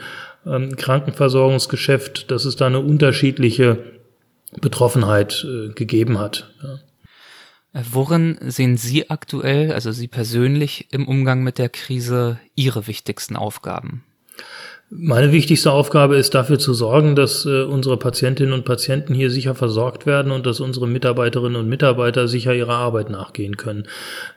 ähm, 0.47 0.77
Krankenversorgungsgeschäft, 0.77 2.31
dass 2.31 2.45
es 2.45 2.57
da 2.57 2.67
eine 2.67 2.81
unterschiedliche 2.81 3.79
Betroffenheit 4.61 5.45
gegeben 5.75 6.21
hat. 6.21 6.49
Ja. 6.63 6.79
Äh, 7.75 7.83
worin 7.93 8.39
sehen 8.41 8.77
Sie 8.79 9.11
aktuell, 9.11 9.73
also 9.73 9.93
Sie 9.93 10.09
persönlich 10.09 10.89
im 10.93 11.07
Umgang 11.07 11.43
mit 11.43 11.59
der 11.59 11.69
Krise, 11.69 12.39
Ihre 12.55 12.87
wichtigsten 12.87 13.37
Aufgaben? 13.37 14.05
Meine 14.91 15.33
wichtigste 15.33 15.73
Aufgabe 15.73 16.17
ist 16.17 16.35
dafür 16.35 16.59
zu 16.59 16.73
sorgen, 16.73 17.17
dass 17.17 17.47
äh, 17.47 17.63
unsere 17.63 17.97
Patientinnen 17.97 18.53
und 18.53 18.65
Patienten 18.65 19.13
hier 19.15 19.31
sicher 19.31 19.55
versorgt 19.55 20.07
werden 20.07 20.31
und 20.31 20.47
dass 20.47 20.61
unsere 20.61 20.87
Mitarbeiterinnen 20.87 21.57
und 21.57 21.69
Mitarbeiter 21.69 22.29
sicher 22.29 22.55
ihrer 22.55 22.75
Arbeit 22.75 23.11
nachgehen 23.11 23.57
können. 23.57 23.89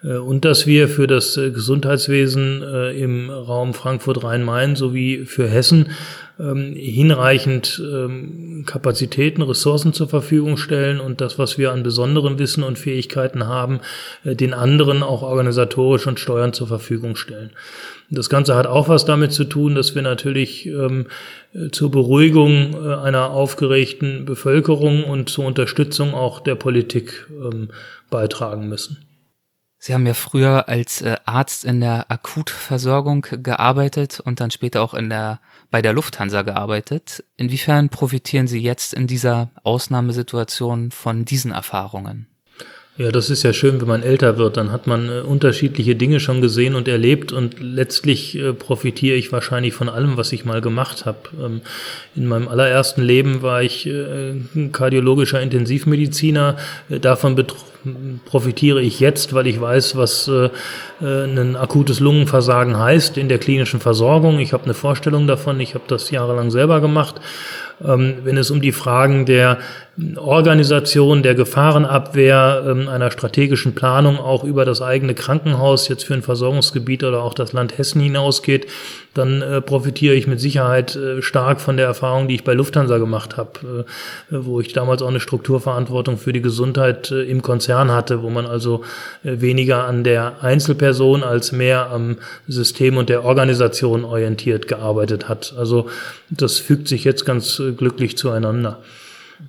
Äh, 0.03 0.17
und 0.17 0.45
dass 0.45 0.65
wir 0.65 0.87
für 0.87 1.05
das 1.05 1.37
äh, 1.37 1.51
Gesundheitswesen 1.51 2.63
äh, 2.63 2.91
im 2.97 3.29
Raum 3.29 3.75
Frankfurt-Rhein-Main 3.75 4.75
sowie 4.75 5.25
für 5.25 5.47
Hessen 5.47 5.91
ähm, 6.39 6.73
hinreichend 6.75 7.81
ähm, 7.83 8.63
Kapazitäten, 8.65 9.41
Ressourcen 9.41 9.93
zur 9.93 10.07
Verfügung 10.07 10.57
stellen 10.57 10.99
und 10.99 11.21
das, 11.21 11.39
was 11.39 11.57
wir 11.57 11.71
an 11.71 11.83
besonderen 11.83 12.39
Wissen 12.39 12.63
und 12.63 12.77
Fähigkeiten 12.77 13.47
haben, 13.47 13.79
äh, 14.23 14.35
den 14.35 14.53
anderen 14.53 15.03
auch 15.03 15.23
organisatorisch 15.23 16.07
und 16.07 16.19
steuern 16.19 16.53
zur 16.53 16.67
Verfügung 16.67 17.15
stellen. 17.15 17.51
Das 18.09 18.29
Ganze 18.29 18.55
hat 18.55 18.67
auch 18.67 18.87
was 18.87 19.05
damit 19.05 19.33
zu 19.33 19.43
tun, 19.43 19.75
dass 19.75 19.93
wir 19.93 20.01
natürlich 20.01 20.65
ähm, 20.65 21.07
zur 21.71 21.91
Beruhigung 21.91 22.73
äh, 22.73 22.95
einer 22.95 23.31
aufgeregten 23.31 24.25
Bevölkerung 24.25 25.03
und 25.03 25.29
zur 25.29 25.45
Unterstützung 25.45 26.13
auch 26.13 26.39
der 26.39 26.55
Politik 26.55 27.27
ähm, 27.31 27.69
beitragen 28.09 28.69
müssen. 28.69 29.03
Sie 29.79 29.93
haben 29.93 30.07
ja 30.07 30.13
früher 30.13 30.67
als 30.69 31.01
äh, 31.01 31.17
Arzt 31.25 31.63
in 31.63 31.81
der 31.81 32.09
Akutversorgung 32.09 33.25
gearbeitet 33.43 34.19
und 34.19 34.39
dann 34.39 34.51
später 34.51 34.81
auch 34.81 34.93
in 34.93 35.09
der, 35.09 35.39
bei 35.69 35.81
der 35.81 35.93
Lufthansa 35.93 36.41
gearbeitet. 36.41 37.23
Inwiefern 37.35 37.89
profitieren 37.89 38.47
Sie 38.47 38.59
jetzt 38.59 38.93
in 38.93 39.07
dieser 39.07 39.51
Ausnahmesituation 39.63 40.91
von 40.91 41.25
diesen 41.25 41.51
Erfahrungen? 41.51 42.27
Ja, 42.97 43.11
das 43.11 43.29
ist 43.29 43.43
ja 43.43 43.53
schön, 43.53 43.79
wenn 43.79 43.87
man 43.87 44.01
älter 44.01 44.39
wird. 44.39 44.57
Dann 44.57 44.71
hat 44.71 44.87
man 44.87 45.07
äh, 45.07 45.19
unterschiedliche 45.21 45.95
Dinge 45.95 46.19
schon 46.19 46.41
gesehen 46.41 46.73
und 46.73 46.87
erlebt 46.87 47.31
und 47.31 47.59
letztlich 47.59 48.35
äh, 48.35 48.53
profitiere 48.53 49.15
ich 49.15 49.31
wahrscheinlich 49.31 49.75
von 49.75 49.87
allem, 49.87 50.17
was 50.17 50.31
ich 50.31 50.45
mal 50.45 50.61
gemacht 50.61 51.05
habe. 51.05 51.19
Ähm, 51.39 51.61
in 52.15 52.25
meinem 52.25 52.47
allerersten 52.47 53.03
Leben 53.03 53.43
war 53.43 53.61
ich 53.61 53.85
äh, 53.85 54.33
kardiologischer 54.71 55.39
Intensivmediziner. 55.39 56.57
Äh, 56.89 56.99
davon 56.99 57.35
profitiere 58.25 58.81
ich 58.81 58.99
jetzt, 58.99 59.33
weil 59.33 59.45
ich 59.45 59.61
weiß, 59.61 59.95
was 59.95 60.27
äh, 60.27 60.49
äh, 60.99 61.25
ein 61.25 61.55
akutes 61.55 61.99
Lungenversagen 61.99 62.79
heißt 62.79 63.19
in 63.19 63.29
der 63.29 63.37
klinischen 63.37 63.79
Versorgung. 63.79 64.39
Ich 64.39 64.53
habe 64.53 64.63
eine 64.63 64.73
Vorstellung 64.73 65.27
davon. 65.27 65.59
Ich 65.59 65.75
habe 65.75 65.85
das 65.87 66.09
jahrelang 66.09 66.49
selber 66.49 66.81
gemacht. 66.81 67.21
Ähm, 67.83 68.15
wenn 68.23 68.37
es 68.37 68.49
um 68.49 68.59
die 68.59 68.71
Fragen 68.71 69.27
der 69.27 69.59
Organisation, 70.15 71.23
der 71.23 71.33
Gefahrenabwehr, 71.33 72.63
ähm, 72.67 72.87
einer 72.87 73.09
strategischen 73.09 73.73
Planung 73.73 74.19
auch 74.19 74.43
über 74.43 74.63
das 74.63 74.81
eigene 74.81 75.15
Krankenhaus 75.15 75.87
jetzt 75.87 76.03
für 76.03 76.13
ein 76.13 76.21
Versorgungsgebiet 76.21 77.03
oder 77.03 77.23
auch 77.23 77.33
das 77.33 77.51
Land 77.51 77.79
Hessen 77.79 78.01
hinausgeht, 78.01 78.67
dann 79.15 79.41
äh, 79.41 79.59
profitiere 79.59 80.13
ich 80.13 80.27
mit 80.27 80.39
Sicherheit 80.39 80.95
äh, 80.95 81.23
stark 81.23 81.61
von 81.61 81.77
der 81.77 81.87
Erfahrung, 81.87 82.27
die 82.27 82.35
ich 82.35 82.43
bei 82.43 82.53
Lufthansa 82.53 82.99
gemacht 82.99 83.37
habe, 83.37 83.85
äh, 84.29 84.35
wo 84.43 84.59
ich 84.59 84.71
damals 84.71 85.01
auch 85.01 85.07
eine 85.07 85.19
Strukturverantwortung 85.19 86.19
für 86.19 86.31
die 86.31 86.43
Gesundheit 86.43 87.09
im 87.09 87.41
Konzern 87.41 87.91
hatte, 87.91 88.21
wo 88.21 88.29
man 88.29 88.45
also 88.45 88.83
weniger 89.23 89.85
an 89.85 90.03
der 90.03 90.43
Einzelperson 90.43 91.23
als 91.23 91.51
mehr 91.51 91.89
am 91.89 92.17
System 92.47 92.97
und 92.97 93.09
der 93.09 93.25
Organisation 93.25 94.05
orientiert 94.05 94.67
gearbeitet 94.67 95.27
hat. 95.27 95.55
Also 95.57 95.87
das 96.29 96.59
fügt 96.59 96.87
sich 96.87 97.03
jetzt 97.03 97.25
ganz 97.25 97.61
glücklich 97.77 98.17
zueinander. 98.17 98.79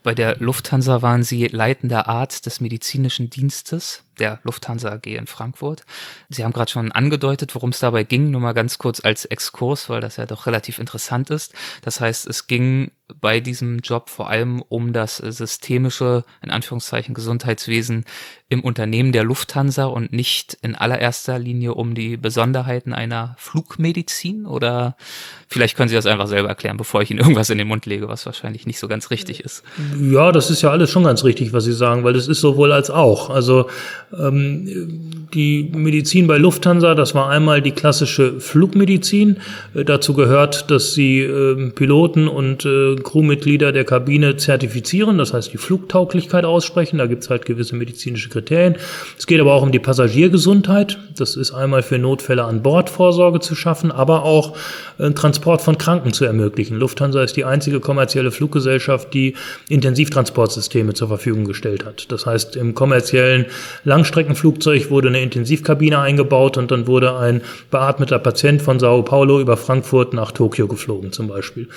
Bei 0.03 0.15
der 0.15 0.37
Lufthansa 0.39 1.03
waren 1.03 1.23
Sie 1.23 1.47
leitender 1.47 2.09
Arzt 2.09 2.47
des 2.47 2.61
medizinischen 2.61 3.31
Dienstes 3.31 4.05
der 4.19 4.41
Lufthansa 4.43 4.91
AG 4.91 5.07
in 5.07 5.27
Frankfurt. 5.27 5.85
Sie 6.29 6.45
haben 6.45 6.53
gerade 6.53 6.71
schon 6.71 6.93
angedeutet, 6.93 7.55
worum 7.55 7.71
es 7.71 7.79
dabei 7.79 8.05
ging, 8.05 8.31
nur 8.31 8.41
mal 8.41 8.53
ganz 8.53 8.79
kurz 8.79 9.01
als 9.05 9.25
Exkurs, 9.25 9.89
weil 9.89 10.01
das 10.01 10.17
ja 10.17 10.27
doch 10.27 10.47
relativ 10.47 10.79
interessant 10.79 11.31
ist. 11.31 11.55
Das 11.83 12.01
heißt, 12.01 12.27
es 12.27 12.47
ging 12.47 12.91
bei 13.21 13.41
diesem 13.41 13.79
Job 13.79 14.11
vor 14.11 14.29
allem 14.29 14.63
um 14.69 14.93
das 14.93 15.17
systemische, 15.17 16.25
in 16.43 16.51
Anführungszeichen, 16.51 17.15
Gesundheitswesen 17.15 18.05
im 18.51 18.61
Unternehmen 18.61 19.13
der 19.13 19.25
Lufthansa 19.25 19.85
und 19.85 20.13
nicht 20.13 20.57
in 20.63 20.75
allererster 20.75 21.39
Linie 21.39 21.75
um 21.75 21.95
die 21.95 22.17
Besonderheiten 22.17 22.93
einer 22.93 23.35
Flugmedizin 23.39 24.47
oder 24.47 24.97
vielleicht 25.49 25.77
können 25.77 25.89
Sie 25.89 25.95
das 25.95 26.07
einfach 26.07 26.27
selber 26.27 26.49
erklären, 26.49 26.77
bevor 26.77 27.03
ich 27.03 27.11
Ihnen 27.11 27.21
irgendwas 27.21 27.51
in 27.51 27.59
den 27.59 27.69
Mund 27.69 27.87
lege, 27.87 28.09
was 28.09 28.27
wahrscheinlich 28.27 28.67
nicht 28.67 28.79
so 28.79 28.89
ganz 28.89 29.11
richtig 29.11 29.41
ist. 29.41 29.65
Ja, 30.01 30.33
das 30.33 30.51
ist 30.51 30.63
ja 30.63 30.71
alles 30.71 30.91
schon 30.91 31.05
ganz 31.05 31.25
richtig, 31.25 31.53
was 31.53 31.65
Sie 31.65 31.73
sagen, 31.73 32.05
weil 32.05 32.13
das 32.13 32.29
ist 32.29 32.41
sowohl 32.41 32.73
als 32.73 32.91
auch. 32.91 33.31
Also 33.31 33.69
ähm, 34.19 35.29
die 35.35 35.71
Medizin 35.75 36.27
bei 36.27 36.39
Lufthansa, 36.39 36.95
das 36.95 37.15
war 37.15 37.29
einmal 37.29 37.63
die 37.63 37.73
klassische 37.73 38.41
Flugmedizin. 38.41 39.39
Äh, 39.75 39.85
dazu 39.85 40.15
gehört, 40.15 40.71
dass 40.71 40.93
sie 40.93 41.21
äh, 41.21 41.71
Piloten 41.71 42.29
und 42.29 42.65
äh, 42.65 42.97
Crewmitglieder 43.03 43.73
der 43.73 43.85
Kabine 43.85 44.37
zertifizieren, 44.37 45.19
das 45.19 45.33
heißt 45.33 45.53
die 45.53 45.59
Flugtauglichkeit 45.59 46.45
aussprechen. 46.45 46.99
Da 46.99 47.07
gibt's 47.07 47.31
halt 47.31 47.47
gewisse 47.47 47.77
medizinische 47.77 48.29
Kriterien. 48.29 48.77
Es 49.19 49.27
geht 49.27 49.41
aber 49.41 49.53
auch 49.53 49.63
um 49.63 49.73
die 49.73 49.79
Passagiergesundheit. 49.79 50.99
Das 51.17 51.37
ist 51.37 51.53
einmal 51.53 51.83
für 51.83 51.99
Notfälle 51.99 52.45
an 52.45 52.63
Bord 52.63 52.91
Vorsorge 52.91 53.41
zu 53.41 53.55
schaffen, 53.55 53.91
aber 53.91 54.25
auch 54.25 54.57
äh, 54.99 55.11
Transport 55.11 55.63
von 55.63 55.79
Kranken 55.79 56.13
zu 56.13 56.25
ermöglichen. 56.25 56.77
Lufthansa 56.79 57.23
ist 57.23 57.37
die 57.37 57.45
einzige 57.45 57.81
kommerzielle 57.81 58.31
Fluggesellschaft, 58.31 59.13
die 59.15 59.35
Intensivtransportsysteme 59.69 60.95
zur 60.95 61.09
Verfügung 61.09 61.45
gestellt 61.45 61.85
hat. 61.85 62.11
Das 62.13 62.27
heißt, 62.27 62.57
im 62.57 62.75
kommerziellen 62.75 63.47
Langstreckenflugzeug 63.85 64.91
wurde 64.91 65.09
eine 65.09 65.23
Intensivkabine 65.23 65.99
eingebaut 65.99 66.57
und 66.57 66.71
dann 66.71 66.87
wurde 66.87 67.17
ein 67.17 67.43
beatmeter 67.71 68.19
Patient 68.19 68.63
von 68.63 68.79
Sao 68.79 69.03
Paulo 69.03 69.41
über 69.41 69.57
Frankfurt 69.57 70.13
nach 70.15 70.33
Tokio 70.33 70.69
geflogen 70.69 71.13
zum 71.13 71.29
Beispiel. 71.29 71.69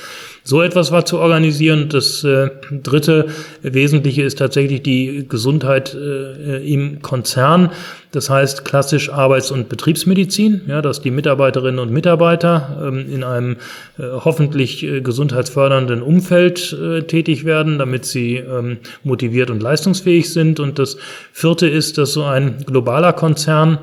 So 0.44 0.62
etwas 0.62 0.92
war 0.92 1.06
zu 1.12 1.20
organisieren. 1.20 1.90
Das 1.90 2.24
äh, 2.24 2.50
dritte 2.72 3.28
Wesentliche 3.62 4.24
ist 4.24 4.40
tatsächlich 4.40 4.82
die 4.82 5.26
Gesundheit 5.28 5.94
äh, 5.94 6.66
im 6.66 7.02
Konzern. 7.02 7.72
Das 8.12 8.30
heißt 8.30 8.64
klassisch 8.64 9.12
Arbeits- 9.12 9.52
und 9.52 9.68
Betriebsmedizin, 9.68 10.62
ja, 10.68 10.82
dass 10.82 11.02
die 11.02 11.12
Mitarbeiterinnen 11.12 11.80
und 11.80 11.92
Mitarbeiter 11.92 12.82
ähm, 12.82 13.06
in 13.12 13.26
einem 13.26 13.58
äh, 14.00 14.04
hoffentlich 14.24 14.84
äh, 14.84 15.02
gesundheitsfördernden 15.02 16.02
Umfeld 16.02 16.72
äh, 16.74 17.02
tätig 17.02 17.44
werden, 17.44 17.78
damit 17.78 18.06
sie 18.06 18.38
ähm, 18.38 18.78
motiviert 19.04 19.50
und 19.50 19.62
leistungsfähig 19.62 20.32
sind. 20.32 20.62
Und 20.62 20.80
das 20.80 20.98
vierte 21.34 21.68
ist, 21.68 21.98
dass 21.98 22.14
so 22.14 22.24
ein 22.24 22.64
globaler 22.66 23.12
Konzern 23.12 23.80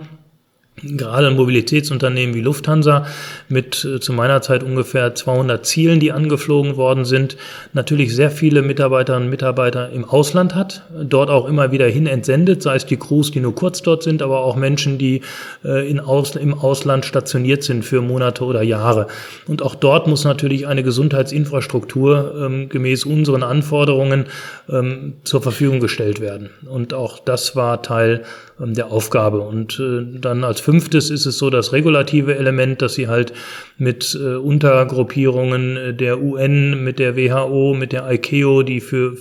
gerade 0.82 1.30
Mobilitätsunternehmen 1.30 2.34
wie 2.34 2.40
Lufthansa 2.40 3.06
mit 3.48 3.84
äh, 3.84 4.00
zu 4.00 4.12
meiner 4.12 4.42
Zeit 4.42 4.62
ungefähr 4.62 5.14
200 5.14 5.64
Zielen, 5.64 6.00
die 6.00 6.12
angeflogen 6.12 6.76
worden 6.76 7.04
sind, 7.04 7.36
natürlich 7.72 8.14
sehr 8.14 8.30
viele 8.30 8.62
Mitarbeiterinnen 8.62 9.26
und 9.26 9.30
Mitarbeiter 9.30 9.90
im 9.90 10.04
Ausland 10.04 10.54
hat, 10.54 10.82
dort 11.02 11.30
auch 11.30 11.46
immer 11.46 11.72
wieder 11.72 11.86
hin 11.86 12.06
entsendet, 12.06 12.62
sei 12.62 12.76
es 12.76 12.86
die 12.86 12.96
Crews, 12.96 13.30
die 13.30 13.40
nur 13.40 13.54
kurz 13.54 13.82
dort 13.82 14.02
sind, 14.02 14.22
aber 14.22 14.40
auch 14.40 14.56
Menschen, 14.56 14.98
die 14.98 15.22
äh, 15.64 15.88
in 15.88 16.00
Aus, 16.00 16.37
im 16.37 16.54
Ausland 16.54 17.04
stationiert 17.04 17.62
sind 17.62 17.85
für 17.85 18.00
Monate 18.00 18.44
oder 18.44 18.62
Jahre. 18.62 19.06
Und 19.46 19.62
auch 19.62 19.74
dort 19.74 20.06
muss 20.06 20.24
natürlich 20.24 20.66
eine 20.66 20.83
Gesundheitsinfrastruktur 20.83 22.35
ähm, 22.46 22.68
gemäß 22.68 23.04
unseren 23.04 23.42
Anforderungen 23.42 24.26
ähm, 24.68 25.14
zur 25.24 25.42
Verfügung 25.42 25.81
gestellt 25.81 26.20
werden. 26.20 26.50
Und 26.68 26.94
auch 26.94 27.18
das 27.18 27.56
war 27.56 27.83
Teil 27.83 28.24
ähm, 28.61 28.75
der 28.75 28.90
Aufgabe. 28.90 29.40
Und 29.40 29.79
äh, 29.81 30.19
dann 30.21 30.44
als 30.44 30.61
fünftes 30.61 31.11
ist 31.11 31.27
es 31.27 31.38
so 31.38 31.50
das 31.50 31.73
regulative 31.73 32.37
Element, 32.37 32.83
dass 32.83 32.94
sie 32.94 33.09
halt 33.09 33.33
mit 33.77 34.19
äh, 34.21 34.37
Untergruppierungen 34.37 35.96
der 35.96 36.21
UN, 36.21 36.85
mit 36.85 36.98
der 36.98 37.17
WHO, 37.17 37.75
mit 37.75 37.92
der 37.92 38.11
ICAO, 38.11 38.63
die 38.63 38.81
für 38.81 39.17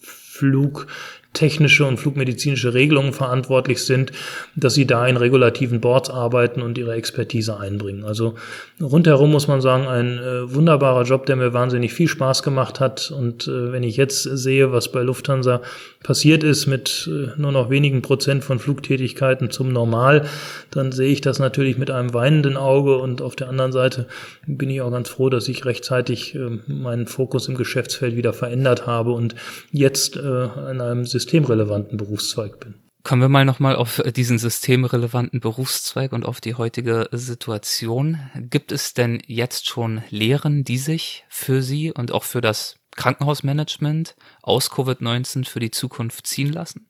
Flug 0.00 0.86
technische 1.32 1.86
und 1.86 1.98
flugmedizinische 1.98 2.74
Regelungen 2.74 3.12
verantwortlich 3.12 3.84
sind, 3.84 4.12
dass 4.54 4.74
sie 4.74 4.86
da 4.86 5.06
in 5.06 5.16
regulativen 5.16 5.80
Boards 5.80 6.10
arbeiten 6.10 6.60
und 6.60 6.76
ihre 6.76 6.94
Expertise 6.94 7.58
einbringen. 7.58 8.04
Also 8.04 8.34
rundherum 8.80 9.30
muss 9.30 9.48
man 9.48 9.60
sagen, 9.60 9.86
ein 9.86 10.18
äh, 10.18 10.52
wunderbarer 10.54 11.04
Job, 11.04 11.26
der 11.26 11.36
mir 11.36 11.54
wahnsinnig 11.54 11.94
viel 11.94 12.08
Spaß 12.08 12.42
gemacht 12.42 12.80
hat. 12.80 13.10
Und 13.10 13.48
äh, 13.48 13.72
wenn 13.72 13.82
ich 13.82 13.96
jetzt 13.96 14.22
sehe, 14.22 14.72
was 14.72 14.92
bei 14.92 15.02
Lufthansa 15.02 15.62
passiert 16.02 16.44
ist 16.44 16.66
mit 16.66 17.10
äh, 17.10 17.38
nur 17.40 17.52
noch 17.52 17.70
wenigen 17.70 18.02
Prozent 18.02 18.44
von 18.44 18.58
Flugtätigkeiten 18.58 19.50
zum 19.50 19.72
Normal, 19.72 20.26
dann 20.70 20.92
sehe 20.92 21.12
ich 21.12 21.20
das 21.20 21.38
natürlich 21.38 21.76
mit 21.76 21.90
einem 21.90 22.14
weinenden 22.14 22.56
Auge. 22.56 22.98
Und 22.98 23.20
auf 23.20 23.36
der 23.36 23.48
anderen 23.48 23.72
Seite 23.72 24.06
bin 24.46 24.70
ich 24.70 24.80
auch 24.80 24.90
ganz 24.90 25.08
froh, 25.08 25.28
dass 25.28 25.48
ich 25.48 25.64
rechtzeitig 25.64 26.34
äh, 26.34 26.60
meinen 26.66 27.06
Fokus 27.06 27.48
im 27.48 27.56
Geschäftsfeld 27.56 28.16
wieder 28.16 28.32
verändert 28.32 28.86
habe 28.86 29.12
und 29.12 29.34
jetzt 29.72 30.16
äh, 30.16 30.44
in 30.70 30.80
einem 30.80 31.04
System 31.04 31.32
systemrelevanten 31.32 31.96
Berufszweig 31.96 32.60
bin. 32.60 32.74
Kommen 33.04 33.22
wir 33.22 33.28
mal 33.28 33.44
nochmal 33.44 33.74
auf 33.74 34.00
diesen 34.14 34.38
systemrelevanten 34.38 35.40
Berufszweig 35.40 36.12
und 36.12 36.24
auf 36.24 36.40
die 36.40 36.54
heutige 36.54 37.08
Situation. 37.10 38.18
Gibt 38.36 38.70
es 38.70 38.94
denn 38.94 39.20
jetzt 39.26 39.66
schon 39.66 40.02
Lehren, 40.10 40.62
die 40.62 40.78
sich 40.78 41.24
für 41.28 41.62
Sie 41.62 41.90
und 41.90 42.12
auch 42.12 42.22
für 42.22 42.40
das 42.40 42.76
Krankenhausmanagement 42.96 44.14
aus 44.42 44.70
Covid-19 44.70 45.46
für 45.46 45.60
die 45.60 45.70
Zukunft 45.70 46.26
ziehen 46.26 46.52
lassen? 46.52 46.88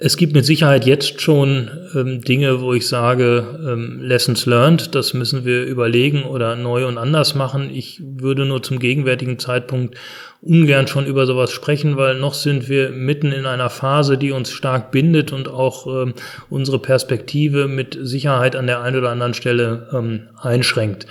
Es 0.00 0.16
gibt 0.16 0.32
mit 0.32 0.46
Sicherheit 0.46 0.86
jetzt 0.86 1.20
schon 1.20 1.70
ähm, 1.96 2.20
Dinge, 2.20 2.60
wo 2.60 2.72
ich 2.72 2.86
sage, 2.86 3.58
ähm, 3.68 4.00
Lessons 4.00 4.46
learned, 4.46 4.94
das 4.94 5.12
müssen 5.12 5.44
wir 5.44 5.64
überlegen 5.64 6.22
oder 6.22 6.54
neu 6.54 6.86
und 6.86 6.98
anders 6.98 7.34
machen. 7.34 7.68
Ich 7.74 8.00
würde 8.00 8.44
nur 8.44 8.62
zum 8.62 8.78
gegenwärtigen 8.78 9.40
Zeitpunkt 9.40 9.96
ungern 10.40 10.86
schon 10.86 11.04
über 11.04 11.26
sowas 11.26 11.50
sprechen, 11.50 11.96
weil 11.96 12.14
noch 12.14 12.34
sind 12.34 12.68
wir 12.68 12.90
mitten 12.90 13.32
in 13.32 13.44
einer 13.44 13.70
Phase, 13.70 14.16
die 14.18 14.30
uns 14.30 14.52
stark 14.52 14.92
bindet 14.92 15.32
und 15.32 15.48
auch 15.48 15.88
ähm, 15.88 16.14
unsere 16.48 16.78
Perspektive 16.78 17.66
mit 17.66 17.98
Sicherheit 18.00 18.54
an 18.54 18.68
der 18.68 18.80
einen 18.82 18.98
oder 18.98 19.10
anderen 19.10 19.34
Stelle 19.34 19.88
ähm, 19.92 20.28
einschränkt. 20.40 21.06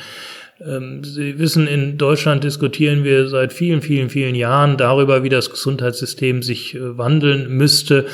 Ähm, 0.66 1.03
Sie 1.03 1.38
wissen, 1.38 1.68
in 1.68 1.97
Deutschland 1.97 2.43
diskutieren 2.43 3.03
wir 3.03 3.28
seit 3.28 3.53
vielen, 3.53 3.82
vielen, 3.82 4.10
vielen 4.10 4.34
Jahren 4.34 4.76
darüber, 4.78 5.22
wie 5.24 5.30
das 5.30 5.51
Gesundheitssystem 5.51 6.41
sich 6.41 6.74
äh, 6.74 6.97
wandeln 6.97 7.55
müsste, 7.55 8.05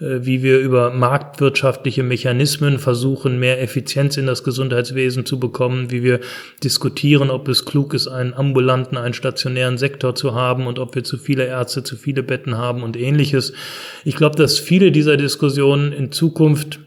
äh, 0.00 0.18
wie 0.22 0.42
wir 0.42 0.58
über 0.58 0.90
marktwirtschaftliche 0.90 2.02
Mechanismen 2.02 2.80
versuchen, 2.80 3.38
mehr 3.38 3.62
Effizienz 3.62 4.16
in 4.16 4.26
das 4.26 4.42
Gesundheitswesen 4.42 5.24
zu 5.24 5.38
bekommen, 5.38 5.92
wie 5.92 6.02
wir 6.02 6.18
diskutieren, 6.64 7.30
ob 7.30 7.46
es 7.46 7.64
klug 7.64 7.94
ist, 7.94 8.08
einen 8.08 8.34
ambulanten, 8.34 8.98
einen 8.98 9.14
stationären 9.14 9.78
Sektor 9.78 10.16
zu 10.16 10.34
haben 10.34 10.66
und 10.66 10.80
ob 10.80 10.96
wir 10.96 11.04
zu 11.04 11.18
viele 11.18 11.46
Ärzte, 11.46 11.84
zu 11.84 11.96
viele 11.96 12.24
Betten 12.24 12.58
haben 12.58 12.82
und 12.82 12.96
ähnliches. 12.96 13.52
Ich 14.04 14.16
glaube, 14.16 14.34
dass 14.36 14.58
viele 14.58 14.90
dieser 14.90 15.16
Diskussionen 15.16 15.92
in 15.92 16.10
Zukunft 16.10 16.80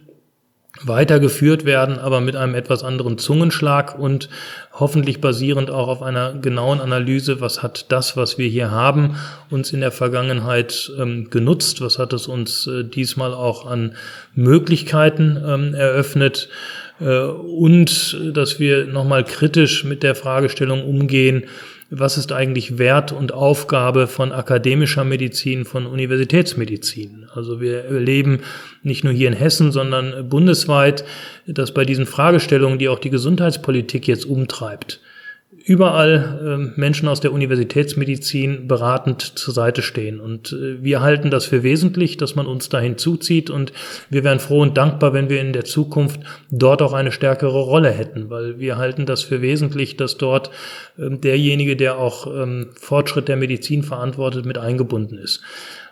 weitergeführt 0.83 1.65
werden, 1.65 1.97
aber 1.97 2.21
mit 2.21 2.35
einem 2.35 2.55
etwas 2.55 2.83
anderen 2.83 3.17
Zungenschlag 3.17 3.97
und 3.97 4.29
hoffentlich 4.73 5.21
basierend 5.21 5.71
auch 5.71 5.87
auf 5.87 6.01
einer 6.01 6.33
genauen 6.33 6.81
Analyse, 6.81 7.39
was 7.39 7.63
hat 7.63 7.91
das, 7.91 8.17
was 8.17 8.37
wir 8.37 8.47
hier 8.47 8.71
haben, 8.71 9.15
uns 9.49 9.71
in 9.71 9.79
der 9.79 9.91
Vergangenheit 9.91 10.91
ähm, 10.99 11.29
genutzt, 11.29 11.81
was 11.81 11.97
hat 11.97 12.13
es 12.13 12.27
uns 12.27 12.67
äh, 12.67 12.83
diesmal 12.83 13.33
auch 13.33 13.65
an 13.65 13.95
Möglichkeiten 14.33 15.41
ähm, 15.45 15.73
eröffnet 15.73 16.49
äh, 16.99 17.19
und 17.19 18.19
dass 18.33 18.59
wir 18.59 18.85
nochmal 18.85 19.23
kritisch 19.23 19.85
mit 19.85 20.03
der 20.03 20.15
Fragestellung 20.15 20.83
umgehen, 20.83 21.45
was 21.89 22.17
ist 22.17 22.31
eigentlich 22.31 22.77
Wert 22.77 23.11
und 23.11 23.33
Aufgabe 23.33 24.07
von 24.07 24.31
akademischer 24.31 25.03
Medizin, 25.03 25.65
von 25.65 25.85
Universitätsmedizin. 25.85 27.27
Also 27.33 27.61
wir 27.61 27.85
erleben 27.85 28.41
nicht 28.81 29.03
nur 29.03 29.13
hier 29.13 29.27
in 29.27 29.35
Hessen, 29.35 29.71
sondern 29.71 30.27
bundesweit, 30.27 31.05
dass 31.45 31.73
bei 31.73 31.85
diesen 31.85 32.07
Fragestellungen, 32.07 32.79
die 32.79 32.89
auch 32.89 32.99
die 32.99 33.11
Gesundheitspolitik 33.11 34.07
jetzt 34.07 34.25
umtreibt, 34.25 34.99
überall 35.63 36.69
äh, 36.75 36.79
Menschen 36.79 37.07
aus 37.07 37.21
der 37.21 37.31
Universitätsmedizin 37.31 38.67
beratend 38.67 39.21
zur 39.21 39.53
Seite 39.53 39.81
stehen. 39.81 40.19
Und 40.19 40.51
äh, 40.53 40.83
wir 40.83 41.01
halten 41.01 41.31
das 41.31 41.45
für 41.45 41.63
wesentlich, 41.63 42.17
dass 42.17 42.35
man 42.35 42.45
uns 42.45 42.69
dahin 42.69 42.97
zuzieht. 42.97 43.49
Und 43.49 43.73
wir 44.09 44.23
wären 44.23 44.39
froh 44.39 44.61
und 44.61 44.77
dankbar, 44.77 45.13
wenn 45.13 45.29
wir 45.29 45.41
in 45.41 45.53
der 45.53 45.65
Zukunft 45.65 46.19
dort 46.51 46.81
auch 46.81 46.93
eine 46.93 47.11
stärkere 47.11 47.59
Rolle 47.59 47.91
hätten, 47.91 48.29
weil 48.29 48.59
wir 48.59 48.77
halten 48.77 49.05
das 49.05 49.23
für 49.23 49.41
wesentlich, 49.41 49.97
dass 49.97 50.17
dort 50.17 50.51
äh, 50.97 51.09
derjenige, 51.09 51.75
der 51.75 51.97
auch 51.97 52.27
ähm, 52.27 52.69
Fortschritt 52.79 53.27
der 53.27 53.37
Medizin 53.37 53.83
verantwortet, 53.83 54.45
mit 54.45 54.57
eingebunden 54.57 55.17
ist. 55.17 55.41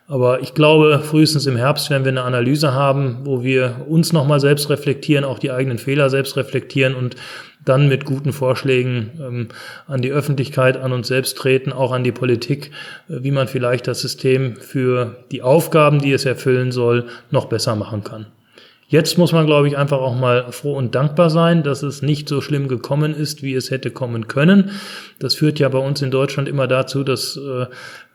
Aber 0.08 0.41
ich 0.41 0.54
glaube, 0.54 0.99
frühestens 0.99 1.45
im 1.45 1.56
Herbst 1.56 1.89
werden 1.89 2.04
wir 2.04 2.12
eine 2.12 2.24
Analyse 2.24 2.74
haben, 2.74 3.20
wo 3.24 3.41
wir 3.41 3.86
uns 3.88 4.12
nochmal 4.12 4.39
selbst 4.39 4.70
reflektieren, 4.70 5.24
auch 5.24 5.39
die 5.39 5.51
eigenen 5.51 5.78
Fehler 5.78 6.10
selbst 6.10 6.36
reflektieren 6.36 6.93
und 6.93 7.16
dann 7.64 7.88
mit 7.88 8.04
guten 8.04 8.34
Vorschlägen 8.34 9.12
ähm, 9.20 9.47
an 9.88 10.01
die 10.01 10.12
Öffentlichkeit, 10.12 10.76
an 10.76 10.91
uns 10.91 11.08
selbst 11.08 11.38
treten, 11.38 11.72
auch 11.72 11.93
an 11.93 12.04
die 12.04 12.12
Politik, 12.12 12.72
äh, 13.08 13.24
wie 13.24 13.32
man 13.32 13.47
vielleicht 13.47 13.88
das 13.88 14.01
System 14.01 14.58
für 14.58 15.24
die 15.32 15.41
Aufgaben, 15.41 15.99
die 15.99 16.12
es 16.12 16.26
erfüllen 16.26 16.74
soll, 16.74 17.06
noch 17.32 17.45
besser 17.45 17.76
machen 17.76 18.04
kann. 18.04 18.26
Jetzt 18.94 19.18
muss 19.18 19.32
man, 19.32 19.48
glaube 19.48 19.68
ich, 19.68 19.76
einfach 19.76 19.98
auch 19.98 20.16
mal 20.16 20.52
froh 20.52 20.76
und 20.76 20.94
dankbar 20.94 21.32
sein, 21.32 21.64
dass 21.64 21.82
es 21.82 22.04
nicht 22.04 22.30
so 22.30 22.41
schlimm 22.41 22.68
gekommen 22.68 23.16
ist, 23.16 23.41
wie 23.41 23.56
es 23.56 23.72
hätte 23.72 23.89
kommen 23.89 24.28
können. 24.28 24.70
Das 25.18 25.34
führt 25.34 25.58
ja 25.58 25.68
bei 25.68 25.80
uns 25.80 26.04
in 26.04 26.12
Deutschland 26.12 26.48
immer 26.48 26.68
dazu, 26.68 27.04
dass 27.04 27.36
äh, 27.36 27.66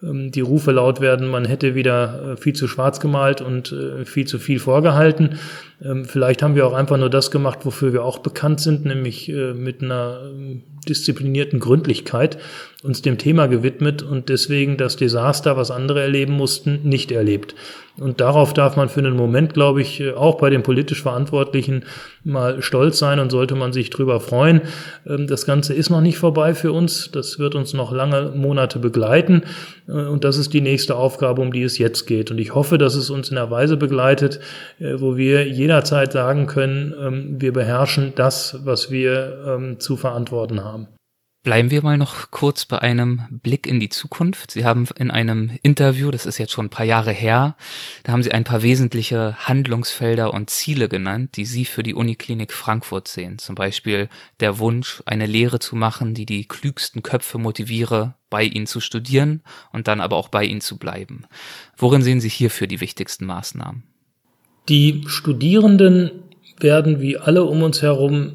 ähm, 0.06 0.30
die 0.30 0.40
Rufe 0.40 0.70
laut 0.70 1.00
werden, 1.00 1.26
man 1.26 1.46
hätte 1.46 1.74
wieder 1.74 2.34
äh, 2.34 2.36
viel 2.36 2.52
zu 2.52 2.68
schwarz 2.68 3.00
gemalt 3.00 3.40
und 3.40 3.72
äh, 3.72 4.04
viel 4.04 4.28
zu 4.28 4.38
viel 4.38 4.60
vorgehalten. 4.60 5.40
Ähm, 5.82 6.04
vielleicht 6.04 6.44
haben 6.44 6.54
wir 6.54 6.64
auch 6.64 6.74
einfach 6.74 6.96
nur 6.96 7.10
das 7.10 7.32
gemacht, 7.32 7.58
wofür 7.64 7.92
wir 7.92 8.04
auch 8.04 8.18
bekannt 8.18 8.60
sind, 8.60 8.84
nämlich 8.84 9.28
äh, 9.30 9.54
mit 9.54 9.82
einer 9.82 10.20
ähm, 10.30 10.62
disziplinierten 10.88 11.58
Gründlichkeit 11.58 12.38
uns 12.84 13.02
dem 13.02 13.18
Thema 13.18 13.48
gewidmet 13.48 14.02
und 14.02 14.28
deswegen 14.28 14.76
das 14.76 14.94
Desaster, 14.94 15.56
was 15.56 15.72
andere 15.72 16.00
erleben 16.00 16.34
mussten, 16.34 16.80
nicht 16.84 17.10
erlebt. 17.10 17.56
Und 17.98 18.20
darauf 18.20 18.54
darf 18.54 18.76
man 18.76 18.88
für 18.88 19.00
einen 19.00 19.16
Moment, 19.16 19.54
glaube 19.54 19.82
ich, 19.82 20.14
auch 20.14 20.36
bei 20.36 20.50
den 20.50 20.62
politisch 20.62 21.02
Verantwortlichen 21.02 21.84
mal 22.22 22.62
stolz 22.62 23.00
sein 23.00 23.18
und 23.18 23.30
sollte 23.30 23.56
man 23.56 23.72
sich 23.72 23.90
drüber 23.90 24.20
freuen. 24.20 24.60
Das 25.04 25.46
Ganze 25.46 25.74
ist 25.74 25.90
noch 25.90 26.00
nicht 26.00 26.18
vorbei 26.18 26.54
für 26.54 26.70
uns. 26.70 27.10
Das 27.10 27.40
wird 27.40 27.56
uns 27.56 27.74
noch 27.74 27.90
lange 27.90 28.30
Monate 28.36 28.78
begleiten. 28.78 29.42
Und 29.88 30.22
das 30.22 30.38
ist 30.38 30.54
die 30.54 30.60
nächste 30.60 30.94
Aufgabe, 30.94 31.42
um 31.42 31.52
die 31.52 31.64
es 31.64 31.78
jetzt 31.78 32.06
geht. 32.06 32.30
Und 32.30 32.38
ich 32.38 32.54
hoffe, 32.54 32.78
dass 32.78 32.94
es 32.94 33.10
uns 33.10 33.30
in 33.30 33.38
einer 33.38 33.50
Weise 33.50 33.76
begleitet, 33.76 34.38
wo 34.78 35.16
wir 35.16 35.48
jederzeit 35.48 36.12
sagen 36.12 36.46
können, 36.46 36.94
ähm, 37.00 37.36
wir 37.40 37.52
beherrschen 37.52 38.12
das, 38.14 38.60
was 38.64 38.92
wir 38.92 39.42
ähm, 39.44 39.80
zu 39.80 39.96
verantworten 39.96 40.62
haben. 40.62 40.86
Bleiben 41.48 41.70
wir 41.70 41.82
mal 41.82 41.96
noch 41.96 42.30
kurz 42.30 42.66
bei 42.66 42.80
einem 42.80 43.22
Blick 43.30 43.66
in 43.66 43.80
die 43.80 43.88
Zukunft. 43.88 44.50
Sie 44.50 44.66
haben 44.66 44.86
in 44.98 45.10
einem 45.10 45.50
Interview, 45.62 46.10
das 46.10 46.26
ist 46.26 46.36
jetzt 46.36 46.52
schon 46.52 46.66
ein 46.66 46.68
paar 46.68 46.84
Jahre 46.84 47.10
her, 47.10 47.56
da 48.04 48.12
haben 48.12 48.22
Sie 48.22 48.32
ein 48.32 48.44
paar 48.44 48.62
wesentliche 48.62 49.34
Handlungsfelder 49.38 50.34
und 50.34 50.50
Ziele 50.50 50.90
genannt, 50.90 51.38
die 51.38 51.46
Sie 51.46 51.64
für 51.64 51.82
die 51.82 51.94
Uniklinik 51.94 52.52
Frankfurt 52.52 53.08
sehen. 53.08 53.38
Zum 53.38 53.54
Beispiel 53.54 54.10
der 54.40 54.58
Wunsch, 54.58 55.02
eine 55.06 55.24
Lehre 55.24 55.58
zu 55.58 55.74
machen, 55.74 56.12
die 56.12 56.26
die 56.26 56.44
klügsten 56.44 57.02
Köpfe 57.02 57.38
motiviere, 57.38 58.16
bei 58.28 58.44
Ihnen 58.44 58.66
zu 58.66 58.80
studieren 58.80 59.42
und 59.72 59.88
dann 59.88 60.02
aber 60.02 60.16
auch 60.16 60.28
bei 60.28 60.44
Ihnen 60.44 60.60
zu 60.60 60.76
bleiben. 60.76 61.24
Worin 61.78 62.02
sehen 62.02 62.20
Sie 62.20 62.28
hierfür 62.28 62.66
die 62.66 62.82
wichtigsten 62.82 63.24
Maßnahmen? 63.24 63.84
Die 64.68 65.02
Studierenden 65.06 66.10
werden 66.60 67.00
wie 67.00 67.16
alle 67.16 67.44
um 67.44 67.62
uns 67.62 67.80
herum 67.80 68.34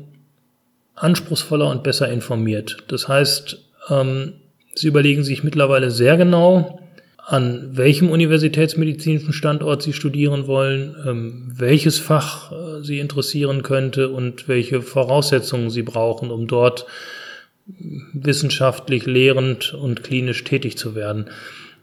anspruchsvoller 0.95 1.69
und 1.69 1.83
besser 1.83 2.09
informiert. 2.09 2.77
Das 2.87 3.07
heißt, 3.07 3.59
ähm, 3.89 4.33
sie 4.75 4.87
überlegen 4.87 5.23
sich 5.23 5.43
mittlerweile 5.43 5.91
sehr 5.91 6.17
genau, 6.17 6.79
an 7.25 7.69
welchem 7.77 8.09
universitätsmedizinischen 8.09 9.31
Standort 9.31 9.81
Sie 9.81 9.93
studieren 9.93 10.45
wollen, 10.45 10.95
ähm, 11.07 11.53
welches 11.55 11.97
Fach 11.97 12.51
äh, 12.51 12.83
Sie 12.83 12.99
interessieren 12.99 13.63
könnte 13.63 14.09
und 14.09 14.49
welche 14.49 14.81
Voraussetzungen 14.81 15.69
Sie 15.69 15.83
brauchen, 15.83 16.31
um 16.31 16.47
dort 16.47 16.85
wissenschaftlich, 18.11 19.05
lehrend 19.05 19.73
und 19.73 20.03
klinisch 20.03 20.43
tätig 20.43 20.77
zu 20.77 20.95
werden. 20.95 21.29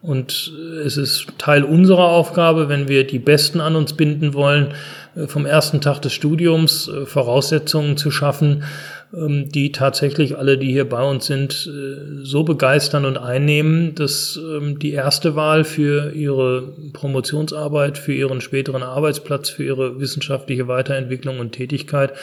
Und 0.02 0.52
es 0.84 0.96
ist 0.96 1.26
Teil 1.36 1.62
unserer 1.62 2.08
Aufgabe, 2.08 2.70
wenn 2.70 2.88
wir 2.88 3.06
die 3.06 3.18
Besten 3.18 3.60
an 3.60 3.76
uns 3.76 3.92
binden 3.92 4.32
wollen, 4.32 4.74
äh, 5.14 5.26
vom 5.26 5.46
ersten 5.46 5.80
Tag 5.80 6.00
des 6.00 6.12
Studiums 6.12 6.88
äh, 6.88 7.06
Voraussetzungen 7.06 7.96
zu 7.96 8.10
schaffen, 8.10 8.64
die 9.12 9.72
tatsächlich 9.72 10.38
alle, 10.38 10.56
die 10.56 10.70
hier 10.70 10.88
bei 10.88 11.02
uns 11.02 11.26
sind, 11.26 11.66
äh, 11.66 12.24
so 12.24 12.44
begeistern 12.44 13.04
und 13.04 13.16
einnehmen, 13.16 13.94
dass 13.96 14.38
ähm, 14.38 14.78
die 14.78 14.92
erste 14.92 15.34
Wahl 15.34 15.64
für 15.64 16.12
ihre 16.12 16.72
Promotionsarbeit, 16.92 17.98
für 17.98 18.12
ihren 18.12 18.40
späteren 18.40 18.84
Arbeitsplatz, 18.84 19.48
für 19.50 19.64
ihre 19.64 19.98
wissenschaftliche 19.98 20.68
Weiterentwicklung 20.68 21.40
und 21.40 21.52
Tätigkeit 21.52 22.12
ähm, 22.12 22.16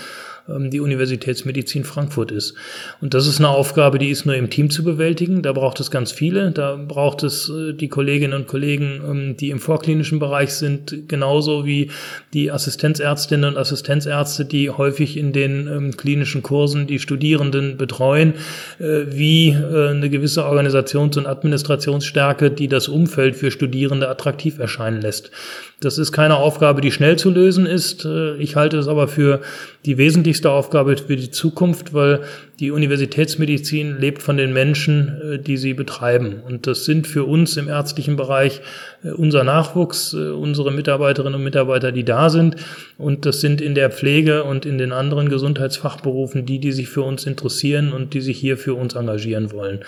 die 0.48 0.80
Universitätsmedizin 0.80 1.84
Frankfurt 1.84 2.32
ist. 2.32 2.56
Und 3.02 3.14
das 3.14 3.28
ist 3.28 3.40
eine 3.40 3.50
Aufgabe, 3.50 4.00
die 4.00 4.10
ist 4.10 4.26
nur 4.26 4.36
im 4.36 4.50
Team 4.50 4.70
zu 4.70 4.84
bewältigen. 4.84 5.42
Da 5.42 5.54
braucht 5.54 5.80
es 5.80 5.92
ganz 5.92 6.12
viele. 6.12 6.52
Da 6.52 6.76
braucht 6.76 7.24
es 7.24 7.50
äh, 7.50 7.74
die 7.74 7.90
Kolleginnen 7.90 8.34
und 8.34 8.48
Kollegen, 8.48 9.02
ähm, 9.08 9.38
die 9.38 9.50
im 9.50 9.60
vorklinischen 9.60 10.20
Bereich 10.20 10.54
sind, 10.54 11.08
genauso 11.08 11.66
wie 11.66 11.92
die 12.34 12.52
Assistenzärztinnen 12.52 13.52
und 13.52 13.58
Assistenzärzte, 13.58 14.46
die 14.46 14.70
häufig 14.70 15.18
in 15.18 15.34
den 15.34 15.68
ähm, 15.68 15.98
klinischen 15.98 16.44
Kursen 16.44 16.88
die 16.88 17.00
Studierenden 17.00 17.78
betreuen, 17.78 18.34
äh, 18.80 19.06
wie 19.10 19.50
äh, 19.50 19.90
eine 19.90 20.10
gewisse 20.10 20.46
Organisations- 20.46 21.18
und 21.18 21.26
Administrationsstärke, 21.26 22.52
die 22.52 22.68
das 22.68 22.88
Umfeld 22.88 23.36
für 23.36 23.52
Studierende 23.52 24.10
attraktiv 24.10 24.60
erscheinen 24.60 25.02
lässt. 25.02 25.32
Das 25.80 26.00
ist 26.00 26.12
keine 26.12 26.38
Aufgabe, 26.38 26.82
die 26.82 26.92
schnell 26.92 27.18
zu 27.18 27.30
lösen 27.30 27.68
ist. 27.68 28.04
Äh, 28.04 28.36
ich 28.38 28.56
halte 28.56 28.80
es 28.80 28.88
aber 28.88 29.08
für 29.08 29.42
die 29.86 30.00
wesentlichste 30.00 30.50
Aufgabe 30.50 30.98
für 30.98 31.16
die 31.16 31.30
Zukunft, 31.30 31.94
weil 31.94 32.22
die 32.60 32.72
Universitätsmedizin 32.72 34.00
lebt 34.00 34.24
von 34.24 34.38
den 34.38 34.54
Menschen, 34.54 35.22
äh, 35.22 35.40
die 35.40 35.56
sie 35.56 35.76
betreiben. 35.76 36.42
Und 36.44 36.66
das 36.66 36.86
sind 36.86 37.06
für 37.06 37.26
uns 37.26 37.58
im 37.58 37.70
ärztlichen 37.70 38.16
Bereich 38.16 38.62
äh, 39.04 39.12
unser 39.12 39.44
Nachwuchs, 39.44 40.16
unsere 40.16 40.72
Mitarbeiterinnen 40.72 41.36
und 41.36 41.44
Mitarbeiter, 41.44 41.92
die 41.92 42.04
da 42.04 42.32
sind. 42.32 42.56
Und 42.98 43.28
das 43.28 43.42
sind 43.42 43.62
in 43.62 43.76
der 43.76 43.92
Pflege 43.92 44.46
und 44.46 44.66
in 44.66 44.80
den 44.80 44.92
anderen 44.92 45.30
Gesundheitsfachberufen 45.30 46.48
die, 46.48 46.58
die 46.58 46.72
sich 46.72 46.90
für 46.90 47.04
uns 47.04 47.28
interessieren 47.28 47.94
und 47.94 48.16
die 48.16 48.22
sich 48.22 48.40
hier 48.40 48.58
für 48.58 48.74
uns 48.74 48.96
engagieren 48.96 49.52
wollen. 49.52 49.82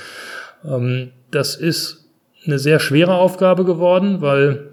Ähm, 0.64 1.10
das 1.32 1.56
ist 1.56 2.06
eine 2.46 2.60
sehr 2.60 2.80
schwere 2.80 3.16
Aufgabe 3.16 3.66
geworden, 3.66 4.22
weil 4.22 4.70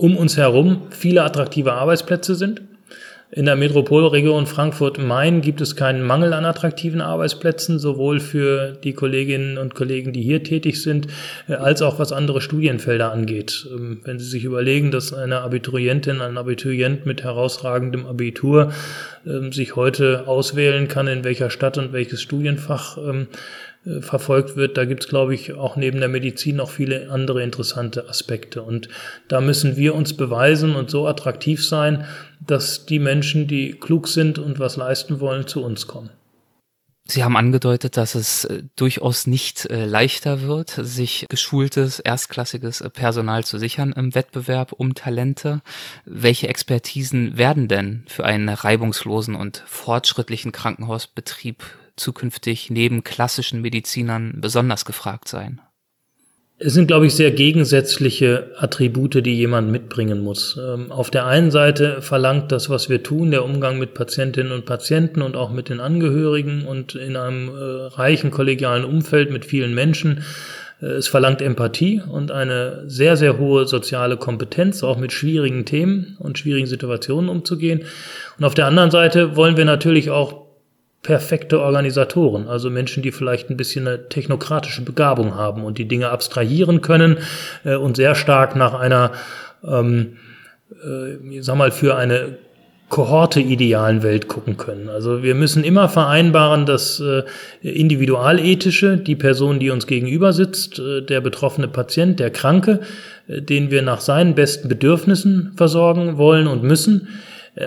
um 0.00 0.16
uns 0.16 0.38
herum 0.38 0.82
viele 0.90 1.22
attraktive 1.22 1.74
Arbeitsplätze 1.74 2.34
sind. 2.34 2.62
In 3.32 3.44
der 3.44 3.54
Metropolregion 3.54 4.46
Frankfurt-Main 4.46 5.40
gibt 5.40 5.60
es 5.60 5.76
keinen 5.76 6.02
Mangel 6.02 6.32
an 6.32 6.44
attraktiven 6.44 7.00
Arbeitsplätzen, 7.00 7.78
sowohl 7.78 8.18
für 8.18 8.72
die 8.82 8.92
Kolleginnen 8.92 9.56
und 9.56 9.76
Kollegen, 9.76 10.12
die 10.12 10.22
hier 10.22 10.42
tätig 10.42 10.82
sind, 10.82 11.06
äh, 11.48 11.52
als 11.52 11.80
auch 11.80 12.00
was 12.00 12.10
andere 12.10 12.40
Studienfelder 12.40 13.12
angeht. 13.12 13.68
Ähm, 13.70 14.00
wenn 14.02 14.18
Sie 14.18 14.24
sich 14.24 14.42
überlegen, 14.42 14.90
dass 14.90 15.12
eine 15.12 15.42
Abiturientin, 15.42 16.22
ein 16.22 16.38
Abiturient 16.38 17.06
mit 17.06 17.22
herausragendem 17.22 18.04
Abitur 18.06 18.72
ähm, 19.24 19.52
sich 19.52 19.76
heute 19.76 20.26
auswählen 20.26 20.88
kann, 20.88 21.06
in 21.06 21.22
welcher 21.22 21.50
Stadt 21.50 21.78
und 21.78 21.92
welches 21.92 22.22
Studienfach 22.22 22.96
ähm, 22.98 23.28
äh, 23.84 24.02
verfolgt 24.02 24.56
wird. 24.56 24.76
Da 24.76 24.84
gibt 24.84 25.04
es, 25.04 25.08
glaube 25.08 25.34
ich, 25.34 25.54
auch 25.54 25.76
neben 25.76 26.00
der 26.00 26.08
Medizin 26.08 26.56
noch 26.56 26.70
viele 26.70 27.10
andere 27.10 27.42
interessante 27.42 28.08
Aspekte. 28.08 28.62
Und 28.62 28.88
da 29.28 29.40
müssen 29.40 29.76
wir 29.76 29.94
uns 29.94 30.16
beweisen 30.16 30.74
und 30.74 30.90
so 30.90 31.06
attraktiv 31.06 31.64
sein, 31.64 32.04
dass 32.46 32.86
die 32.86 32.98
Menschen, 32.98 33.46
die 33.46 33.72
klug 33.72 34.08
sind 34.08 34.38
und 34.38 34.58
was 34.58 34.76
leisten 34.76 35.20
wollen, 35.20 35.46
zu 35.46 35.64
uns 35.64 35.86
kommen. 35.86 36.10
Sie 37.10 37.24
haben 37.24 37.36
angedeutet, 37.36 37.96
dass 37.96 38.14
es 38.14 38.44
äh, 38.44 38.62
durchaus 38.76 39.26
nicht 39.26 39.66
äh, 39.66 39.84
leichter 39.84 40.42
wird, 40.42 40.70
sich 40.70 41.26
geschultes, 41.28 41.98
erstklassiges 41.98 42.84
Personal 42.92 43.44
zu 43.44 43.58
sichern 43.58 43.92
im 43.92 44.14
Wettbewerb 44.14 44.72
um 44.72 44.94
Talente. 44.94 45.60
Welche 46.04 46.48
Expertisen 46.48 47.36
werden 47.36 47.66
denn 47.66 48.04
für 48.06 48.24
einen 48.24 48.48
reibungslosen 48.48 49.34
und 49.34 49.64
fortschrittlichen 49.66 50.52
Krankenhausbetrieb 50.52 51.64
zukünftig 52.00 52.70
neben 52.70 53.04
klassischen 53.04 53.60
Medizinern 53.60 54.34
besonders 54.40 54.84
gefragt 54.84 55.28
sein? 55.28 55.60
Es 56.62 56.74
sind, 56.74 56.88
glaube 56.88 57.06
ich, 57.06 57.14
sehr 57.14 57.30
gegensätzliche 57.30 58.50
Attribute, 58.58 59.24
die 59.24 59.34
jemand 59.34 59.70
mitbringen 59.70 60.20
muss. 60.20 60.60
Ähm, 60.62 60.92
auf 60.92 61.10
der 61.10 61.24
einen 61.24 61.50
Seite 61.50 62.02
verlangt 62.02 62.52
das, 62.52 62.68
was 62.68 62.90
wir 62.90 63.02
tun, 63.02 63.30
der 63.30 63.46
Umgang 63.46 63.78
mit 63.78 63.94
Patientinnen 63.94 64.52
und 64.52 64.66
Patienten 64.66 65.22
und 65.22 65.36
auch 65.36 65.50
mit 65.50 65.70
den 65.70 65.80
Angehörigen 65.80 66.66
und 66.66 66.94
in 66.94 67.16
einem 67.16 67.48
äh, 67.48 67.86
reichen 67.94 68.30
kollegialen 68.30 68.84
Umfeld 68.84 69.30
mit 69.30 69.46
vielen 69.46 69.74
Menschen. 69.74 70.22
Äh, 70.82 70.86
es 70.86 71.08
verlangt 71.08 71.40
Empathie 71.40 72.02
und 72.06 72.30
eine 72.30 72.84
sehr, 72.86 73.16
sehr 73.16 73.38
hohe 73.38 73.66
soziale 73.66 74.18
Kompetenz, 74.18 74.82
auch 74.82 74.98
mit 74.98 75.12
schwierigen 75.12 75.64
Themen 75.64 76.16
und 76.18 76.38
schwierigen 76.38 76.66
Situationen 76.66 77.30
umzugehen. 77.30 77.84
Und 78.38 78.44
auf 78.44 78.54
der 78.54 78.66
anderen 78.66 78.90
Seite 78.90 79.34
wollen 79.34 79.56
wir 79.56 79.64
natürlich 79.64 80.10
auch 80.10 80.39
perfekte 81.02 81.60
Organisatoren, 81.60 82.46
also 82.46 82.68
Menschen, 82.68 83.02
die 83.02 83.12
vielleicht 83.12 83.48
ein 83.50 83.56
bisschen 83.56 83.88
eine 83.88 84.08
technokratische 84.08 84.82
Begabung 84.82 85.34
haben 85.34 85.64
und 85.64 85.78
die 85.78 85.88
Dinge 85.88 86.10
abstrahieren 86.10 86.82
können 86.82 87.18
äh, 87.64 87.76
und 87.76 87.96
sehr 87.96 88.14
stark 88.14 88.54
nach 88.54 88.74
einer, 88.74 89.12
ähm, 89.66 90.18
äh, 90.84 91.14
ich 91.38 91.44
sag 91.44 91.56
mal, 91.56 91.70
für 91.70 91.96
eine 91.96 92.36
Kohorte 92.90 93.40
idealen 93.40 94.02
Welt 94.02 94.26
gucken 94.26 94.56
können. 94.56 94.88
Also 94.88 95.22
wir 95.22 95.36
müssen 95.36 95.62
immer 95.62 95.88
vereinbaren, 95.88 96.66
dass 96.66 97.00
äh, 97.00 97.22
individualethische, 97.62 98.96
die 98.96 99.14
Person, 99.14 99.60
die 99.60 99.70
uns 99.70 99.86
gegenüber 99.86 100.32
sitzt, 100.32 100.80
äh, 100.80 101.00
der 101.00 101.20
betroffene 101.20 101.68
Patient, 101.68 102.18
der 102.18 102.30
Kranke, 102.30 102.80
äh, 103.28 103.40
den 103.40 103.70
wir 103.70 103.82
nach 103.82 104.00
seinen 104.00 104.34
besten 104.34 104.68
Bedürfnissen 104.68 105.52
versorgen 105.56 106.18
wollen 106.18 106.48
und 106.48 106.64
müssen, 106.64 107.08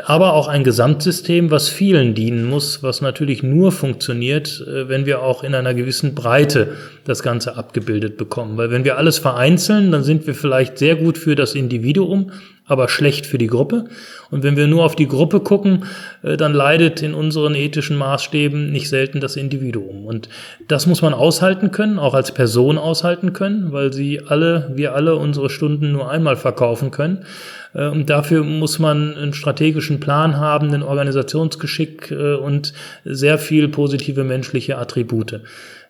aber 0.05 0.33
auch 0.33 0.47
ein 0.47 0.63
Gesamtsystem, 0.63 1.51
was 1.51 1.69
vielen 1.69 2.13
dienen 2.13 2.45
muss, 2.49 2.83
was 2.83 3.01
natürlich 3.01 3.43
nur 3.43 3.71
funktioniert, 3.71 4.65
äh, 4.65 4.87
wenn 4.87 5.05
wir 5.05 5.21
auch 5.21 5.43
in 5.43 5.53
einer 5.55 5.73
gewissen 5.73 6.15
Breite 6.15 6.75
das 7.03 7.21
Ganze 7.21 7.57
abgebildet 7.57 8.17
bekommen. 8.17 8.57
Weil 8.57 8.71
wenn 8.71 8.85
wir 8.85 8.97
alles 8.97 9.17
vereinzeln, 9.17 9.91
dann 9.91 10.03
sind 10.03 10.25
wir 10.25 10.35
vielleicht 10.35 10.77
sehr 10.77 10.95
gut 10.95 11.17
für 11.17 11.35
das 11.35 11.53
Individuum, 11.53 12.31
aber 12.65 12.87
schlecht 12.87 13.25
für 13.25 13.37
die 13.37 13.47
Gruppe. 13.47 13.85
Und 14.31 14.43
wenn 14.43 14.55
wir 14.55 14.67
nur 14.67 14.85
auf 14.85 14.95
die 14.95 15.07
Gruppe 15.07 15.41
gucken, 15.41 15.85
äh, 16.21 16.37
dann 16.37 16.53
leidet 16.53 17.01
in 17.01 17.13
unseren 17.13 17.55
ethischen 17.55 17.97
Maßstäben 17.97 18.71
nicht 18.71 18.89
selten 18.89 19.19
das 19.19 19.35
Individuum. 19.35 20.05
Und 20.05 20.29
das 20.67 20.87
muss 20.87 21.01
man 21.01 21.13
aushalten 21.13 21.71
können, 21.71 21.99
auch 21.99 22.13
als 22.13 22.31
Person 22.31 22.77
aushalten 22.77 23.33
können, 23.33 23.73
weil 23.73 23.91
sie 23.91 24.21
alle, 24.25 24.71
wir 24.75 24.95
alle 24.95 25.15
unsere 25.15 25.49
Stunden 25.49 25.91
nur 25.91 26.09
einmal 26.09 26.37
verkaufen 26.37 26.91
können. 26.91 27.25
Äh, 27.73 27.87
und 27.87 28.09
dafür 28.09 28.43
muss 28.43 28.79
man 28.79 29.15
einen 29.17 29.33
strategischen 29.33 29.99
Plan 29.99 30.37
haben, 30.37 30.67
einen 30.67 30.83
Organisationsgeschick 30.83 32.11
äh, 32.11 32.35
und 32.35 32.73
sehr 33.03 33.37
viel 33.37 33.67
positive 33.67 34.23
menschliche 34.23 34.77
Attribute. 34.77 35.41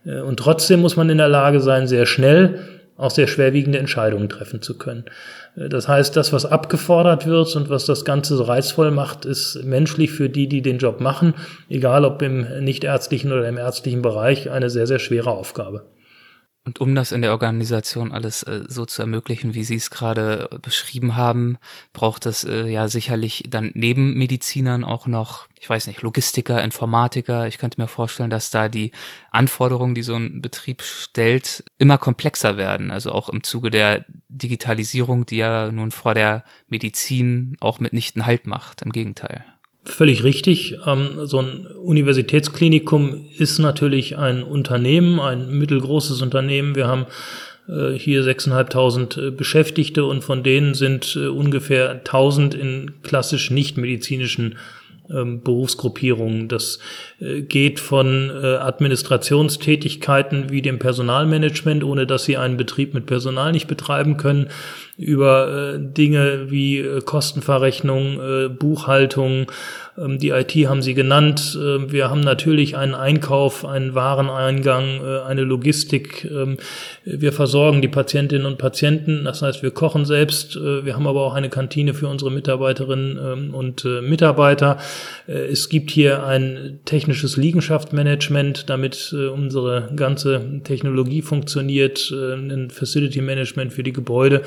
Und 0.05 0.38
trotzdem 0.38 0.82
muss 0.82 0.97
man 0.97 1.09
in 1.09 1.17
der 1.17 1.30
Lage 1.30 1.61
sein, 1.61 1.88
sehr 1.88 2.05
schnell 2.05 2.59
auch 2.97 3.11
sehr 3.11 3.28
schwerwiegende 3.28 3.80
Entscheidungen 3.80 4.30
treffen 4.30 4.61
zu 4.61 4.78
können. 4.78 5.05
Das 5.56 5.88
heißt, 5.88 6.16
das, 6.16 6.34
was 6.34 6.45
abgefordert 6.47 7.28
wird 7.28 7.56
und 7.56 7.70
was 7.70 7.86
das 7.86 8.06
Ganze 8.06 8.36
so 8.36 8.43
reizvoll 8.43 8.89
macht, 8.89 9.26
ist 9.26 9.64
menschlich 9.64 10.12
für 10.12 10.28
die, 10.28 10.47
die 10.47 10.64
den 10.64 10.80
Job 10.80 10.99
machen, 10.99 11.36
egal 11.70 12.06
ob 12.06 12.22
im 12.24 12.47
nichtärztlichen 12.64 13.32
oder 13.32 13.47
im 13.47 13.58
ärztlichen 13.58 14.01
Bereich, 14.01 14.49
eine 14.49 14.72
sehr, 14.72 14.88
sehr 14.88 14.99
schwere 14.99 15.30
Aufgabe. 15.30 15.84
Und 16.66 16.80
um 16.80 16.95
das 16.95 17.11
in 17.11 17.22
der 17.22 17.32
Organisation 17.32 18.14
alles 18.14 18.43
äh, 18.43 18.64
so 18.70 18.86
zu 18.86 19.01
ermöglichen, 19.01 19.53
wie 19.53 19.66
Sie 19.66 19.76
es 19.76 19.89
gerade 19.89 20.49
äh, 20.49 20.59
beschrieben 20.59 21.18
haben, 21.18 21.57
braucht 21.91 22.26
es 22.26 22.45
äh, 22.45 22.68
ja 22.68 22.88
sicherlich 22.88 23.43
dann 23.49 23.72
neben 23.74 24.14
Medizinern 24.14 24.86
auch 24.86 25.05
noch, 25.05 25.47
ich 25.59 25.70
weiß 25.70 25.88
nicht, 25.88 26.01
Logistiker, 26.01 26.64
Informatiker. 26.64 27.47
Ich 27.47 27.57
könnte 27.57 27.82
mir 27.82 27.89
vorstellen, 27.89 28.30
dass 28.30 28.49
da 28.49 28.70
die 28.70 28.91
Anforderungen, 29.30 29.93
die 29.93 30.03
so 30.03 30.16
ein 30.16 30.41
Betrieb 30.41 30.84
stellt, 30.84 31.66
immer 31.80 31.97
komplexer 31.97 32.55
werden. 32.55 32.91
Also 32.91 33.11
auch 33.11 33.28
im 33.28 33.43
Zuge 33.43 33.70
der 33.70 34.05
Digitalisierung, 34.30 35.26
die 35.26 35.38
ja 35.38 35.70
nun 35.70 35.91
vor 35.91 36.14
der 36.14 36.45
Medizin 36.70 37.57
auch 37.59 37.82
mitnichten 37.82 38.26
Halt 38.26 38.47
macht. 38.47 38.84
Im 38.84 38.93
Gegenteil. 38.93 39.43
Völlig 39.86 40.24
richtig. 40.24 40.78
Ähm, 40.86 41.26
so 41.26 41.40
ein 41.40 41.68
Universitätsklinikum 41.68 43.26
ist 43.38 43.60
natürlich 43.60 44.18
ein 44.18 44.42
Unternehmen, 44.42 45.20
ein 45.20 45.50
mittelgroßes 45.58 46.22
Unternehmen. 46.22 46.76
Wir 46.76 46.88
haben 46.88 47.06
äh, 47.68 47.92
hier 47.98 48.24
6.500 48.24 49.28
äh, 49.28 49.32
Beschäftigte 49.32 50.06
und 50.06 50.24
von 50.24 50.42
denen 50.42 50.74
sind 50.74 51.18
äh, 51.18 51.28
ungefähr 51.28 51.92
1000 51.92 52.54
in 52.56 52.92
klassisch 53.04 53.52
nicht 53.52 53.78
medizinischen 53.78 54.56
ähm, 55.10 55.41
Berufsgruppierungen. 55.41 56.47
Das 56.47 56.80
äh, 57.20 57.41
geht 57.41 57.80
von 57.80 58.30
äh, 58.30 58.56
Administrationstätigkeiten 58.56 60.49
wie 60.49 60.62
dem 60.62 60.80
Personalmanagement, 60.80 61.84
ohne 61.84 62.08
dass 62.08 62.26
sie 62.26 62.38
einen 62.38 62.58
Betrieb 62.58 62.93
mit 62.93 63.06
Personal 63.06 63.51
nicht 63.51 63.68
betreiben 63.68 64.18
können, 64.18 64.49
über 64.97 65.74
äh, 65.76 65.80
Dinge 65.80 66.51
wie 66.51 66.84
Kostenverrechnung, 67.06 68.58
Buchhaltung, 68.58 69.47
die 69.96 70.30
IT 70.30 70.52
haben 70.68 70.82
Sie 70.82 70.96
genannt. 70.96 71.56
Äh, 71.56 71.91
wir 71.91 72.10
haben 72.10 72.22
natürlich 72.22 72.76
einen 72.76 72.96
Einkauf, 72.96 73.64
einen 73.64 73.94
Wareneingang, 73.94 75.02
äh, 75.04 75.20
eine 75.22 75.44
Logistik. 75.44 76.26
Ähm, 76.26 76.58
wir 77.06 77.32
versorgen 77.32 77.82
die 77.82 77.88
Patientinnen 77.88 78.48
und 78.48 78.58
Patienten. 78.58 79.24
Das 79.26 79.44
heißt, 79.44 79.62
wir 79.62 79.70
kochen 79.70 80.06
selbst. 80.06 80.56
Äh, 80.56 80.84
wir 80.84 80.96
haben 80.96 81.06
aber 81.06 81.22
auch 81.22 81.36
eine 81.36 81.50
Kantine 81.50 81.94
für 81.94 82.08
unsere 82.08 82.32
Mitarbeiterinnen 82.32 83.20
ähm, 83.24 83.54
und 83.54 83.86
Mitarbeiter. 84.02 84.78
Es 85.28 85.70
gibt 85.70 85.91
hier 85.91 86.26
ein 86.26 86.80
technisches 86.86 87.38
Liegenschaftsmanagement, 87.38 88.70
damit 88.70 89.14
unsere 89.14 89.89
ganze 89.96 90.62
Technologie 90.64 91.22
funktioniert, 91.22 92.12
ein 92.12 92.70
Facility 92.70 93.22
Management 93.22 93.74
für 93.74 93.84
die 93.84 93.94
Gebäude. 93.94 94.44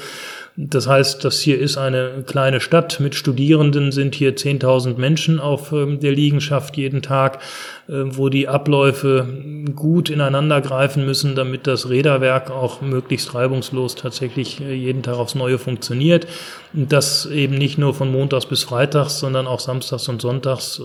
Das 0.58 0.86
heißt, 0.86 1.22
das 1.22 1.40
hier 1.40 1.58
ist 1.60 1.76
eine 1.76 2.24
kleine 2.26 2.60
Stadt. 2.60 2.98
Mit 2.98 3.14
Studierenden 3.14 3.92
sind 3.92 4.14
hier 4.14 4.36
10.000 4.36 4.96
Menschen 4.96 5.38
auf 5.38 5.72
ähm, 5.72 6.00
der 6.00 6.12
Liegenschaft 6.12 6.78
jeden 6.78 7.02
Tag, 7.02 7.42
äh, 7.88 7.92
wo 8.06 8.30
die 8.30 8.48
Abläufe 8.48 9.28
gut 9.74 10.08
ineinander 10.08 10.62
greifen 10.62 11.04
müssen, 11.04 11.34
damit 11.34 11.66
das 11.66 11.90
Räderwerk 11.90 12.50
auch 12.50 12.80
möglichst 12.80 13.34
reibungslos 13.34 13.96
tatsächlich 13.96 14.62
äh, 14.62 14.72
jeden 14.72 15.02
Tag 15.02 15.16
aufs 15.16 15.34
Neue 15.34 15.58
funktioniert. 15.58 16.26
Und 16.72 16.90
das 16.90 17.26
eben 17.26 17.56
nicht 17.56 17.76
nur 17.76 17.92
von 17.92 18.10
Montags 18.10 18.46
bis 18.46 18.62
Freitags, 18.62 19.18
sondern 19.18 19.46
auch 19.46 19.60
Samstags 19.60 20.08
und 20.08 20.22
Sonntags, 20.22 20.80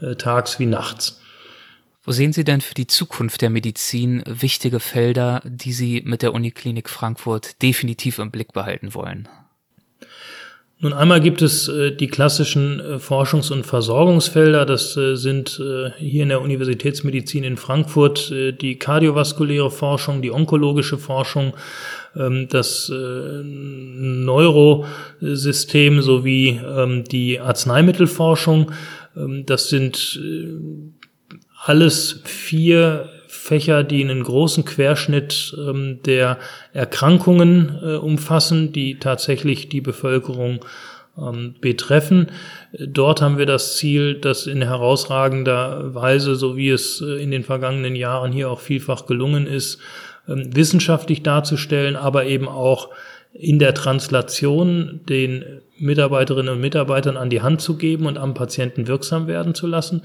äh, 0.00 0.16
tags 0.16 0.58
wie 0.58 0.66
nachts. 0.66 1.20
Wo 2.04 2.12
sehen 2.12 2.34
Sie 2.34 2.44
denn 2.44 2.60
für 2.60 2.74
die 2.74 2.86
Zukunft 2.86 3.40
der 3.40 3.48
Medizin 3.48 4.22
wichtige 4.26 4.78
Felder, 4.78 5.40
die 5.44 5.72
Sie 5.72 6.02
mit 6.04 6.20
der 6.20 6.34
Uniklinik 6.34 6.90
Frankfurt 6.90 7.62
definitiv 7.62 8.18
im 8.18 8.30
Blick 8.30 8.52
behalten 8.52 8.92
wollen? 8.94 9.26
Nun 10.80 10.92
einmal 10.92 11.22
gibt 11.22 11.40
es 11.40 11.66
äh, 11.68 11.92
die 11.92 12.08
klassischen 12.08 12.78
äh, 12.78 12.98
Forschungs- 12.98 13.50
und 13.50 13.64
Versorgungsfelder. 13.64 14.66
Das 14.66 14.94
äh, 14.98 15.14
sind 15.16 15.62
hier 15.96 16.24
in 16.24 16.28
der 16.28 16.42
Universitätsmedizin 16.42 17.42
in 17.42 17.56
Frankfurt 17.56 18.30
die 18.30 18.78
kardiovaskuläre 18.78 19.70
Forschung, 19.70 20.20
die 20.20 20.30
onkologische 20.30 20.98
Forschung, 20.98 21.54
ähm, 22.16 22.48
das 22.50 22.92
Neurosystem 22.92 24.82
sowie 26.02 26.60
ähm, 26.62 27.04
die 27.04 27.40
Arzneimittelforschung. 27.40 28.70
Ähm, 29.16 29.46
das 29.46 29.68
sind 29.68 30.20
alles 31.64 32.20
vier 32.24 33.08
Fächer, 33.26 33.84
die 33.84 34.02
einen 34.02 34.22
großen 34.22 34.64
Querschnitt 34.64 35.56
ähm, 35.58 36.00
der 36.04 36.38
Erkrankungen 36.72 37.78
äh, 37.82 37.94
umfassen, 37.96 38.72
die 38.72 38.98
tatsächlich 38.98 39.68
die 39.68 39.80
Bevölkerung 39.80 40.64
ähm, 41.18 41.54
betreffen. 41.60 42.28
Dort 42.78 43.22
haben 43.22 43.38
wir 43.38 43.46
das 43.46 43.76
Ziel, 43.76 44.14
das 44.14 44.46
in 44.46 44.62
herausragender 44.62 45.94
Weise, 45.94 46.36
so 46.36 46.56
wie 46.56 46.70
es 46.70 47.00
äh, 47.00 47.22
in 47.22 47.30
den 47.30 47.44
vergangenen 47.44 47.96
Jahren 47.96 48.32
hier 48.32 48.50
auch 48.50 48.60
vielfach 48.60 49.06
gelungen 49.06 49.46
ist, 49.46 49.78
ähm, 50.28 50.54
wissenschaftlich 50.54 51.22
darzustellen, 51.22 51.96
aber 51.96 52.26
eben 52.26 52.48
auch 52.48 52.90
in 53.32 53.58
der 53.58 53.74
Translation 53.74 55.00
den 55.08 55.44
Mitarbeiterinnen 55.78 56.54
und 56.54 56.60
Mitarbeitern 56.60 57.16
an 57.16 57.30
die 57.30 57.42
Hand 57.42 57.60
zu 57.60 57.76
geben 57.76 58.06
und 58.06 58.16
am 58.16 58.34
Patienten 58.34 58.86
wirksam 58.86 59.26
werden 59.26 59.54
zu 59.54 59.66
lassen. 59.66 60.02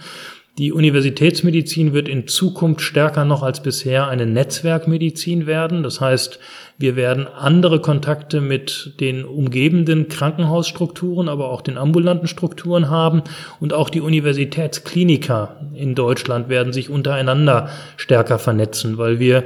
Die 0.59 0.73
Universitätsmedizin 0.73 1.93
wird 1.93 2.09
in 2.09 2.27
Zukunft 2.27 2.81
stärker 2.81 3.23
noch 3.23 3.43
als 3.43 3.63
bisher 3.63 4.09
eine 4.09 4.25
Netzwerkmedizin 4.25 5.47
werden. 5.47 5.83
Das 5.83 6.01
heißt, 6.01 6.37
wir 6.77 6.97
werden 6.97 7.27
andere 7.27 7.79
Kontakte 7.79 8.41
mit 8.41 8.95
den 8.99 9.23
umgebenden 9.23 10.09
Krankenhausstrukturen, 10.09 11.29
aber 11.29 11.49
auch 11.49 11.61
den 11.61 11.77
ambulanten 11.77 12.27
Strukturen 12.27 12.89
haben. 12.89 13.21
Und 13.61 13.71
auch 13.71 13.89
die 13.89 14.01
Universitätskliniker 14.01 15.55
in 15.75 15.95
Deutschland 15.95 16.49
werden 16.49 16.73
sich 16.73 16.89
untereinander 16.89 17.69
stärker 17.95 18.37
vernetzen, 18.37 18.97
weil 18.97 19.17
wir 19.17 19.45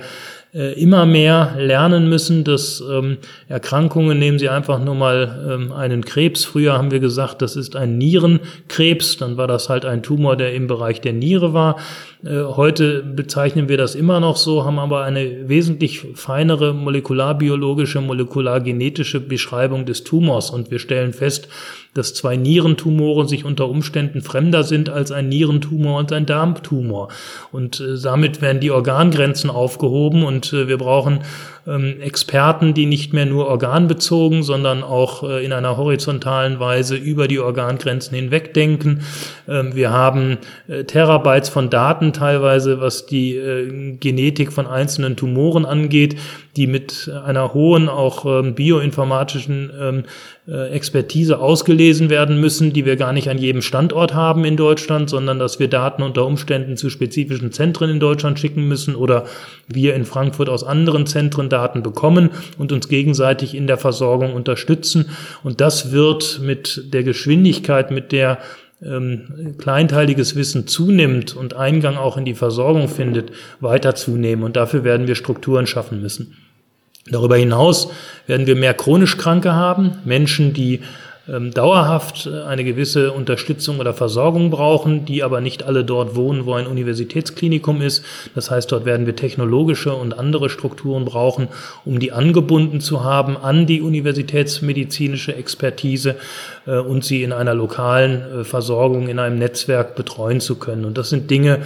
äh, 0.53 0.79
immer 0.79 1.05
mehr 1.07 1.55
lernen 1.57 2.09
müssen, 2.09 2.43
dass 2.43 2.81
ähm, 2.81 3.17
Erkrankungen, 3.47 4.19
nehmen 4.19 4.37
Sie 4.37 4.49
einfach 4.49 4.77
nur 4.77 4.93
mal 4.93 5.49
ähm, 5.49 5.71
einen 5.71 6.05
Krebs. 6.05 6.45
Früher 6.45 6.73
haben 6.73 6.91
wir 6.91 6.99
gesagt, 6.99 7.41
das 7.41 7.55
ist 7.55 7.75
ein 7.75 7.97
Nierenkrebs, 7.97 9.17
dann 9.17 9.37
war 9.37 9.47
das 9.47 9.69
halt 9.69 9.83
ein 9.83 10.03
Tumor, 10.03 10.37
der 10.37 10.53
im 10.53 10.67
Bereich 10.67 11.01
der 11.01 11.13
Niere 11.13 11.53
war. 11.53 11.77
Äh, 12.23 12.43
heute 12.43 13.03
bezeichnen 13.03 13.67
wir 13.67 13.77
das 13.77 13.95
immer 13.95 14.19
noch 14.19 14.37
so, 14.37 14.63
haben 14.63 14.79
aber 14.79 15.03
eine 15.03 15.49
wesentlich 15.49 16.05
feinere 16.15 16.73
molekularbiologische, 16.73 17.99
molekulargenetische 17.99 19.19
Beschreibung 19.19 19.85
des 19.85 20.03
Tumors 20.03 20.49
und 20.49 20.71
wir 20.71 20.79
stellen 20.79 21.11
fest, 21.11 21.49
dass 21.93 22.13
zwei 22.13 22.37
Nierentumoren 22.37 23.27
sich 23.27 23.45
unter 23.45 23.69
Umständen 23.69 24.21
fremder 24.21 24.63
sind 24.63 24.89
als 24.89 25.11
ein 25.11 25.29
Nierentumor 25.29 25.99
und 25.99 26.11
ein 26.11 26.25
Darmtumor. 26.25 27.09
Und 27.51 27.81
äh, 27.81 28.01
damit 28.01 28.41
werden 28.41 28.61
die 28.61 28.71
Organgrenzen 28.71 29.49
aufgehoben 29.49 30.23
und 30.23 30.53
äh, 30.53 30.67
wir 30.69 30.77
brauchen 30.77 31.19
ähm, 31.67 31.99
Experten, 31.99 32.73
die 32.73 32.85
nicht 32.85 33.13
mehr 33.13 33.25
nur 33.25 33.47
organbezogen, 33.47 34.43
sondern 34.43 34.83
auch 34.83 35.23
in 35.23 35.53
einer 35.53 35.77
horizontalen 35.77 36.59
Weise 36.59 36.95
über 36.95 37.27
die 37.27 37.39
Organgrenzen 37.39 38.15
hinweg 38.15 38.53
denken. 38.53 39.01
Ähm, 39.47 39.75
wir 39.75 39.91
haben 39.91 40.37
Terabytes 40.87 41.49
von 41.49 41.69
Daten 41.69 42.12
teilweise, 42.13 42.79
was 42.79 43.05
die 43.05 43.35
äh, 43.35 43.97
Genetik 43.97 44.53
von 44.53 44.67
einzelnen 44.67 45.15
Tumoren 45.15 45.65
angeht, 45.65 46.15
die 46.55 46.67
mit 46.67 47.11
einer 47.25 47.53
hohen 47.53 47.89
auch 47.89 48.25
ähm, 48.25 48.55
bioinformatischen 48.55 49.71
ähm, 49.79 50.03
äh, 50.47 50.69
Expertise 50.69 51.39
ausgelesen 51.39 52.09
werden 52.09 52.39
müssen, 52.39 52.73
die 52.73 52.85
wir 52.85 52.95
gar 52.95 53.13
nicht 53.13 53.29
an 53.29 53.37
jedem 53.37 53.61
Standort 53.61 54.13
haben 54.13 54.45
in 54.45 54.57
Deutschland, 54.57 55.09
sondern 55.09 55.39
dass 55.39 55.59
wir 55.59 55.67
Daten 55.67 56.03
unter 56.03 56.25
Umständen 56.25 56.77
zu 56.77 56.89
spezifischen 56.89 57.51
Zentren 57.51 57.89
in 57.89 57.99
Deutschland 57.99 58.39
schicken 58.39 58.67
müssen 58.67 58.95
oder 58.95 59.25
wir 59.67 59.95
in 59.95 60.05
Frankfurt 60.05 60.49
aus 60.49 60.63
anderen 60.63 61.05
Zentren 61.07 61.49
Daten 61.49 61.81
bekommen 61.81 62.29
und 62.57 62.71
uns 62.71 62.87
gegenseitig 62.89 63.55
in 63.55 63.67
der 63.67 63.77
Versorgung 63.77 64.33
unterstützen. 64.33 65.09
Und 65.43 65.61
das 65.61 65.91
wird 65.91 66.41
mit 66.43 66.93
der 66.93 67.03
Geschwindigkeit, 67.03 67.89
mit 67.89 68.11
der 68.11 68.39
ähm, 68.85 69.55
kleinteiliges 69.57 70.35
Wissen 70.35 70.67
zunimmt 70.67 71.35
und 71.35 71.55
Eingang 71.55 71.95
auch 71.97 72.17
in 72.17 72.25
die 72.25 72.33
Versorgung 72.33 72.87
findet, 72.87 73.31
weiter 73.59 73.95
zunehmen. 73.95 74.43
Und 74.43 74.55
dafür 74.55 74.83
werden 74.83 75.07
wir 75.07 75.15
Strukturen 75.15 75.67
schaffen 75.67 76.01
müssen. 76.01 76.35
Darüber 77.07 77.35
hinaus 77.35 77.91
werden 78.27 78.47
wir 78.47 78.55
mehr 78.55 78.73
chronisch 78.73 79.17
Kranke 79.17 79.53
haben, 79.53 79.97
Menschen, 80.05 80.53
die 80.53 80.81
dauerhaft 81.25 82.25
äh, 82.25 82.41
eine 82.43 82.65
gewisse 82.65 83.13
Unterstützung 83.13 83.79
oder 83.79 83.93
Versorgung 83.93 84.49
brauchen, 84.49 85.05
die 85.05 85.23
aber 85.23 85.39
nicht 85.39 85.63
alle 85.63 85.85
dort 85.85 86.15
wohnen, 86.15 86.45
wo 86.45 86.53
ein 86.53 86.67
Universitätsklinikum 86.67 87.81
ist. 87.81 88.03
Das 88.35 88.51
heißt, 88.51 88.69
dort 88.71 88.83
werden 88.83 89.05
wir 89.05 89.15
technologische 89.15 89.93
und 89.93 90.19
andere 90.19 90.49
Strukturen 90.49 91.05
brauchen, 91.05 91.47
um 91.85 91.99
die 91.99 92.11
angebunden 92.11 92.81
zu 92.81 93.05
haben 93.05 93.37
an 93.37 93.65
die 93.65 93.81
universitätsmedizinische 93.81 95.33
Expertise 95.33 96.15
äh, 96.67 96.77
und 96.77 97.05
sie 97.05 97.23
in 97.23 97.31
einer 97.31 97.53
lokalen 97.53 98.41
äh, 98.41 98.43
Versorgung, 98.43 99.07
in 99.07 99.19
einem 99.19 99.39
Netzwerk 99.39 99.95
betreuen 99.95 100.41
zu 100.41 100.55
können. 100.55 100.83
Und 100.83 100.97
das 100.97 101.09
sind 101.09 101.31
Dinge, 101.31 101.59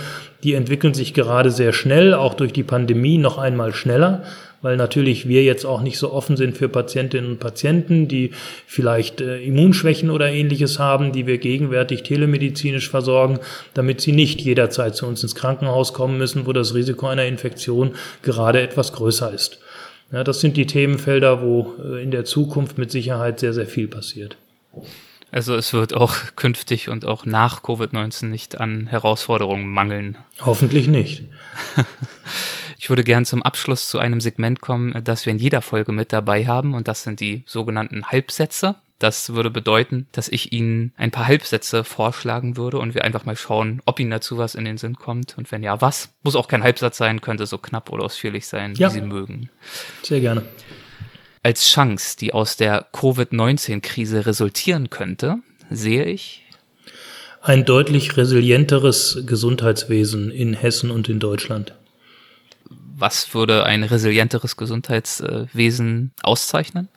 die 0.43 0.53
entwickeln 0.53 0.93
sich 0.93 1.15
gerade 1.15 1.49
sehr 1.49 1.73
schnell, 1.73 2.13
auch 2.13 2.35
durch 2.35 2.53
die 2.53 2.63
Pandemie 2.63 3.17
noch 3.17 3.39
einmal 3.39 3.73
schneller 3.73 4.21
weil 4.61 4.77
natürlich 4.77 5.27
wir 5.27 5.43
jetzt 5.43 5.65
auch 5.65 5.81
nicht 5.81 5.97
so 5.97 6.11
offen 6.11 6.37
sind 6.37 6.57
für 6.57 6.69
Patientinnen 6.69 7.31
und 7.31 7.39
Patienten, 7.39 8.07
die 8.07 8.31
vielleicht 8.65 9.21
äh, 9.21 9.39
Immunschwächen 9.41 10.09
oder 10.09 10.29
ähnliches 10.29 10.79
haben, 10.79 11.11
die 11.11 11.27
wir 11.27 11.37
gegenwärtig 11.37 12.03
telemedizinisch 12.03 12.89
versorgen, 12.89 13.39
damit 13.73 14.01
sie 14.01 14.11
nicht 14.11 14.41
jederzeit 14.41 14.95
zu 14.95 15.05
uns 15.05 15.23
ins 15.23 15.35
Krankenhaus 15.35 15.93
kommen 15.93 16.17
müssen, 16.17 16.45
wo 16.45 16.53
das 16.53 16.73
Risiko 16.73 17.07
einer 17.07 17.25
Infektion 17.25 17.95
gerade 18.21 18.61
etwas 18.61 18.93
größer 18.93 19.33
ist. 19.33 19.59
Ja, 20.11 20.23
das 20.23 20.39
sind 20.39 20.55
die 20.55 20.65
Themenfelder, 20.65 21.41
wo 21.41 21.75
äh, 21.83 22.01
in 22.01 22.11
der 22.11 22.25
Zukunft 22.25 22.77
mit 22.77 22.91
Sicherheit 22.91 23.39
sehr, 23.39 23.53
sehr 23.53 23.67
viel 23.67 23.87
passiert. 23.87 24.37
Also 25.31 25.55
es 25.55 25.73
wird 25.73 25.93
auch 25.93 26.15
künftig 26.37 26.87
und 26.87 27.05
auch 27.05 27.25
nach 27.25 27.61
Covid-19 27.61 28.27
nicht 28.27 28.61
an 28.61 28.87
Herausforderungen 28.87 29.67
mangeln. 29.67 30.17
Hoffentlich 30.39 30.87
nicht. 30.87 31.23
Ich 32.79 32.89
würde 32.89 33.03
gern 33.03 33.25
zum 33.25 33.41
Abschluss 33.41 33.89
zu 33.89 33.99
einem 33.99 34.21
Segment 34.21 34.61
kommen, 34.61 35.03
das 35.03 35.25
wir 35.25 35.31
in 35.31 35.39
jeder 35.39 35.61
Folge 35.61 35.91
mit 35.91 36.13
dabei 36.13 36.45
haben 36.45 36.73
und 36.73 36.87
das 36.87 37.03
sind 37.03 37.19
die 37.19 37.43
sogenannten 37.45 38.05
Halbsätze. 38.07 38.75
Das 38.99 39.33
würde 39.33 39.51
bedeuten, 39.51 40.07
dass 40.11 40.27
ich 40.27 40.51
Ihnen 40.51 40.91
ein 40.97 41.11
paar 41.11 41.27
Halbsätze 41.27 41.83
vorschlagen 41.83 42.57
würde 42.57 42.79
und 42.79 42.95
wir 42.95 43.03
einfach 43.03 43.25
mal 43.25 43.35
schauen, 43.35 43.81
ob 43.85 43.99
Ihnen 43.99 44.09
dazu 44.09 44.37
was 44.37 44.55
in 44.55 44.65
den 44.65 44.77
Sinn 44.77 44.95
kommt 44.95 45.37
und 45.37 45.51
wenn 45.51 45.61
ja, 45.61 45.81
was. 45.81 46.09
Muss 46.23 46.35
auch 46.35 46.47
kein 46.47 46.63
Halbsatz 46.63 46.97
sein, 46.97 47.21
könnte 47.21 47.45
so 47.45 47.59
knapp 47.59 47.91
oder 47.91 48.03
ausführlich 48.03 48.47
sein, 48.47 48.73
ja. 48.75 48.89
wie 48.89 48.93
Sie 48.93 49.01
mögen. 49.01 49.49
Sehr 50.01 50.19
gerne. 50.19 50.43
Als 51.43 51.69
Chance, 51.69 52.17
die 52.19 52.33
aus 52.33 52.57
der 52.57 52.87
Covid-19-Krise 52.91 54.25
resultieren 54.25 54.89
könnte, 54.89 55.37
sehe 55.69 56.05
ich 56.05 56.43
ein 57.41 57.65
deutlich 57.65 58.17
resilienteres 58.17 59.23
Gesundheitswesen 59.25 60.31
in 60.31 60.53
Hessen 60.53 60.91
und 60.91 61.07
in 61.07 61.19
Deutschland. 61.19 61.76
Was 62.99 63.33
würde 63.33 63.65
ein 63.65 63.83
resilienteres 63.83 64.57
Gesundheitswesen 64.57 66.11
auszeichnen? 66.23 66.89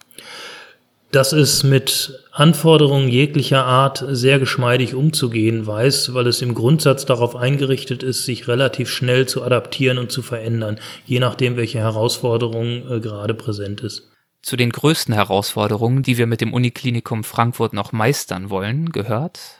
dass 1.12 1.32
es 1.32 1.64
mit 1.64 2.24
Anforderungen 2.32 3.08
jeglicher 3.08 3.64
Art 3.64 4.04
sehr 4.10 4.38
geschmeidig 4.38 4.94
umzugehen 4.94 5.66
weiß, 5.66 6.14
weil 6.14 6.26
es 6.28 6.40
im 6.40 6.54
Grundsatz 6.54 7.04
darauf 7.04 7.34
eingerichtet 7.34 8.02
ist, 8.02 8.24
sich 8.24 8.46
relativ 8.46 8.88
schnell 8.88 9.26
zu 9.26 9.42
adaptieren 9.42 9.98
und 9.98 10.12
zu 10.12 10.22
verändern, 10.22 10.78
je 11.06 11.18
nachdem, 11.18 11.56
welche 11.56 11.80
Herausforderung 11.80 12.88
äh, 12.88 13.00
gerade 13.00 13.34
präsent 13.34 13.80
ist. 13.80 14.08
Zu 14.42 14.56
den 14.56 14.70
größten 14.70 15.12
Herausforderungen, 15.12 16.02
die 16.02 16.16
wir 16.16 16.26
mit 16.26 16.40
dem 16.40 16.54
Uniklinikum 16.54 17.24
Frankfurt 17.24 17.72
noch 17.72 17.92
meistern 17.92 18.48
wollen, 18.48 18.90
gehört 18.90 19.59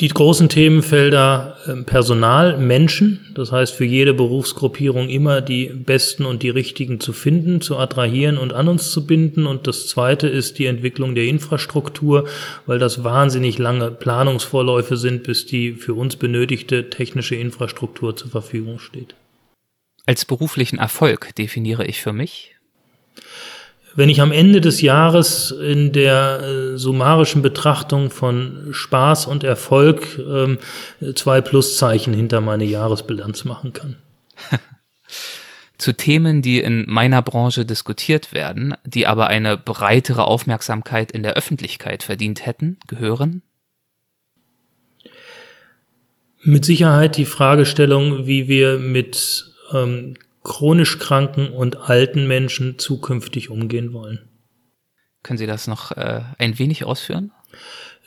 die 0.00 0.08
großen 0.08 0.48
Themenfelder 0.48 1.56
ähm, 1.68 1.84
Personal, 1.84 2.58
Menschen, 2.58 3.30
das 3.34 3.52
heißt 3.52 3.74
für 3.74 3.84
jede 3.84 4.12
Berufsgruppierung 4.12 5.08
immer 5.08 5.40
die 5.40 5.66
besten 5.66 6.24
und 6.24 6.42
die 6.42 6.50
richtigen 6.50 6.98
zu 6.98 7.12
finden, 7.12 7.60
zu 7.60 7.78
attrahieren 7.78 8.36
und 8.36 8.52
an 8.52 8.66
uns 8.66 8.90
zu 8.90 9.06
binden. 9.06 9.46
Und 9.46 9.68
das 9.68 9.86
zweite 9.86 10.26
ist 10.26 10.58
die 10.58 10.66
Entwicklung 10.66 11.14
der 11.14 11.24
Infrastruktur, 11.24 12.26
weil 12.66 12.80
das 12.80 13.04
wahnsinnig 13.04 13.58
lange 13.58 13.92
Planungsvorläufe 13.92 14.96
sind, 14.96 15.22
bis 15.22 15.46
die 15.46 15.74
für 15.74 15.94
uns 15.94 16.16
benötigte 16.16 16.90
technische 16.90 17.36
Infrastruktur 17.36 18.16
zur 18.16 18.30
Verfügung 18.30 18.80
steht. 18.80 19.14
Als 20.06 20.24
beruflichen 20.24 20.78
Erfolg 20.78 21.34
definiere 21.36 21.86
ich 21.86 22.02
für 22.02 22.12
mich 22.12 22.50
wenn 23.94 24.08
ich 24.08 24.20
am 24.20 24.32
Ende 24.32 24.60
des 24.60 24.80
Jahres 24.80 25.50
in 25.50 25.92
der 25.92 26.40
äh, 26.42 26.78
summarischen 26.78 27.42
Betrachtung 27.42 28.10
von 28.10 28.68
Spaß 28.72 29.26
und 29.26 29.44
Erfolg 29.44 30.18
ähm, 30.18 30.58
zwei 31.14 31.40
Pluszeichen 31.40 32.14
hinter 32.14 32.40
meine 32.40 32.64
Jahresbilanz 32.64 33.44
machen 33.44 33.72
kann. 33.72 33.96
Zu 35.78 35.92
Themen, 35.92 36.40
die 36.40 36.60
in 36.60 36.84
meiner 36.88 37.20
Branche 37.20 37.64
diskutiert 37.64 38.32
werden, 38.32 38.74
die 38.84 39.06
aber 39.06 39.26
eine 39.26 39.56
breitere 39.56 40.24
Aufmerksamkeit 40.24 41.10
in 41.10 41.22
der 41.22 41.34
Öffentlichkeit 41.34 42.02
verdient 42.02 42.46
hätten, 42.46 42.78
gehören 42.86 43.42
mit 46.44 46.64
Sicherheit 46.64 47.16
die 47.16 47.24
Fragestellung, 47.24 48.26
wie 48.26 48.48
wir 48.48 48.78
mit 48.78 49.46
ähm, 49.72 50.14
chronisch 50.44 50.98
kranken 50.98 51.48
und 51.50 51.76
alten 51.88 52.28
Menschen 52.28 52.78
zukünftig 52.78 53.50
umgehen 53.50 53.92
wollen. 53.92 54.28
Können 55.22 55.38
Sie 55.38 55.46
das 55.46 55.66
noch 55.66 55.90
äh, 55.92 56.22
ein 56.38 56.58
wenig 56.58 56.84
ausführen? 56.84 57.32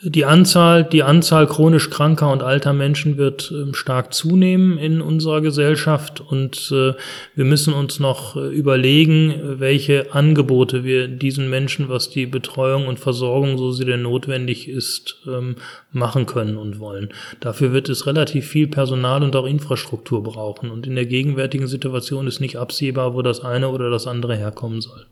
Die 0.00 0.24
Anzahl, 0.24 0.84
die 0.84 1.02
Anzahl 1.02 1.48
chronisch 1.48 1.90
kranker 1.90 2.30
und 2.30 2.44
alter 2.44 2.72
Menschen 2.72 3.16
wird 3.16 3.50
äh, 3.50 3.74
stark 3.74 4.14
zunehmen 4.14 4.78
in 4.78 5.00
unserer 5.00 5.40
Gesellschaft 5.40 6.20
und 6.20 6.70
äh, 6.70 6.94
wir 7.34 7.44
müssen 7.44 7.74
uns 7.74 7.98
noch 7.98 8.36
äh, 8.36 8.46
überlegen, 8.46 9.58
welche 9.58 10.14
Angebote 10.14 10.84
wir 10.84 11.08
diesen 11.08 11.50
Menschen, 11.50 11.88
was 11.88 12.10
die 12.10 12.26
Betreuung 12.26 12.86
und 12.86 13.00
Versorgung, 13.00 13.58
so 13.58 13.72
sie 13.72 13.86
denn 13.86 14.02
notwendig 14.02 14.68
ist, 14.68 15.16
ähm, 15.26 15.56
machen 15.90 16.26
können 16.26 16.58
und 16.58 16.78
wollen. 16.78 17.12
Dafür 17.40 17.72
wird 17.72 17.88
es 17.88 18.06
relativ 18.06 18.46
viel 18.46 18.68
Personal 18.68 19.24
und 19.24 19.34
auch 19.34 19.46
Infrastruktur 19.46 20.22
brauchen 20.22 20.70
und 20.70 20.86
in 20.86 20.94
der 20.94 21.06
gegenwärtigen 21.06 21.66
Situation 21.66 22.28
ist 22.28 22.38
nicht 22.38 22.56
absehbar, 22.56 23.14
wo 23.14 23.22
das 23.22 23.40
eine 23.40 23.68
oder 23.68 23.90
das 23.90 24.06
andere 24.06 24.36
herkommen 24.36 24.80
soll. 24.80 25.06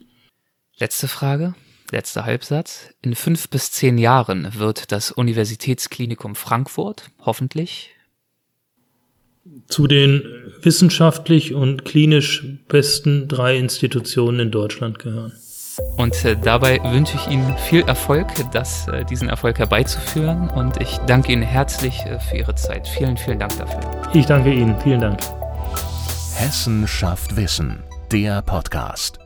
Letzte 0.79 1.09
Frage 1.09 1.57
letzter 1.93 2.25
Halbsatz. 2.25 2.91
In 3.03 3.15
fünf 3.15 3.49
bis 3.49 3.73
zehn 3.73 3.99
Jahren 3.99 4.59
wird 4.59 4.93
das 4.93 5.11
Universitätsklinikum 5.11 6.35
Frankfurt 6.35 7.11
hoffentlich 7.25 7.91
zu 9.69 9.87
den 9.87 10.23
wissenschaftlich 10.63 11.55
und 11.55 11.85
klinisch 11.85 12.45
besten 12.69 13.29
drei 13.29 13.57
Institutionen 13.57 14.41
in 14.41 14.51
Deutschland 14.51 14.99
gehören. 14.99 15.33
Und 15.97 16.25
äh, 16.25 16.37
dabei 16.37 16.81
wünsche 16.85 17.17
ich 17.17 17.29
Ihnen 17.29 17.55
viel 17.59 17.83
Erfolg, 17.83 18.29
das, 18.53 18.89
äh, 18.89 19.05
diesen 19.05 19.29
Erfolg 19.29 19.59
herbeizuführen. 19.59 20.49
Und 20.49 20.81
ich 20.81 20.97
danke 21.07 21.33
Ihnen 21.33 21.43
herzlich 21.43 22.01
äh, 22.07 22.19
für 22.19 22.39
Ihre 22.39 22.55
Zeit. 22.55 22.89
Vielen, 22.89 23.17
vielen 23.17 23.39
Dank 23.39 23.57
dafür. 23.59 23.81
Ich 24.15 24.27
danke 24.27 24.53
Ihnen. 24.53 24.79
Vielen 24.81 25.01
Dank. 25.01 25.21
Hessen 26.35 26.89
schafft 26.89 27.37
Wissen, 27.37 27.83
der 28.11 28.43
Podcast. 28.43 29.26